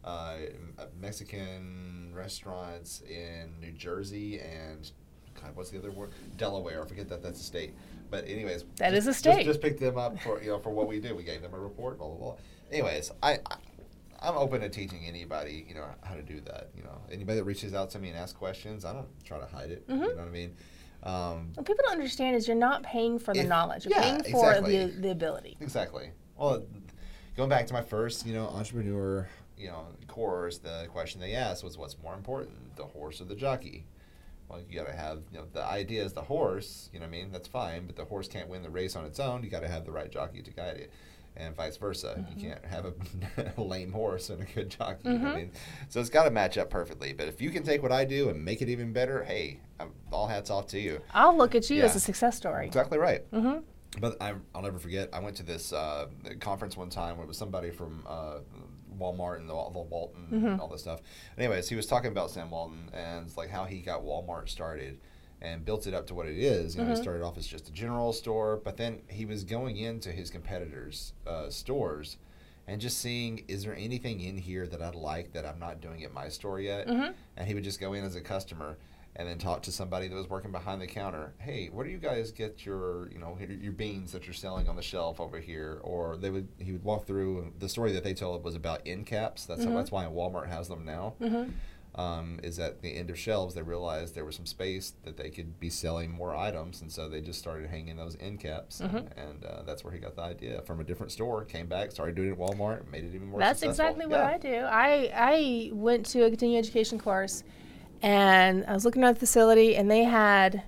Uh, 0.04 0.38
Mexican 1.02 2.12
restaurants 2.16 3.02
in 3.10 3.60
New 3.60 3.72
Jersey 3.72 4.40
and 4.40 4.90
God, 5.42 5.52
what's 5.56 5.70
the 5.70 5.78
other 5.78 5.92
word? 5.92 6.12
Delaware. 6.38 6.84
I 6.84 6.88
forget 6.88 7.08
that 7.10 7.22
that's 7.22 7.40
a 7.40 7.44
state. 7.44 7.74
But 8.10 8.28
anyways, 8.28 8.63
That 8.78 8.92
just- 8.94 9.00
is 9.00 9.06
a 9.08 9.10
just- 9.10 9.20
state. 9.20 9.46
Just, 9.46 9.62
picked 9.62 9.80
them 9.80 9.98
up 9.98 10.20
for 10.22 10.42
you 10.42 10.50
know 10.50 10.60
for 10.60 10.70
what 10.72 10.88
we 10.88 11.00
do. 11.00 11.16
We 11.16 11.24
gave 11.24 11.42
them 11.42 11.54
a 11.54 11.60
report. 11.60 11.98
Blah 11.98 12.08
blah 12.08 12.18
blah. 12.18 12.36
Anyways, 12.72 13.12
I, 13.22 13.34
I 13.46 13.58
I'm 14.20 14.36
open 14.36 14.62
to 14.62 14.70
teaching 14.70 15.06
anybody 15.06 15.66
you 15.68 15.76
know 15.76 15.86
how 16.04 16.16
to 16.16 16.24
do 16.24 16.42
that. 16.42 16.70
You 16.76 16.84
know 16.84 17.02
anybody 17.12 17.38
that 17.40 17.44
reaches 17.44 17.74
out 17.74 17.90
to 17.92 18.00
me 18.00 18.10
and 18.10 18.18
asks 18.18 18.38
questions, 18.38 18.86
I 18.86 18.94
don't 18.94 19.08
try 19.26 19.40
to 19.40 19.46
hide 19.46 19.72
it. 19.72 19.88
Mm-hmm. 19.88 20.02
You 20.04 20.10
know 20.10 20.16
what 20.16 20.28
I 20.28 20.32
mean? 20.32 20.56
Um, 21.04 21.52
What 21.56 21.66
people 21.66 21.84
don't 21.86 21.94
understand 21.94 22.36
is 22.36 22.48
you're 22.48 22.58
not 22.58 22.84
paying 22.84 23.20
for 23.20 23.34
the 23.34 23.42
If- 23.42 23.48
knowledge. 23.48 23.86
You're 23.86 23.98
yeah, 23.98 24.04
paying 24.04 24.24
for 24.32 24.50
exactly. 24.50 24.86
the, 24.86 25.02
the 25.02 25.12
ability. 25.12 25.58
Exactly. 25.62 26.12
Well, 26.38 26.64
going 27.36 27.50
back 27.50 27.68
to 27.68 27.74
my 27.74 27.82
first, 27.82 28.26
you 28.26 28.34
know, 28.34 28.48
entrepreneur, 28.48 29.28
you 29.58 29.68
know, 29.68 29.88
course, 30.18 30.58
the 30.58 30.88
question 30.92 31.22
they 31.22 31.36
asked 31.36 31.64
was, 31.64 31.78
"What's 31.78 31.96
more 32.02 32.16
important, 32.16 32.76
the 32.76 32.86
horse 32.86 33.22
or 33.22 33.26
the 33.26 33.36
jockey?" 33.36 33.86
Well, 34.50 34.60
you 34.68 34.80
got 34.80 34.88
to 34.88 34.94
have, 34.96 35.20
you 35.32 35.38
know, 35.38 35.46
the 35.54 35.64
idea 35.64 36.04
is 36.04 36.14
the 36.14 36.24
horse. 36.24 36.90
You 36.92 37.00
know 37.00 37.06
what 37.06 37.10
I 37.16 37.18
mean? 37.20 37.32
That's 37.32 37.48
fine, 37.48 37.86
but 37.86 37.96
the 37.96 38.06
horse 38.06 38.28
can't 38.28 38.48
win 38.50 38.64
the 38.64 38.70
race 38.72 38.96
on 38.96 39.06
its 39.06 39.20
own. 39.20 39.44
You 39.44 39.50
got 39.52 39.60
to 39.62 39.68
have 39.68 39.86
the 39.86 39.92
right 39.92 40.10
jockey 40.10 40.42
to 40.42 40.52
guide 40.52 40.78
it, 40.78 40.92
and 41.38 41.56
vice 41.56 41.78
versa. 41.78 42.26
You 42.36 42.50
can't 42.50 42.65
have 42.65 42.86
a, 43.58 43.62
lame 43.62 43.91
horse 43.91 44.30
and 44.30 44.41
a 44.41 44.45
good 44.45 44.69
jockey. 44.69 45.10
What 45.10 45.21
I 45.21 45.36
mean? 45.36 45.52
So 45.89 46.00
it's 46.00 46.10
got 46.10 46.26
to 46.26 46.32
match 46.32 46.58
up 46.58 46.69
perfectly. 46.69 47.13
But 47.13 47.28
if 47.28 47.41
you 47.41 47.50
can 47.50 47.63
take 47.63 47.82
what 47.82 47.91
I 47.91 48.06
do 48.06 48.30
and 48.30 48.43
make 48.43 48.62
it 48.62 48.69
even 48.69 48.93
better, 48.93 49.23
hey, 49.23 49.60
I'm, 49.80 49.91
all 50.12 50.28
hats 50.28 50.50
off 50.50 50.67
to 50.67 50.80
you. 50.80 51.02
I'll 51.13 51.38
look 51.38 51.56
at 51.56 51.69
you 51.69 51.82
as 51.84 51.95
a 51.95 52.00
success 52.00 52.36
story. 52.38 52.67
Exactly 52.67 52.97
right. 52.97 53.30
Mm-hmm. 53.32 53.60
But 54.00 54.17
I, 54.21 54.34
I'll 54.54 54.62
never 54.62 54.80
forget. 54.80 55.10
I 55.13 55.19
went 55.19 55.38
to 55.38 55.43
this 55.43 55.73
uh, 55.73 56.08
conference 56.39 56.76
one 56.78 56.89
time 56.89 57.17
where 57.17 57.23
it 57.23 57.28
was 57.28 57.38
somebody 57.38 57.71
from 57.71 58.04
uh, 58.08 58.39
Walmart 59.00 59.38
and 59.38 59.50
the, 59.50 59.54
the 59.54 59.80
Walton 59.80 60.28
and 60.32 60.62
all 60.62 60.67
this 60.67 60.82
stuff. 60.82 61.02
Anyways, 61.38 61.69
he 61.69 61.76
was 61.76 61.86
talking 61.86 62.12
about 62.12 62.32
Sam 62.32 62.50
Walton 62.50 62.89
and 62.93 63.32
like 63.38 63.50
how 63.50 63.65
he 63.65 63.82
got 63.82 64.04
Walmart 64.04 64.50
started 64.50 65.00
and 65.41 65.63
built 65.63 65.88
it 65.88 65.93
up 65.93 66.08
to 66.08 66.15
what 66.15 66.28
it 66.28 66.38
is. 66.38 66.76
You 66.76 66.82
know, 66.82 66.88
he 66.88 66.93
mm-hmm. 66.93 67.02
started 67.02 67.23
off 67.23 67.38
as 67.38 67.45
just 67.45 67.69
a 67.69 67.71
general 67.71 68.13
store, 68.13 68.60
but 68.63 68.78
then 68.78 69.02
he 69.08 69.26
was 69.26 69.43
going 69.43 69.78
into 69.78 70.12
his 70.12 70.30
competitors' 70.30 71.13
uh, 71.26 71.50
stores 71.50 72.17
and 72.67 72.82
just 72.82 73.00
seeing 73.00 73.43
is 73.47 73.63
there 73.63 73.76
anything 73.76 74.19
in 74.19 74.38
here 74.38 74.67
that 74.67 74.82
I'd 74.82 74.95
like 74.95 75.32
that 75.34 75.45
I'm 75.45 75.60
not 75.60 75.80
doing 75.80 76.04
at 76.04 76.13
my 76.13 76.28
store 76.28 76.60
yet? 76.60 76.88
Mm-hmm. 76.88 77.13
And 77.38 77.47
he 77.47 77.54
would 77.54 77.63
just 77.63 77.80
go 77.80 77.93
in 77.93 78.04
as 78.04 78.15
a 78.15 78.21
customer 78.21 78.78
and 79.15 79.28
then 79.28 79.39
talk 79.39 79.63
to 79.63 79.71
somebody 79.71 80.08
that 80.08 80.15
was 80.15 80.30
working 80.30 80.52
behind 80.52 80.80
the 80.80 80.86
counter. 80.86 81.34
Hey, 81.39 81.69
where 81.71 81.84
do 81.84 81.91
you 81.91 81.97
guys 81.97 82.32
get 82.32 82.65
your, 82.65 83.10
you 83.12 83.17
know, 83.17 83.36
your, 83.39 83.71
beans 83.71 84.12
that 84.12 84.28
you're 84.28 84.34
selling 84.34 84.69
on 84.69 84.76
the 84.76 84.82
shelf 84.82 85.19
over 85.19 85.39
here? 85.39 85.80
Or 85.82 86.17
they 86.17 86.30
would 86.30 86.47
he 86.60 86.73
would 86.73 86.84
walk 86.84 87.08
through. 87.08 87.54
The 87.58 87.69
story 87.69 87.93
that 87.93 88.04
they 88.04 88.13
told 88.13 88.43
was 88.43 88.54
about 88.54 88.82
end 88.86 89.08
caps. 89.08 89.45
That's 89.45 89.62
how, 89.62 89.69
mm-hmm. 89.69 89.78
that's 89.78 89.91
why 89.91 90.06
Walmart 90.06 90.50
has 90.50 90.67
them 90.67 90.86
now. 90.86 91.15
Um, 91.98 92.40
is 92.44 92.60
at 92.60 92.84
the 92.84 92.90
end 92.96 93.10
of 93.10 93.18
shelves 93.18 93.56
they 93.56 93.64
realized 93.64 94.14
there 94.14 94.24
was 94.24 94.36
some 94.36 94.46
space 94.46 94.94
that 95.04 95.18
they 95.18 95.32
could 95.32 95.60
be 95.60 95.72
selling 95.72 96.12
more 96.12 96.36
items, 96.36 96.82
and 96.82 96.92
so 96.92 97.10
they 97.10 97.22
just 97.22 97.40
started 97.40 97.68
hanging 97.72 97.96
those 97.98 98.16
end 98.20 98.40
caps, 98.40 98.80
and, 98.82 99.12
and 99.18 99.44
uh, 99.44 99.64
that's 99.66 99.84
where 99.84 99.92
he 99.92 99.98
got 100.00 100.16
the 100.16 100.22
idea 100.22 100.62
from 100.62 100.80
a 100.80 100.84
different 100.84 101.12
store. 101.12 101.44
Came 101.44 101.66
back, 101.66 101.92
started 101.92 102.14
doing 102.14 102.30
it 102.30 102.34
at 102.34 102.38
Walmart, 102.38 102.88
made 102.92 103.04
it 103.04 103.16
even 103.16 103.30
more. 103.30 103.40
That's 103.40 103.62
successful. 103.62 103.86
exactly 104.02 104.06
what 104.06 104.22
I 104.22 104.38
do. 104.38 104.58
I 104.66 105.12
I 105.16 105.70
went 105.74 106.06
to 106.08 106.22
a 106.26 106.30
continuing 106.30 106.60
education 106.60 107.00
course, 107.00 107.44
and 108.04 108.64
I 108.68 108.74
was 108.74 108.86
looking 108.86 109.04
at 109.04 109.16
the 109.16 109.20
facility, 109.20 109.76
and 109.76 109.90
they 109.90 110.04
had 110.04 110.64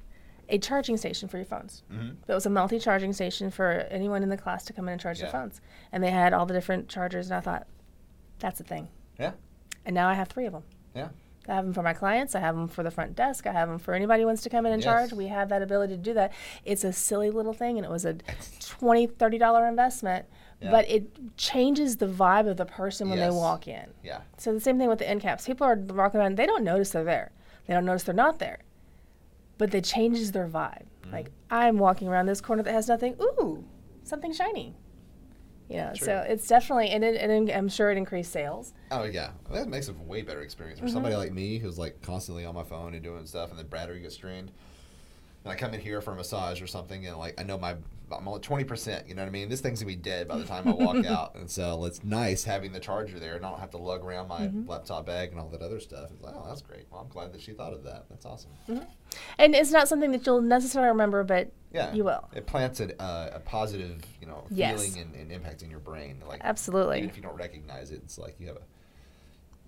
a 0.52 0.58
charging 0.58 0.98
station 0.98 1.30
for 1.30 1.38
your 1.38 1.46
phones. 1.46 1.84
Mhm. 1.94 2.16
That 2.26 2.34
was 2.34 2.48
a 2.48 2.50
multi-charging 2.50 3.14
station 3.14 3.52
for 3.52 3.70
anyone 3.92 4.24
in 4.24 4.30
the 4.30 4.38
class 4.38 4.66
to 4.66 4.74
come 4.74 4.88
in 4.88 4.94
and 4.94 5.02
charge 5.02 5.20
Yeah. 5.20 5.26
their 5.26 5.32
phones. 5.32 5.62
And 5.92 6.04
they 6.04 6.10
had 6.10 6.34
all 6.34 6.48
the 6.48 6.56
different 6.56 6.90
chargers, 6.90 7.28
and 7.28 7.36
I 7.38 7.40
thought, 7.42 7.68
that's 8.40 8.60
a 8.60 8.64
thing. 8.64 8.88
Yeah, 9.20 9.34
And 9.86 9.94
now 9.94 10.08
I 10.10 10.16
have 10.16 10.28
three 10.28 10.48
of 10.48 10.54
them. 10.54 10.64
Yeah. 11.00 11.08
I 11.48 11.56
have 11.56 11.66
them 11.66 11.74
for 11.74 11.82
my 11.82 11.94
clients. 11.94 12.36
I 12.36 12.42
have 12.42 12.56
them 12.56 12.68
for 12.68 12.84
the 12.84 12.92
front 12.92 13.16
desk. 13.16 13.48
I 13.48 13.52
have 13.52 13.68
them 13.70 13.80
for 13.80 13.96
anybody 13.96 14.22
who 14.22 14.28
wants 14.28 14.44
to 14.44 14.50
come 14.52 14.68
in 14.68 14.72
and 14.74 14.84
Yes. 14.84 14.86
charge. 14.92 15.14
We 15.14 15.28
have 15.28 15.50
that 15.50 15.64
ability 15.64 15.96
to 15.96 16.02
do 16.02 16.14
that. 16.14 16.32
It's 16.64 16.84
a 16.84 16.94
silly 16.94 17.32
little 17.32 17.54
thing, 17.54 17.78
and 17.78 17.86
it 17.86 17.90
was 17.90 18.06
a 18.06 18.14
$20, 18.60 19.08
$30 19.18 19.68
investment, 19.68 20.26
Yeah. 20.62 20.70
but 20.70 20.88
it 20.88 21.38
changes 21.38 21.98
the 21.98 22.06
vibe 22.06 22.48
of 22.48 22.58
the 22.58 22.66
person 22.66 23.10
when 23.10 23.18
Yes. 23.18 23.32
they 23.32 23.36
walk 23.36 23.68
in. 23.68 23.88
Yeah. 24.04 24.20
So 24.38 24.54
the 24.54 24.60
same 24.60 24.78
thing 24.78 24.90
with 24.90 25.00
the 25.00 25.10
end 25.10 25.22
caps. 25.22 25.48
People 25.48 25.66
are 25.66 25.76
walking 25.76 26.20
around, 26.20 26.38
they 26.38 26.46
don't 26.46 26.64
notice 26.64 26.92
they're 26.92 27.04
there. 27.04 27.32
They 27.66 27.74
don't 27.74 27.86
notice 27.86 28.04
they're 28.04 28.14
not 28.14 28.38
there. 28.38 28.60
But 29.58 29.74
it 29.74 29.84
changes 29.86 30.32
their 30.34 30.48
vibe. 30.48 30.86
Mm-hmm. 31.02 31.12
Like, 31.14 31.32
I'm 31.50 31.78
walking 31.80 32.08
around 32.08 32.28
this 32.28 32.42
corner 32.42 32.62
that 32.64 32.74
has 32.74 32.88
nothing. 32.88 33.16
Ooh, 33.20 33.64
something 34.04 34.34
shiny. 34.34 34.76
Know, 35.70 35.92
True. 35.96 36.06
so 36.06 36.26
it's 36.28 36.48
definitely, 36.48 36.90
and, 36.90 37.04
it, 37.04 37.22
and 37.22 37.50
I'm 37.52 37.70
sure 37.70 37.92
it 37.92 37.98
increased 37.98 38.32
sales. 38.32 38.74
Oh 38.90 39.04
yeah, 39.04 39.32
that 39.52 39.68
makes 39.68 39.88
a 39.88 39.94
way 39.94 40.24
better 40.24 40.42
experience 40.42 40.80
for 40.80 40.88
somebody 40.88 41.14
mm-hmm. 41.14 41.22
like 41.22 41.34
me 41.34 41.60
who's 41.60 41.78
like 41.78 42.02
constantly 42.02 42.44
on 42.44 42.56
my 42.56 42.64
phone 42.64 42.96
and 42.96 43.04
doing 43.04 43.26
stuff, 43.28 43.52
and 43.52 43.60
the 43.60 43.64
battery 43.64 44.00
gets 44.00 44.18
drained. 44.18 44.52
And 45.44 45.54
I 45.54 45.56
come 45.56 45.74
in 45.74 45.80
here 45.80 46.02
for 46.02 46.12
a 46.12 46.16
massage 46.16 46.62
or 46.62 46.68
something, 46.68 47.06
and 47.06 47.18
like 47.18 47.40
I 47.40 47.44
know 47.44 47.58
my 47.58 47.76
I'm 48.12 48.28
only 48.28 48.42
twenty 48.42 48.64
percent. 48.64 49.08
You 49.08 49.16
know 49.16 49.22
what 49.22 49.28
I 49.28 49.32
mean? 49.32 49.50
This 49.50 49.62
thing's 49.62 49.80
gonna 49.80 49.88
be 49.88 49.96
dead 49.96 50.28
by 50.28 50.38
the 50.38 50.44
time 50.44 50.68
I 50.68 50.72
walk 50.72 51.06
out, 51.06 51.36
and 51.36 51.50
so 51.50 51.86
it's 51.86 52.04
nice 52.04 52.44
having 52.44 52.74
the 52.74 52.80
charger 52.80 53.20
there, 53.20 53.36
and 53.36 53.46
I 53.46 53.50
don't 53.50 53.60
have 53.60 53.70
to 53.72 53.78
lug 53.78 54.04
around 54.04 54.28
my 54.28 54.50
laptop 54.68 55.06
bag 55.06 55.32
and 55.32 55.40
all 55.40 55.48
that 55.50 55.62
other 55.62 55.80
stuff. 55.80 56.10
It's 56.12 56.22
like, 56.22 56.34
oh, 56.36 56.46
that's 56.48 56.62
great. 56.62 56.88
Well, 56.92 57.02
I'm 57.02 57.08
glad 57.08 57.32
that 57.34 57.42
she 57.42 57.54
thought 57.54 57.72
of 57.74 57.84
that. 57.84 58.06
That's 58.10 58.26
awesome. 58.26 58.52
And 59.38 59.56
it's 59.56 59.72
not 59.72 59.88
something 59.88 60.12
that 60.12 60.26
you'll 60.26 60.42
necessarily 60.42 60.90
remember, 60.90 61.24
but 61.24 61.52
Yeah, 61.72 61.94
you 61.94 62.04
will. 62.04 62.28
It 62.36 62.46
plants 62.46 62.80
a, 62.80 63.00
uh, 63.02 63.32
a 63.36 63.40
positive, 63.40 64.02
you 64.20 64.28
know, 64.28 64.44
Yes. 64.50 64.82
feeling 64.84 65.00
and, 65.00 65.16
and 65.16 65.32
impact 65.32 65.62
in 65.62 65.70
your 65.70 65.80
brain. 65.80 66.22
Like 66.28 66.42
Absolutely. 66.44 66.98
even 66.98 67.10
if 67.10 67.16
you 67.16 67.24
don't 67.24 67.38
recognize 67.38 67.92
it, 67.92 68.02
it's 68.04 68.18
like 68.18 68.36
you 68.40 68.48
have 68.48 68.58
a 68.58 68.62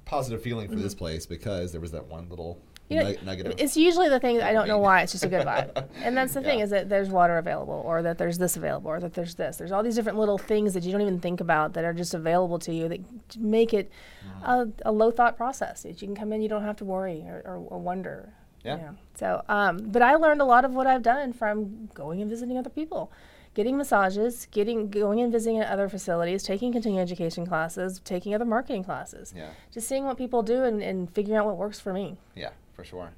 positive 0.05 0.41
feeling 0.41 0.67
for 0.67 0.75
this 0.75 0.93
place 0.95 1.25
because 1.25 1.71
there 1.71 1.81
was 1.81 1.91
that 1.91 2.07
one 2.07 2.27
little 2.29 2.55
Mm-hmm. 2.55 2.65
You 2.91 2.99
know, 3.03 3.05
nug- 3.11 3.23
nugget 3.23 3.59
it's 3.59 3.75
usually 3.77 4.09
the 4.09 4.19
thing 4.19 4.37
that 4.37 4.47
I 4.49 4.53
don't 4.53 4.67
know 4.67 4.77
why. 4.79 5.01
It's 5.01 5.11
just 5.13 5.23
a 5.23 5.27
good 5.29 5.45
vibe. 5.45 5.87
And 6.03 6.15
that's 6.17 6.33
the 6.37 6.41
thing 6.41 6.59
is 6.59 6.69
that 6.71 6.89
there's 6.89 7.09
water 7.09 7.37
available, 7.37 7.81
or 7.85 8.01
that 8.03 8.17
there's 8.17 8.37
this 8.37 8.57
available, 8.57 8.89
or 8.91 8.99
that 8.99 9.13
there's 9.13 9.35
this. 9.35 9.57
There's 9.57 9.71
all 9.71 9.83
these 9.83 9.95
different 9.95 10.17
little 10.17 10.37
things 10.37 10.73
that 10.73 10.83
you 10.83 10.91
don't 10.91 11.01
even 11.01 11.19
think 11.19 11.39
about 11.41 11.73
that 11.73 11.83
are 11.85 11.93
just 11.93 12.13
available 12.13 12.59
to 12.59 12.73
you 12.73 12.87
that 12.89 12.99
make 13.37 13.73
it 13.73 13.91
Mm-hmm. 14.21 14.45
a, 14.85 14.89
a 14.89 14.91
low 14.91 15.09
thought 15.11 15.35
process. 15.35 15.81
That 15.83 15.99
you 16.01 16.07
can 16.07 16.15
come 16.15 16.31
in, 16.31 16.41
you 16.43 16.49
don't 16.49 16.63
have 16.63 16.77
to 16.77 16.85
worry 16.85 17.21
or, 17.27 17.41
or, 17.45 17.55
or 17.69 17.79
wonder. 17.79 18.33
you 18.63 18.69
Yeah. 18.71 18.75
know. 18.77 18.95
So, 19.15 19.41
um, 19.49 19.77
but 19.91 20.01
I 20.03 20.13
learned 20.15 20.41
a 20.41 20.45
lot 20.45 20.63
of 20.63 20.73
what 20.73 20.85
I've 20.85 21.01
done 21.01 21.33
from 21.33 21.89
going 21.95 22.21
and 22.21 22.29
visiting 22.29 22.55
other 22.57 22.69
people, 22.69 23.11
getting 23.55 23.77
massages, 23.77 24.47
getting 24.51 24.89
going 24.89 25.19
and 25.19 25.31
visiting 25.31 25.61
other 25.63 25.89
facilities, 25.89 26.43
taking 26.43 26.71
continuing 26.71 27.01
education 27.01 27.45
classes, 27.47 27.99
taking 28.03 28.33
other 28.35 28.45
marketing 28.45 28.83
classes. 28.83 29.33
Yeah, 29.35 29.49
Just 29.71 29.87
seeing 29.87 30.05
what 30.05 30.17
people 30.17 30.43
do 30.43 30.63
and, 30.63 30.81
and 30.83 31.11
figuring 31.11 31.37
out 31.37 31.45
what 31.47 31.57
works 31.57 31.79
for 31.79 31.91
me. 31.93 32.17
yeah, 32.35 32.49
for 32.81 32.87
sure. 32.87 33.11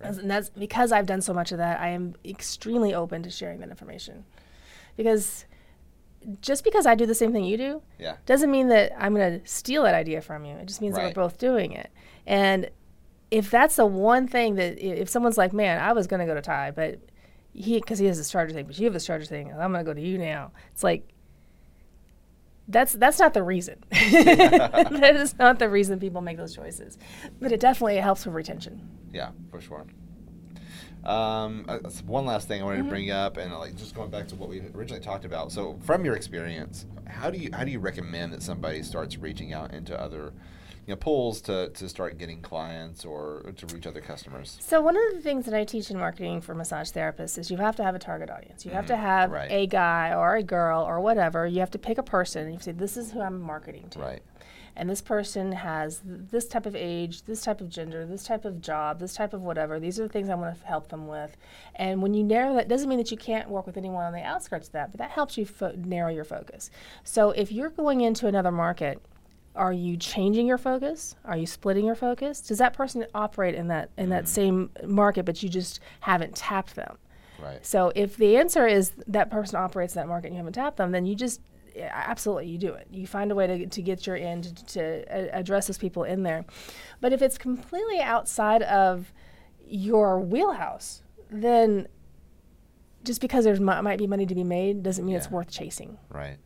And 0.00 0.30
that's 0.30 0.48
because 0.50 0.92
I've 0.92 1.06
done 1.06 1.20
so 1.20 1.34
much 1.34 1.50
of 1.52 1.58
that. 1.58 1.80
I 1.80 1.88
am 1.88 2.14
extremely 2.24 2.94
open 2.94 3.22
to 3.24 3.30
sharing 3.30 3.58
that 3.60 3.68
information, 3.68 4.24
because 4.96 5.44
just 6.40 6.64
because 6.64 6.86
I 6.86 6.94
do 6.94 7.04
the 7.06 7.14
same 7.14 7.32
thing 7.32 7.44
you 7.44 7.56
do 7.56 7.82
Yeah. 7.98 8.16
doesn't 8.26 8.50
mean 8.50 8.68
that 8.68 8.92
I'm 8.98 9.14
going 9.14 9.40
to 9.40 9.46
steal 9.46 9.82
that 9.84 9.94
idea 9.94 10.20
from 10.20 10.44
you. 10.44 10.56
It 10.56 10.66
just 10.66 10.80
means 10.80 10.96
that 10.96 11.04
we're 11.04 11.12
both 11.12 11.38
doing 11.38 11.72
it. 11.72 11.90
And 12.26 12.70
if 13.30 13.50
that's 13.50 13.76
the 13.76 13.86
one 13.86 14.26
thing 14.26 14.54
that 14.54 14.78
if 14.78 15.08
someone's 15.08 15.36
like, 15.38 15.52
"Man, 15.52 15.80
I 15.80 15.92
was 15.92 16.06
going 16.06 16.20
to 16.20 16.26
go 16.26 16.34
to 16.34 16.42
Ti, 16.42 16.72
but 16.74 16.98
he 17.52 17.78
because 17.80 17.98
he 17.98 18.06
has 18.06 18.18
this 18.18 18.30
charger 18.30 18.54
thing, 18.54 18.66
but 18.66 18.78
you 18.78 18.84
have 18.84 18.94
this 18.94 19.06
charger 19.06 19.26
thing, 19.26 19.50
and 19.50 19.60
I'm 19.62 19.72
going 19.72 19.84
to 19.84 19.88
go 19.90 19.94
to 19.94 20.00
you 20.00 20.16
now." 20.16 20.52
It's 20.72 20.84
like 20.84 21.08
that's 22.68 22.92
that's 22.92 23.18
not 23.18 23.34
the 23.34 23.42
reason. 23.42 23.76
that 23.90 25.12
is 25.16 25.36
not 25.38 25.58
the 25.58 25.68
reason 25.68 25.98
people 25.98 26.20
make 26.20 26.36
those 26.36 26.54
choices. 26.54 26.98
But 27.40 27.52
it 27.52 27.60
definitely 27.60 27.96
helps 27.96 28.26
with 28.26 28.34
retention. 28.34 28.88
Yeah, 29.12 29.30
for 29.50 29.60
sure. 29.60 29.86
Um, 31.04 31.64
uh, 31.68 31.78
one 32.06 32.26
last 32.26 32.48
thing 32.48 32.60
I 32.60 32.64
wanted 32.64 32.78
Mm-hmm. 32.80 32.88
to 32.88 32.90
bring 32.90 33.10
up, 33.10 33.36
and 33.36 33.52
uh, 33.52 33.58
like 33.58 33.76
just 33.76 33.94
going 33.94 34.10
back 34.10 34.28
to 34.28 34.34
what 34.36 34.48
we 34.48 34.60
originally 34.74 35.02
talked 35.02 35.24
about. 35.24 35.52
So, 35.52 35.78
from 35.84 36.04
your 36.04 36.14
experience, 36.16 36.86
how 37.06 37.30
do 37.30 37.38
you 37.38 37.50
how 37.52 37.64
do 37.64 37.70
you 37.70 37.78
recommend 37.78 38.32
that 38.32 38.42
somebody 38.42 38.82
starts 38.82 39.16
reaching 39.16 39.52
out 39.52 39.72
into 39.72 39.98
other, 39.98 40.32
you 40.88 40.94
know, 40.94 40.96
pools 40.96 41.42
to 41.42 41.68
to 41.68 41.86
start 41.86 42.16
getting 42.16 42.40
clients 42.40 43.04
or 43.04 43.52
to 43.56 43.66
reach 43.66 43.86
other 43.86 44.00
customers? 44.00 44.56
So 44.58 44.80
one 44.80 44.96
of 44.96 45.02
the 45.14 45.20
things 45.20 45.44
that 45.44 45.52
I 45.52 45.64
teach 45.64 45.90
in 45.90 45.98
marketing 45.98 46.40
for 46.40 46.54
massage 46.54 46.90
therapists 46.90 47.36
is 47.36 47.50
you 47.50 47.58
have 47.58 47.76
to 47.76 47.84
have 47.84 47.94
a 47.94 47.98
target 47.98 48.30
audience. 48.30 48.64
You 48.64 48.70
have 48.70 48.86
to 48.86 48.94
mm-hmm. 48.94 49.02
have 49.02 49.30
right. 49.30 49.50
a 49.50 49.66
guy 49.66 50.14
or 50.14 50.36
a 50.36 50.42
girl 50.42 50.82
or 50.82 50.98
whatever. 51.00 51.46
You 51.46 51.60
have 51.60 51.70
to 51.72 51.78
pick 51.78 51.98
a 51.98 52.02
person 52.02 52.46
and 52.46 52.54
you 52.54 52.60
say, 52.60 52.72
"This 52.72 52.96
is 52.96 53.12
who 53.12 53.20
I'm 53.20 53.38
marketing 53.38 53.90
to." 53.90 53.98
Right. 53.98 54.22
And 54.76 54.88
this 54.88 55.02
person 55.02 55.52
has 55.52 55.98
th- 55.98 56.20
this 56.30 56.46
type 56.46 56.64
of 56.64 56.74
age, 56.74 57.24
this 57.24 57.42
type 57.42 57.60
of 57.60 57.68
gender, 57.68 58.06
this 58.06 58.24
type 58.24 58.46
of 58.46 58.62
job, 58.62 58.98
this 58.98 59.12
type 59.12 59.34
of 59.34 59.42
whatever. 59.42 59.78
These 59.78 60.00
are 60.00 60.04
the 60.04 60.08
things 60.08 60.30
I 60.30 60.36
want 60.36 60.58
to 60.58 60.66
help 60.66 60.88
them 60.88 61.06
with. 61.06 61.36
And 61.74 62.00
when 62.00 62.14
you 62.14 62.24
narrow 62.24 62.54
that, 62.54 62.68
doesn't 62.68 62.88
mean 62.88 62.98
that 62.98 63.10
you 63.10 63.18
can't 63.18 63.50
work 63.50 63.66
with 63.66 63.76
anyone 63.76 64.04
on 64.04 64.14
the 64.14 64.22
outskirts 64.22 64.68
of 64.68 64.72
that, 64.72 64.92
but 64.92 64.98
that 64.98 65.10
helps 65.10 65.36
you 65.36 65.44
fo- 65.44 65.74
narrow 65.76 66.10
your 66.10 66.24
focus. 66.24 66.70
So 67.04 67.32
if 67.32 67.52
you're 67.52 67.70
going 67.70 68.00
into 68.00 68.26
another 68.28 68.52
market, 68.52 69.02
are 69.58 69.72
you 69.72 69.96
changing 69.96 70.46
your 70.46 70.56
focus? 70.56 71.16
Are 71.24 71.36
you 71.36 71.46
splitting 71.46 71.84
your 71.84 71.96
focus? 71.96 72.40
Does 72.40 72.58
that 72.58 72.72
person 72.72 73.04
operate 73.14 73.54
in 73.54 73.68
that 73.68 73.90
in 73.98 74.08
that 74.10 74.24
mm-hmm. 74.24 74.32
same 74.32 74.70
market, 74.86 75.24
but 75.24 75.42
you 75.42 75.48
just 75.48 75.80
haven't 76.00 76.36
tapped 76.36 76.76
them? 76.76 76.96
Right. 77.42 77.64
So 77.64 77.92
if 77.94 78.16
the 78.16 78.36
answer 78.36 78.66
is 78.66 78.92
that 79.08 79.30
person 79.30 79.56
operates 79.56 79.94
in 79.94 80.00
that 80.00 80.08
market 80.08 80.28
and 80.28 80.34
you 80.34 80.38
haven't 80.38 80.54
tapped 80.54 80.76
them, 80.76 80.92
then 80.92 81.04
you 81.06 81.14
just 81.14 81.40
absolutely 81.76 82.46
you 82.46 82.58
do 82.58 82.72
it. 82.72 82.86
You 82.90 83.06
find 83.06 83.30
a 83.30 83.34
way 83.34 83.46
to, 83.46 83.66
to 83.66 83.82
get 83.82 84.06
your 84.06 84.16
in 84.16 84.42
to, 84.42 84.54
to 84.66 85.36
address 85.36 85.66
those 85.66 85.78
people 85.78 86.04
in 86.04 86.22
there. 86.22 86.44
But 87.00 87.12
if 87.12 87.20
it's 87.20 87.38
completely 87.38 88.00
outside 88.00 88.62
of 88.62 89.12
your 89.66 90.20
wheelhouse, 90.20 91.02
then 91.30 91.88
just 93.04 93.20
because 93.20 93.44
there's 93.44 93.60
mi- 93.60 93.80
might 93.82 93.98
be 93.98 94.06
money 94.06 94.26
to 94.26 94.34
be 94.34 94.44
made 94.44 94.82
doesn't 94.82 95.04
mean 95.04 95.16
it's 95.16 95.30
worth 95.30 95.50
chasing. 95.50 95.98
Right. 96.10 96.38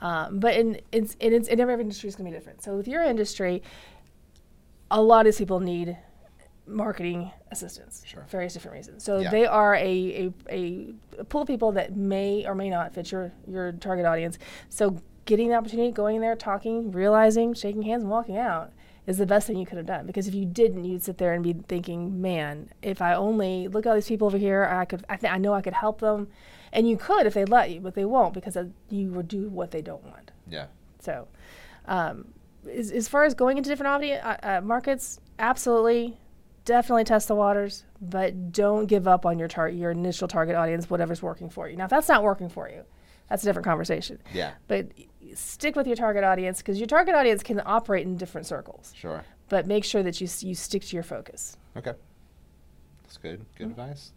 Um, 0.00 0.38
but 0.38 0.54
in 0.54 0.80
it's, 0.92 1.14
in 1.20 1.32
it's 1.34 1.48
in 1.48 1.60
every 1.60 1.74
industry 1.74 2.08
is 2.08 2.16
going 2.16 2.24
to 2.26 2.30
be 2.30 2.36
different. 2.38 2.62
So 2.62 2.76
with 2.76 2.88
your 2.88 3.02
industry, 3.02 3.62
a 4.90 5.00
lot 5.00 5.26
of 5.26 5.36
people 5.36 5.60
need 5.60 5.96
marketing 6.66 7.30
assistance 7.50 8.02
Sure. 8.06 8.22
for 8.22 8.28
various 8.28 8.52
different 8.54 8.76
reasons. 8.76 9.02
So 9.04 9.18
Yeah. 9.18 9.30
they 9.30 9.46
are 9.46 9.74
a, 9.74 10.32
a, 10.48 10.94
a 11.18 11.24
pool 11.24 11.42
of 11.42 11.48
people 11.48 11.72
that 11.72 11.96
may 11.96 12.46
or 12.46 12.54
may 12.54 12.70
not 12.70 12.94
fit 12.94 13.10
your, 13.10 13.32
your 13.46 13.72
target 13.72 14.06
audience. 14.06 14.38
So 14.68 14.96
getting 15.24 15.48
the 15.48 15.54
opportunity, 15.56 15.90
going 15.90 16.16
in 16.16 16.22
there, 16.22 16.36
talking, 16.36 16.92
realizing, 16.92 17.54
shaking 17.54 17.82
hands, 17.82 18.02
and 18.04 18.10
walking 18.10 18.36
out 18.36 18.72
is 19.06 19.18
the 19.18 19.26
best 19.26 19.46
thing 19.46 19.58
you 19.58 19.66
could 19.66 19.78
have 19.78 19.86
done. 19.86 20.06
Because 20.06 20.28
if 20.28 20.34
you 20.34 20.44
didn't, 20.44 20.84
you'd 20.84 21.02
sit 21.02 21.18
there 21.18 21.32
and 21.34 21.42
be 21.42 21.54
thinking, 21.68 22.20
"Man, 22.20 22.68
if 22.82 23.02
I 23.02 23.14
only 23.14 23.66
look 23.66 23.86
at 23.86 23.90
all 23.90 23.94
these 23.96 24.06
people 24.08 24.26
over 24.26 24.38
here, 24.38 24.64
I 24.64 24.84
could. 24.84 25.04
I, 25.08 25.16
th- 25.16 25.32
I 25.32 25.38
know 25.38 25.52
I 25.54 25.62
could 25.62 25.72
help 25.72 26.00
them." 26.00 26.28
And 26.72 26.88
you 26.88 26.96
could 26.96 27.26
if 27.26 27.34
they 27.34 27.44
let 27.44 27.70
you, 27.70 27.80
but 27.80 27.94
they 27.94 28.04
won't 28.04 28.32
because 28.34 28.56
you 28.88 29.10
would 29.10 29.28
do 29.28 29.48
what 29.48 29.70
they 29.72 29.82
don't 29.82 30.04
want. 30.04 30.30
Yeah. 30.48 30.66
So, 31.00 31.26
um, 31.86 32.32
as, 32.70 32.90
as 32.92 33.08
far 33.08 33.24
as 33.24 33.34
going 33.34 33.56
into 33.58 33.68
different 33.70 33.88
audience, 33.88 34.22
uh, 34.24 34.36
uh, 34.42 34.60
markets, 34.62 35.18
absolutely, 35.38 36.16
definitely 36.64 37.04
test 37.04 37.26
the 37.28 37.34
waters, 37.34 37.84
but 38.00 38.52
don't 38.52 38.86
give 38.86 39.08
up 39.08 39.24
on 39.26 39.38
your 39.38 39.48
tar- 39.48 39.68
your 39.68 39.90
initial 39.90 40.28
target 40.28 40.54
audience, 40.56 40.88
whatever's 40.90 41.22
working 41.22 41.48
for 41.50 41.68
you. 41.68 41.76
Now, 41.76 41.84
if 41.84 41.90
that's 41.90 42.08
not 42.08 42.22
working 42.22 42.48
for 42.48 42.68
you, 42.68 42.84
that's 43.28 43.42
a 43.42 43.46
different 43.46 43.64
conversation. 43.64 44.18
Yeah. 44.32 44.52
But 44.68 44.88
stick 45.34 45.74
with 45.76 45.86
your 45.86 45.96
target 45.96 46.22
audience 46.24 46.58
because 46.58 46.78
your 46.78 46.86
target 46.86 47.14
audience 47.14 47.42
can 47.42 47.62
operate 47.64 48.06
in 48.06 48.16
different 48.16 48.46
circles. 48.46 48.92
Sure. 48.96 49.24
But 49.48 49.66
make 49.66 49.84
sure 49.84 50.02
that 50.02 50.20
you 50.20 50.28
you 50.40 50.54
stick 50.54 50.82
to 50.82 50.96
your 50.96 51.02
focus. 51.02 51.56
Okay. 51.76 51.94
That's 53.04 53.16
good. 53.16 53.44
Good 53.56 53.70
Mm-hmm. 53.70 53.80
advice. 53.80 54.12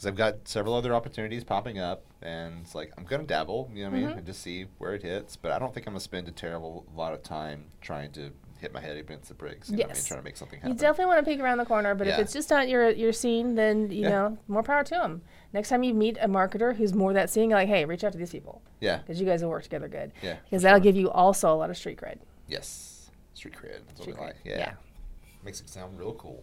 Because 0.00 0.08
I've 0.08 0.16
got 0.16 0.48
several 0.48 0.72
other 0.72 0.94
opportunities 0.94 1.44
popping 1.44 1.78
up, 1.78 2.04
and 2.22 2.62
it's 2.62 2.74
like 2.74 2.90
I'm 2.96 3.04
gonna 3.04 3.24
dabble. 3.24 3.70
You 3.74 3.84
know 3.84 3.90
what 3.90 3.96
I 3.96 4.00
mean? 4.00 4.08
Mm-hmm. 4.08 4.18
And 4.18 4.26
just 4.26 4.40
see 4.40 4.64
where 4.78 4.94
it 4.94 5.02
hits. 5.02 5.36
But 5.36 5.52
I 5.52 5.58
don't 5.58 5.74
think 5.74 5.86
I'm 5.86 5.92
gonna 5.92 6.00
spend 6.00 6.26
a 6.26 6.30
terrible 6.30 6.86
lot 6.96 7.12
of 7.12 7.22
time 7.22 7.66
trying 7.82 8.10
to 8.12 8.30
hit 8.60 8.72
my 8.72 8.80
head 8.80 8.96
against 8.96 9.28
the 9.28 9.34
bricks. 9.34 9.68
You 9.68 9.76
know 9.76 9.82
what 9.82 9.84
I 9.84 9.88
mean? 9.88 9.96
Yes. 9.96 10.08
Trying 10.08 10.20
to 10.20 10.24
make 10.24 10.38
something 10.38 10.58
happen. 10.58 10.72
You 10.72 10.78
definitely 10.78 11.04
want 11.04 11.22
to 11.22 11.30
peek 11.30 11.40
around 11.40 11.58
the 11.58 11.66
corner, 11.66 11.94
but 11.94 12.06
if 12.06 12.18
it's 12.18 12.32
just 12.32 12.48
not 12.48 12.66
your 12.66 12.88
your 12.88 13.12
scene, 13.12 13.56
then 13.56 13.90
you 13.90 14.04
Yeah. 14.04 14.08
know 14.08 14.38
more 14.48 14.62
power 14.62 14.82
to 14.84 14.94
them. 14.94 15.20
Next 15.52 15.68
time 15.68 15.82
you 15.82 15.92
meet 15.92 16.16
a 16.18 16.28
marketer 16.28 16.74
who's 16.74 16.94
more 16.94 17.12
that 17.12 17.28
scene, 17.28 17.50
like, 17.50 17.68
hey, 17.68 17.84
reach 17.84 18.02
out 18.02 18.12
to 18.12 18.18
these 18.18 18.30
people 18.30 18.62
yeah. 18.80 18.98
because 18.98 19.20
you 19.20 19.26
guys 19.26 19.42
will 19.42 19.50
work 19.50 19.64
together 19.64 19.88
good. 19.88 20.12
Yeah. 20.22 20.36
Because 20.44 20.62
that'll 20.62 20.78
sure. 20.78 20.84
give 20.84 20.96
you 20.96 21.10
also 21.10 21.52
a 21.52 21.56
lot 21.56 21.68
of 21.68 21.76
street 21.76 21.98
cred. 21.98 22.20
Yes. 22.48 23.10
Street 23.34 23.54
cred. 23.54 23.80
That's 23.86 24.00
Street 24.00 24.16
what 24.16 24.24
we 24.24 24.30
cred, 24.30 24.34
like. 24.34 24.36
Yeah. 24.44 24.58
yeah. 24.58 24.72
Makes 25.44 25.60
it 25.60 25.68
sound 25.68 25.98
real 25.98 26.14
cool. 26.14 26.42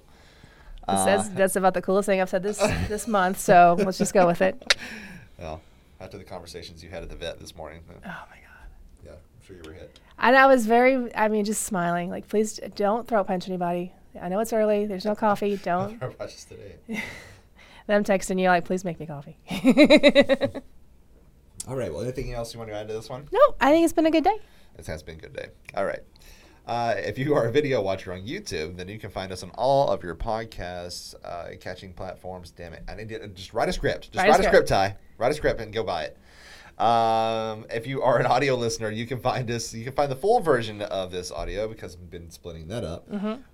Uh, 0.87 1.03
says 1.05 1.29
that's 1.31 1.55
about 1.55 1.73
the 1.73 1.81
coolest 1.81 2.05
thing 2.05 2.21
I've 2.21 2.29
said 2.29 2.43
this 2.43 2.57
this 2.87 3.07
month. 3.07 3.39
So 3.39 3.75
let's 3.79 3.97
just 3.97 4.13
go 4.13 4.25
with 4.27 4.41
it. 4.41 4.75
well, 5.39 5.61
after 5.99 6.17
the 6.17 6.23
conversations 6.23 6.83
you 6.83 6.89
had 6.89 7.03
at 7.03 7.09
the 7.09 7.15
vet 7.15 7.39
this 7.39 7.55
morning, 7.55 7.81
Oh 7.89 7.95
my 7.99 8.03
god. 8.05 8.67
yeah, 9.05 9.11
I'm 9.11 9.45
sure 9.45 9.55
you 9.55 9.63
were 9.65 9.73
hit. 9.73 9.99
And 10.19 10.35
I 10.35 10.47
was 10.47 10.65
very, 10.65 11.13
I 11.15 11.27
mean, 11.27 11.45
just 11.45 11.63
smiling. 11.63 12.09
Like, 12.09 12.27
please 12.27 12.59
don't 12.75 13.07
throat 13.07 13.27
punch 13.27 13.47
anybody. 13.47 13.93
I 14.19 14.29
know 14.29 14.39
it's 14.39 14.51
early. 14.53 14.85
There's 14.87 15.05
no 15.05 15.13
coffee. 15.13 15.57
Don't. 15.63 16.01
I 16.01 16.07
watched 16.19 16.49
today. 16.49 16.75
then 16.87 17.01
I'm 17.97 18.03
texting 18.03 18.41
you 18.41 18.47
like, 18.47 18.65
please 18.65 18.83
make 18.83 18.99
me 18.99 19.05
coffee. 19.05 19.37
All 21.67 21.75
right. 21.75 21.91
Well, 21.93 22.01
anything 22.01 22.33
else 22.33 22.53
you 22.53 22.59
want 22.59 22.71
to 22.71 22.75
add 22.75 22.87
to 22.87 22.93
this 22.93 23.09
one? 23.09 23.27
no, 23.31 23.39
I 23.61 23.71
think 23.71 23.83
it's 23.83 23.93
been 23.93 24.05
a 24.07 24.11
good 24.11 24.23
day. 24.23 24.37
It 24.77 24.87
has 24.87 25.03
been 25.03 25.15
a 25.17 25.21
good 25.21 25.33
day. 25.33 25.47
All 25.75 25.85
right. 25.85 25.99
Uh, 26.67 26.93
if 26.97 27.17
you 27.17 27.33
are 27.33 27.45
a 27.47 27.51
video 27.51 27.81
watcher 27.81 28.11
on 28.11 28.21
YouTube, 28.21 28.75
then 28.75 28.89
you 28.89 28.99
can 28.99 29.09
find 29.09 29.31
us 29.31 29.41
on 29.41 29.49
all 29.51 29.89
of 29.89 30.03
your 30.03 30.15
podcasts 30.15 31.15
uh, 31.23 31.55
catching 31.61 31.93
platforms. 31.93 32.51
Damn 32.51 32.73
it! 32.73 32.83
I 32.89 32.95
need 32.95 33.09
to 33.09 33.25
just 33.29 33.53
write 33.53 33.69
a 33.69 33.73
script. 33.73 34.11
Just 34.11 34.17
Write 34.17 34.27
a 34.27 34.31
write, 34.31 34.39
a 34.41 34.43
script, 34.43 34.67
script. 34.67 34.97
Ti. 34.97 35.03
Write 35.17 35.31
a 35.31 35.35
script 35.35 35.61
and 35.61 35.71
go 35.73 35.83
buy 35.83 36.03
it. 36.03 36.17
Um, 36.77 37.65
if 37.71 37.87
you 37.87 38.03
are 38.03 38.19
an 38.19 38.27
audio 38.27 38.53
listener, 38.55 38.91
you 38.91 39.07
can 39.07 39.19
find 39.19 39.49
us. 39.49 39.73
You 39.73 39.83
can 39.83 39.93
find 39.93 40.11
the 40.11 40.15
full 40.15 40.41
version 40.41 40.81
of 40.83 41.09
this 41.11 41.31
audio 41.31 41.67
because 41.67 41.97
we've 41.97 42.11
been 42.11 42.29
splitting 42.29 42.67
that 42.67 42.83
up. 42.83 43.07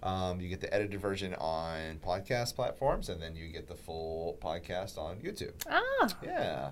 Um, 0.03 0.41
you 0.41 0.49
get 0.49 0.59
the 0.59 0.73
edited 0.73 0.99
version 0.99 1.33
on 1.35 1.99
podcast 2.05 2.55
platforms, 2.55 3.07
and 3.09 3.21
then 3.21 3.35
you 3.35 3.47
get 3.47 3.67
the 3.67 3.75
full 3.75 4.37
podcast 4.41 4.97
on 4.97 5.17
YouTube. 5.17 5.53
Ah, 5.69 6.09
Yeah. 6.23 6.71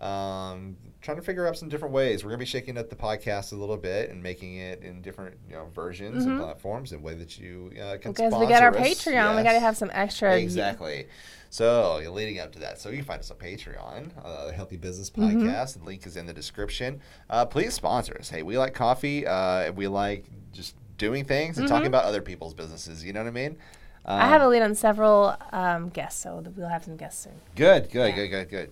Um, 0.00 0.76
trying 1.02 1.16
to 1.18 1.22
figure 1.22 1.46
out 1.46 1.56
some 1.56 1.68
different 1.68 1.94
ways. 1.94 2.24
We're 2.24 2.30
gonna 2.30 2.38
be 2.38 2.44
shaking 2.46 2.78
up 2.78 2.88
the 2.90 2.96
podcast 2.96 3.52
a 3.52 3.56
little 3.56 3.76
bit 3.76 4.10
and 4.10 4.22
making 4.22 4.56
it 4.56 4.82
in 4.82 5.02
different 5.02 5.36
you 5.48 5.54
know 5.54 5.66
versions 5.74 6.24
and 6.24 6.38
platforms 6.38 6.92
in 6.92 6.98
a 7.00 7.02
way 7.02 7.14
that 7.14 7.38
you 7.38 7.70
uh, 7.82 7.96
can. 7.98 8.12
because 8.12 8.32
we 8.34 8.46
got 8.46 8.62
our 8.62 8.74
us. 8.76 8.86
Patreon, 9.04 9.36
we 9.36 9.42
got 9.42 9.52
to 9.52 9.60
have 9.60 9.76
some 9.76 9.90
extra. 9.92 10.36
Exactly. 10.38 11.06
So 11.50 11.98
you're 11.98 12.12
leading 12.12 12.38
up 12.38 12.52
to 12.52 12.58
that. 12.60 12.80
So 12.80 12.90
you 12.90 12.96
can 12.98 13.04
find 13.04 13.20
us 13.20 13.30
on 13.30 13.36
Patreon, 13.38 14.10
uh, 14.24 14.46
the 14.46 14.52
Healthy 14.52 14.76
Business 14.76 15.10
Mm-hmm. 15.10 15.48
Podcast. 15.48 15.78
The 15.78 15.84
link 15.84 16.06
is 16.06 16.16
in 16.16 16.26
the 16.26 16.32
description. 16.32 17.00
Uh, 17.28 17.44
please 17.44 17.74
sponsor 17.74 18.16
us. 18.18 18.28
Hey, 18.30 18.42
we 18.44 18.56
like 18.56 18.72
coffee. 18.72 19.26
Uh, 19.26 19.72
we 19.72 19.88
like 19.88 20.26
just 20.52 20.76
doing 20.96 21.24
things 21.24 21.58
and 21.58 21.66
talking 21.66 21.88
about 21.88 22.04
other 22.04 22.22
people's 22.22 22.54
businesses. 22.54 23.04
You 23.04 23.12
know 23.12 23.20
what 23.20 23.28
I 23.28 23.32
mean? 23.32 23.50
Mm-hmm. 23.52 24.10
I 24.12 24.28
have 24.28 24.40
a 24.42 24.44
Um, 24.46 24.50
lead 24.52 24.62
on 24.62 24.74
several 24.74 25.36
um, 25.52 25.88
guests, 25.90 26.22
so 26.22 26.42
we'll 26.56 26.68
have 26.68 26.84
some 26.84 26.96
guests 26.96 27.24
soon. 27.24 27.32
Good, 27.56 27.90
good, 27.90 28.10
Yeah. 28.10 28.14
good, 28.16 28.28
good, 28.28 28.48
good. 28.48 28.70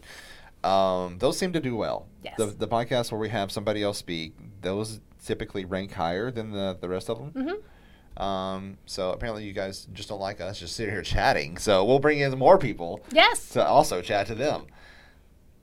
Um, 0.64 1.18
those 1.18 1.38
seem 1.38 1.52
to 1.52 1.60
do 1.60 1.76
well. 1.76 2.06
Yes. 2.24 2.34
The, 2.38 2.46
the 2.46 2.68
podcasts 2.68 3.12
where 3.12 3.20
we 3.20 3.28
have 3.28 3.52
somebody 3.52 3.82
else 3.82 3.98
speak, 3.98 4.34
those 4.60 5.00
typically 5.24 5.64
rank 5.64 5.92
higher 5.92 6.30
than 6.30 6.50
the, 6.52 6.76
the 6.80 6.88
rest 6.88 7.08
of 7.10 7.18
them. 7.18 7.30
Mm-hmm. 7.32 8.22
Um, 8.22 8.78
so 8.86 9.12
apparently 9.12 9.44
you 9.44 9.52
guys 9.52 9.86
just 9.92 10.08
don't 10.08 10.20
like 10.20 10.40
us 10.40 10.58
just 10.58 10.74
sitting 10.74 10.92
here 10.92 11.02
chatting. 11.02 11.56
So 11.58 11.84
we'll 11.84 12.00
bring 12.00 12.18
in 12.18 12.36
more 12.36 12.58
people 12.58 13.00
Yes. 13.12 13.50
to 13.50 13.64
also 13.64 14.02
chat 14.02 14.26
to 14.26 14.34
them. 14.34 14.66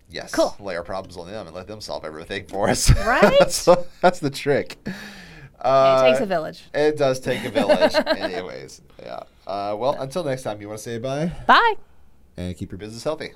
Yes. 0.09 0.31
Cool. 0.31 0.55
Lay 0.59 0.77
our 0.77 0.83
problems 0.83 1.17
on 1.17 1.27
them 1.27 1.47
and 1.47 1.55
let 1.55 1.67
them 1.67 1.81
solve 1.81 2.05
everything 2.05 2.45
for 2.45 2.69
us. 2.69 2.89
Right? 3.05 3.51
so 3.51 3.85
that's 4.01 4.19
the 4.19 4.29
trick. 4.29 4.77
Uh, 5.59 6.03
it 6.05 6.09
takes 6.11 6.21
a 6.21 6.25
village. 6.27 6.63
It 6.73 6.97
does 6.97 7.19
take 7.19 7.43
a 7.43 7.49
village. 7.49 7.93
Anyways, 8.05 8.81
yeah. 9.01 9.23
Uh, 9.47 9.75
well, 9.77 9.99
until 9.99 10.23
next 10.23 10.43
time, 10.43 10.61
you 10.61 10.67
want 10.67 10.77
to 10.77 10.83
say 10.83 10.97
bye 10.99 11.31
Bye. 11.47 11.73
and 12.37 12.55
keep 12.55 12.71
your 12.71 12.77
business 12.77 13.03
healthy. 13.03 13.31